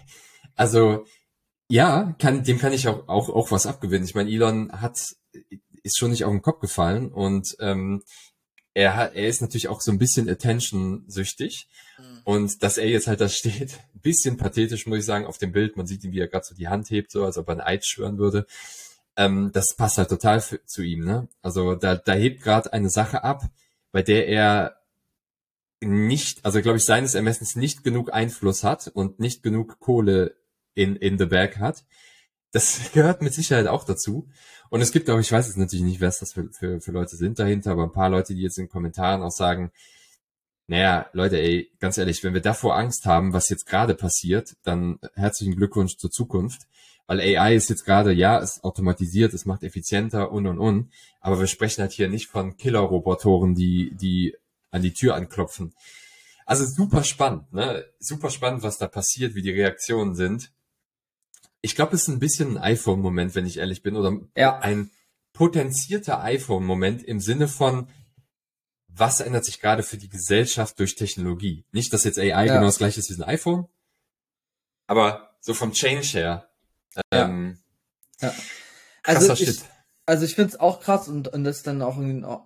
also 0.57 1.05
ja, 1.69 2.15
kann, 2.19 2.45
dem 2.45 2.59
kann 2.59 2.73
ich 2.73 2.89
auch, 2.89 3.09
auch, 3.09 3.29
auch 3.29 3.51
was 3.51 3.67
abgewinnen. 3.67 4.07
Ich 4.07 4.15
meine, 4.15 4.31
Elon 4.31 4.73
hat, 4.73 4.99
ist 5.83 5.99
schon 5.99 6.11
nicht 6.11 6.25
auf 6.25 6.33
den 6.33 6.43
Kopf 6.43 6.61
gefallen 6.61 7.13
und 7.13 7.57
ähm, 7.61 8.03
er, 8.79 9.13
er 9.13 9.27
ist 9.27 9.41
natürlich 9.41 9.67
auch 9.67 9.81
so 9.81 9.91
ein 9.91 9.99
bisschen 9.99 10.29
attention-süchtig. 10.29 11.69
Mhm. 11.99 12.21
Und 12.23 12.63
dass 12.63 12.79
er 12.79 12.89
jetzt 12.89 13.09
halt 13.09 13.21
da 13.21 13.29
steht, 13.29 13.81
bisschen 13.95 14.37
pathetisch, 14.37 14.87
muss 14.87 15.01
ich 15.01 15.05
sagen, 15.05 15.27
auf 15.27 15.39
dem 15.39 15.51
Bild. 15.51 15.77
Man 15.77 15.87
sieht 15.87 16.05
ihn, 16.05 16.13
wie 16.13 16.21
er 16.21 16.29
gerade 16.29 16.47
so 16.47 16.55
die 16.55 16.69
Hand 16.69 16.91
hebt, 16.91 17.11
so 17.11 17.25
als 17.25 17.37
ob 17.39 17.49
er 17.49 17.57
ein 17.57 17.61
Eid 17.61 17.85
schwören 17.85 18.19
würde. 18.19 18.47
ähm, 19.17 19.51
das 19.53 19.75
passt 19.77 19.99
halt 19.99 20.09
total 20.09 20.41
für, 20.41 20.65
zu 20.65 20.83
ihm. 20.83 21.05
Ne? 21.05 21.29
Also 21.43 21.75
da, 21.75 21.97
da 21.97 22.13
hebt 22.13 22.43
gerade 22.43 22.73
eine 22.73 22.89
Sache 22.89 23.25
ab, 23.25 23.43
bei 23.91 24.03
der 24.03 24.29
er 24.29 24.77
nicht, 25.81 26.45
also 26.45 26.63
glaube 26.63 26.79
ich, 26.79 26.85
seines 26.85 27.17
Ermessens 27.17 27.57
nicht 27.57 27.83
genug 27.83 28.13
Einfluss 28.13 28.63
hat 28.63 28.89
und 28.89 29.19
nicht 29.19 29.43
genug 29.43 29.81
Kohle 29.81 30.37
in, 30.75 30.95
in 30.95 31.19
the 31.19 31.27
bag 31.27 31.59
hat. 31.59 31.85
Das 32.53 32.81
gehört 32.93 33.23
mit 33.23 33.35
Sicherheit 33.35 33.67
auch 33.67 33.85
dazu. 33.85 34.29
Und 34.71 34.81
es 34.81 34.93
gibt 34.93 35.09
auch, 35.09 35.19
ich 35.19 35.33
weiß 35.33 35.47
jetzt 35.47 35.57
natürlich 35.57 35.85
nicht, 35.85 36.01
wer 36.01 36.09
es 36.09 36.19
das 36.19 36.33
für, 36.33 36.49
für, 36.53 36.81
für 36.81 36.93
Leute 36.93 37.17
sind 37.17 37.39
dahinter, 37.39 37.73
aber 37.73 37.85
ein 37.85 37.93
paar 37.93 38.11
Leute, 38.11 38.35
die 38.35 38.43
jetzt 38.43 38.59
in 38.59 38.65
den 38.65 38.71
Kommentaren 38.71 39.23
auch 39.23 39.31
sagen, 39.31 39.73
naja, 40.67 41.07
Leute, 41.13 41.39
ey, 41.41 41.71
ganz 41.81 41.97
ehrlich, 41.97 42.23
wenn 42.23 42.35
wir 42.35 42.43
davor 42.43 42.77
Angst 42.77 43.07
haben, 43.07 43.33
was 43.33 43.49
jetzt 43.49 43.67
gerade 43.67 43.95
passiert, 43.95 44.55
dann 44.65 44.99
herzlichen 45.15 45.57
Glückwunsch 45.57 45.97
zur 45.97 46.11
Zukunft. 46.11 46.67
Weil 47.07 47.21
AI 47.21 47.55
ist 47.55 47.71
jetzt 47.71 47.87
gerade, 47.87 48.13
ja, 48.13 48.39
es 48.39 48.63
automatisiert, 48.63 49.33
es 49.33 49.47
macht 49.47 49.63
effizienter 49.63 50.31
und 50.31 50.47
und 50.47 50.59
und. 50.59 50.93
Aber 51.23 51.41
wir 51.41 51.47
sprechen 51.47 51.81
halt 51.81 51.93
hier 51.93 52.09
nicht 52.09 52.27
von 52.27 52.59
Killer-Robotoren, 52.59 53.55
die, 53.55 53.93
die 53.95 54.37
an 54.71 54.83
die 54.83 54.93
Tür 54.93 55.15
anklopfen. 55.15 55.73
Also 56.45 56.67
super 56.67 57.03
spannend, 57.03 57.51
ne? 57.53 57.87
Super 57.99 58.29
spannend, 58.29 58.63
was 58.63 58.77
da 58.77 58.89
passiert, 58.89 59.35
wie 59.35 59.43
die 59.43 59.51
Reaktionen 59.51 60.15
sind. 60.15 60.51
Ich 61.61 61.75
glaube, 61.75 61.95
es 61.95 62.03
ist 62.03 62.09
ein 62.09 62.21
bisschen 62.21 62.57
ein 62.57 62.63
iPhone-Moment, 62.63 63.35
wenn 63.35 63.47
ich 63.47 63.59
ehrlich 63.59 63.83
bin, 63.83 63.97
oder 63.97 64.17
ja. 64.37 64.59
ein 64.59 64.91
potenzierter 65.33 66.23
iPhone-Moment 66.23 67.03
im 67.03 67.21
Sinne 67.21 67.49
von, 67.49 67.89
was 68.89 69.21
ändert 69.21 69.45
sich 69.45 69.61
gerade 69.61 69.83
für 69.83 69.97
die 69.97 70.09
Gesellschaft 70.09 70.79
durch 70.79 70.97
Technologie? 70.97 71.65
Nicht, 71.73 71.93
dass 71.93 72.05
jetzt 72.05 72.19
AI 72.19 72.47
ja. 72.47 72.55
genau 72.55 72.67
das 72.67 72.79
gleiche 72.79 73.01
ist 73.01 73.11
wie 73.11 73.23
ein 73.23 73.29
iPhone, 73.29 73.69
aber 74.87 75.37
so 75.41 75.55
vom 75.55 75.73
Change 75.73 76.07
her. 76.09 76.49
Ähm, 77.13 77.59
ja. 78.21 78.29
ja. 78.29 78.35
Also 79.05 79.33
ich, 79.35 79.61
also 80.07 80.25
ich 80.25 80.35
finde 80.35 80.55
es 80.55 80.61
auch 80.61 80.81
krass 80.81 81.09
und, 81.09 81.29
und 81.29 81.45
das 81.45 81.63
dann 81.63 81.83
auch 81.83 81.97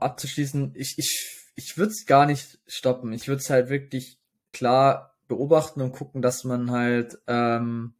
abzuschließen, 0.00 0.74
ich, 0.74 0.98
ich, 0.98 1.42
ich 1.54 1.78
würde 1.78 1.92
es 1.92 2.06
gar 2.06 2.26
nicht 2.26 2.58
stoppen. 2.66 3.12
Ich 3.12 3.28
würde 3.28 3.40
es 3.40 3.50
halt 3.50 3.68
wirklich 3.68 4.18
klar 4.52 5.16
beobachten 5.28 5.80
und 5.80 5.92
gucken, 5.92 6.22
dass 6.22 6.44
man 6.44 6.70
halt 6.70 7.18
ähm, 7.26 7.94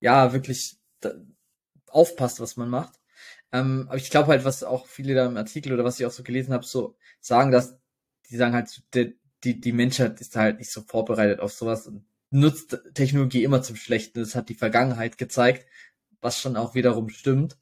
ja 0.00 0.32
wirklich 0.32 0.78
aufpasst, 1.88 2.40
was 2.40 2.56
man 2.56 2.68
macht. 2.68 2.94
Ähm, 3.52 3.86
aber 3.88 3.96
ich 3.96 4.10
glaube 4.10 4.28
halt, 4.28 4.44
was 4.44 4.64
auch 4.64 4.86
viele 4.86 5.14
da 5.14 5.26
im 5.26 5.36
Artikel 5.36 5.72
oder 5.72 5.84
was 5.84 5.98
ich 5.98 6.06
auch 6.06 6.10
so 6.10 6.22
gelesen 6.22 6.52
habe, 6.52 6.64
so 6.64 6.96
sagen, 7.20 7.50
dass 7.50 7.78
die 8.28 8.36
sagen 8.36 8.54
halt, 8.54 8.82
die, 8.94 9.18
die, 9.44 9.60
die 9.60 9.72
Menschheit 9.72 10.20
ist 10.20 10.36
halt 10.36 10.58
nicht 10.58 10.72
so 10.72 10.82
vorbereitet 10.82 11.40
auf 11.40 11.52
sowas 11.52 11.86
und 11.86 12.04
nutzt 12.30 12.78
Technologie 12.94 13.44
immer 13.44 13.62
zum 13.62 13.76
Schlechten. 13.76 14.20
Das 14.20 14.34
hat 14.34 14.48
die 14.48 14.54
Vergangenheit 14.54 15.18
gezeigt, 15.18 15.66
was 16.20 16.40
schon 16.40 16.56
auch 16.56 16.74
wiederum 16.74 17.08
stimmt. 17.08 17.56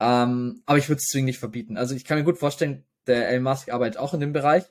Ähm, 0.00 0.62
aber 0.66 0.78
ich 0.78 0.88
würde 0.88 0.98
es 0.98 1.08
zwingend 1.08 1.26
nicht 1.26 1.38
verbieten. 1.38 1.76
Also 1.76 1.94
ich 1.94 2.04
kann 2.04 2.18
mir 2.18 2.24
gut 2.24 2.38
vorstellen, 2.38 2.84
der 3.06 3.28
Elon 3.28 3.44
Musk 3.44 3.70
arbeitet 3.70 3.98
auch 3.98 4.14
in 4.14 4.20
dem 4.20 4.32
Bereich 4.32 4.64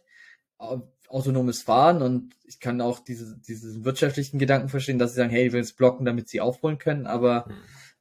autonomes 1.12 1.62
Fahren 1.62 2.01
und 2.01 2.36
ich 2.43 2.59
kann 2.59 2.82
auch 2.82 2.99
diese, 2.99 3.38
diesen 3.38 3.86
wirtschaftlichen 3.86 4.39
Gedanken 4.39 4.70
verstehen, 4.70 4.99
dass 4.99 5.12
sie 5.12 5.18
sagen, 5.18 5.30
hey, 5.30 5.47
ich 5.47 5.53
will 5.53 5.62
es 5.62 5.74
blocken, 5.74 6.05
damit 6.05 6.30
sie 6.30 6.41
aufholen 6.41 6.78
können, 6.78 7.07
aber 7.07 7.45
hm. 7.45 7.55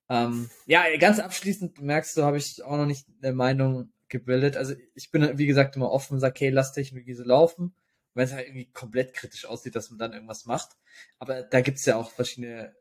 ähm, 0.08 0.50
ja, 0.66 0.84
ganz 0.98 1.18
abschließend 1.18 1.80
merkst 1.80 2.16
du, 2.16 2.22
habe 2.22 2.38
ich 2.38 2.62
auch 2.64 2.76
noch 2.76 2.86
nicht 2.86 3.06
eine 3.22 3.32
Meinung 3.32 3.92
gebildet. 4.10 4.56
Also 4.56 4.74
ich 4.94 5.10
bin, 5.10 5.38
wie 5.38 5.46
gesagt, 5.46 5.76
immer 5.76 5.90
offen 5.90 6.14
und 6.14 6.20
sage, 6.20 6.34
hey, 6.38 6.50
lass 6.50 6.72
Technologie 6.72 7.14
so 7.14 7.24
laufen. 7.24 7.74
Wenn 8.12 8.24
es 8.24 8.32
halt 8.32 8.48
irgendwie 8.48 8.70
komplett 8.72 9.14
kritisch 9.14 9.46
aussieht, 9.46 9.76
dass 9.76 9.90
man 9.90 9.98
dann 9.98 10.12
irgendwas 10.12 10.44
macht. 10.44 10.76
Aber 11.18 11.42
da 11.42 11.60
gibt's 11.60 11.86
ja 11.86 11.96
auch 11.96 12.10
verschiedene 12.10 12.74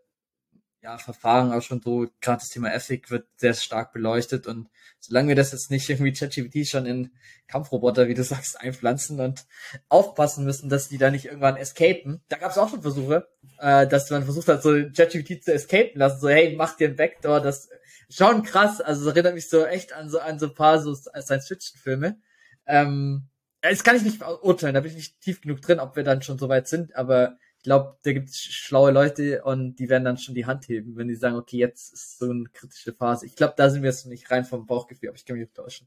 ja, 0.82 0.98
Verfahren 0.98 1.52
auch 1.52 1.62
schon 1.62 1.82
so, 1.82 2.08
gerade 2.22 2.40
das 2.40 2.50
Thema 2.50 2.74
Ethic 2.74 3.12
wird 3.12 3.28
sehr 3.36 3.54
stark 3.54 3.92
beleuchtet 3.92 4.48
und 4.48 4.70
solange 5.00 5.30
wir 5.30 5.36
das 5.36 5.52
jetzt 5.52 5.72
nicht 5.72 5.90
irgendwie 5.90 6.14
ChatGPT 6.14 6.68
schon 6.68 6.86
in 6.86 7.12
Kampfroboter, 7.48 8.08
wie 8.08 8.14
du 8.14 8.24
sagst, 8.26 8.60
einpflanzen 8.60 9.20
und 9.20 9.46
aufpassen 9.90 10.46
müssen, 10.46 10.70
dass 10.70 10.88
die 10.88 10.98
da 10.98 11.12
nicht 11.12 11.26
irgendwann 11.26 11.58
escapen. 11.58 12.22
Da 12.30 12.38
gab 12.38 12.52
es 12.52 12.58
auch 12.58 12.70
schon 12.70 12.82
Versuche, 12.82 13.28
äh, 13.60 13.88
dass 13.88 14.10
man 14.10 14.24
versucht 14.24 14.48
hat, 14.48 14.64
so 14.64 14.72
ChatGPT 14.72 15.44
zu 15.44 15.54
escapen 15.54 16.00
lassen, 16.00 16.22
so 16.22 16.30
hey, 16.30 16.56
mach 16.56 16.78
dir 16.78 16.90
ein 16.90 16.96
Backdoor, 16.96 17.42
das 17.42 17.70
schon 18.10 18.44
krass, 18.44 18.80
also 18.80 19.06
das 19.06 19.14
erinnert 19.14 19.36
mich 19.36 19.50
so 19.50 19.66
echt 19.66 19.94
an 19.94 20.10
so 20.10 20.20
an 20.20 20.40
so 20.40 20.54
paar 20.54 20.82
so 20.82 20.96
Science-Fiction-Filme. 20.96 22.18
Ähm, 22.66 23.28
das 23.62 23.84
kann 23.84 23.98
ich 23.98 24.04
nicht 24.04 24.22
urteilen, 24.22 24.74
da 24.74 24.80
bin 24.80 24.92
ich 24.92 24.98
nicht 24.98 25.20
tief 25.20 25.42
genug 25.42 25.62
drin, 25.62 25.82
ob 25.82 25.98
wir 25.98 26.04
dann 26.04 26.22
schon 26.22 26.40
so 26.40 26.48
weit 26.48 26.70
sind, 26.70 26.96
aber 26.96 27.38
ich 27.60 27.64
glaube, 27.64 27.98
da 28.04 28.14
gibt 28.14 28.30
es 28.30 28.42
schlaue 28.42 28.92
Leute 28.92 29.44
und 29.44 29.76
die 29.80 29.90
werden 29.90 30.06
dann 30.06 30.18
schon 30.18 30.34
die 30.34 30.46
Hand 30.46 30.70
heben, 30.70 30.96
wenn 30.96 31.10
die 31.10 31.16
sagen, 31.16 31.36
okay, 31.36 31.58
jetzt 31.58 31.94
ist 31.94 32.18
so 32.18 32.30
eine 32.30 32.46
kritische 32.46 32.94
Phase. 32.94 33.26
Ich 33.26 33.36
glaube, 33.36 33.56
da 33.58 33.70
sind 33.70 33.84
wir 33.84 33.90
jetzt 33.90 34.06
nicht 34.06 34.32
rein 34.32 34.46
vom 34.46 34.66
Bauchgefühl, 34.66 35.10
aber 35.10 35.18
ich 35.18 35.26
kann 35.26 35.38
mich 35.38 35.50
täuschen. 35.52 35.86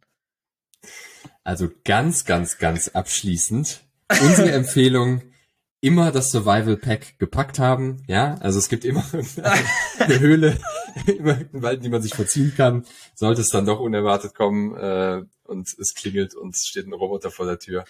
Also 1.45 1.71
ganz, 1.85 2.27
ganz, 2.27 2.59
ganz 2.59 2.89
abschließend. 2.89 3.85
Unsere 4.11 4.53
Empfehlung, 4.53 5.23
immer 5.81 6.13
das 6.13 6.31
Survival 6.31 6.77
Pack 6.77 7.19
gepackt 7.19 7.59
haben. 7.59 8.03
Ja, 8.07 8.35
also 8.41 8.59
es 8.59 8.69
gibt 8.69 8.85
immer 8.85 9.03
eine 9.99 10.21
Höhle, 10.21 10.59
immer 11.07 11.37
einen 11.37 11.63
Wald, 11.63 11.83
die 11.83 11.89
man 11.89 12.03
sich 12.03 12.15
verziehen 12.15 12.53
kann. 12.55 12.85
Sollte 13.15 13.41
es 13.41 13.49
dann 13.49 13.65
doch 13.65 13.81
unerwartet 13.81 14.35
kommen 14.35 14.77
äh, 14.77 15.23
und 15.45 15.75
es 15.79 15.95
klingelt 15.95 16.35
und 16.35 16.55
es 16.55 16.67
steht 16.67 16.87
ein 16.87 16.93
Roboter 16.93 17.31
vor 17.31 17.47
der 17.47 17.59
Tür, 17.59 17.87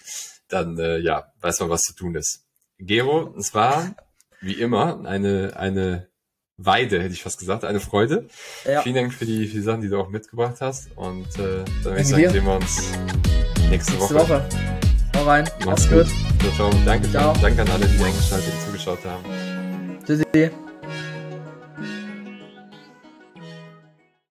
dann 0.47 0.77
äh, 0.77 0.99
ja, 0.99 1.33
weiß 1.41 1.59
man, 1.59 1.69
was 1.69 1.81
zu 1.81 1.93
tun 1.93 2.15
ist. 2.15 2.42
Gero, 2.79 3.33
es 3.37 3.53
war 3.53 3.95
wie 4.41 4.53
immer 4.53 5.05
eine, 5.05 5.53
eine 5.55 6.09
Weide, 6.57 7.01
hätte 7.01 7.13
ich 7.13 7.23
fast 7.23 7.39
gesagt, 7.39 7.63
eine 7.63 7.79
Freude. 7.79 8.27
Ja. 8.65 8.81
Vielen 8.81 8.95
Dank 8.95 9.13
für 9.13 9.25
die, 9.25 9.47
für 9.47 9.55
die 9.55 9.61
Sachen, 9.61 9.81
die 9.81 9.89
du 9.89 9.99
auch 9.99 10.09
mitgebracht 10.09 10.57
hast. 10.59 10.89
Und 10.95 11.27
äh, 11.39 11.63
dann 11.65 11.83
würde 11.83 12.01
ich 12.01 12.07
sagen, 12.07 12.29
sehen 12.29 12.45
wir 12.45 12.55
uns 12.55 12.91
nächste, 13.69 13.93
nächste 13.93 13.99
Woche. 13.99 14.15
Woche. 14.15 14.49
Hau 15.15 15.23
rein. 15.23 15.49
Mach's, 15.65 15.65
Mach's 15.65 15.89
gut. 15.89 16.05
gut. 16.05 16.53
Ciao, 16.55 16.69
ciao. 16.69 16.81
Danke, 16.85 17.09
ciao. 17.11 17.33
danke 17.41 17.61
an 17.61 17.69
alle, 17.69 17.85
die 17.85 18.03
eingeschaltet 18.03 18.53
und 18.53 18.65
zugeschaut 18.65 18.99
haben. 19.05 19.99
Tschüssi. 20.05 20.51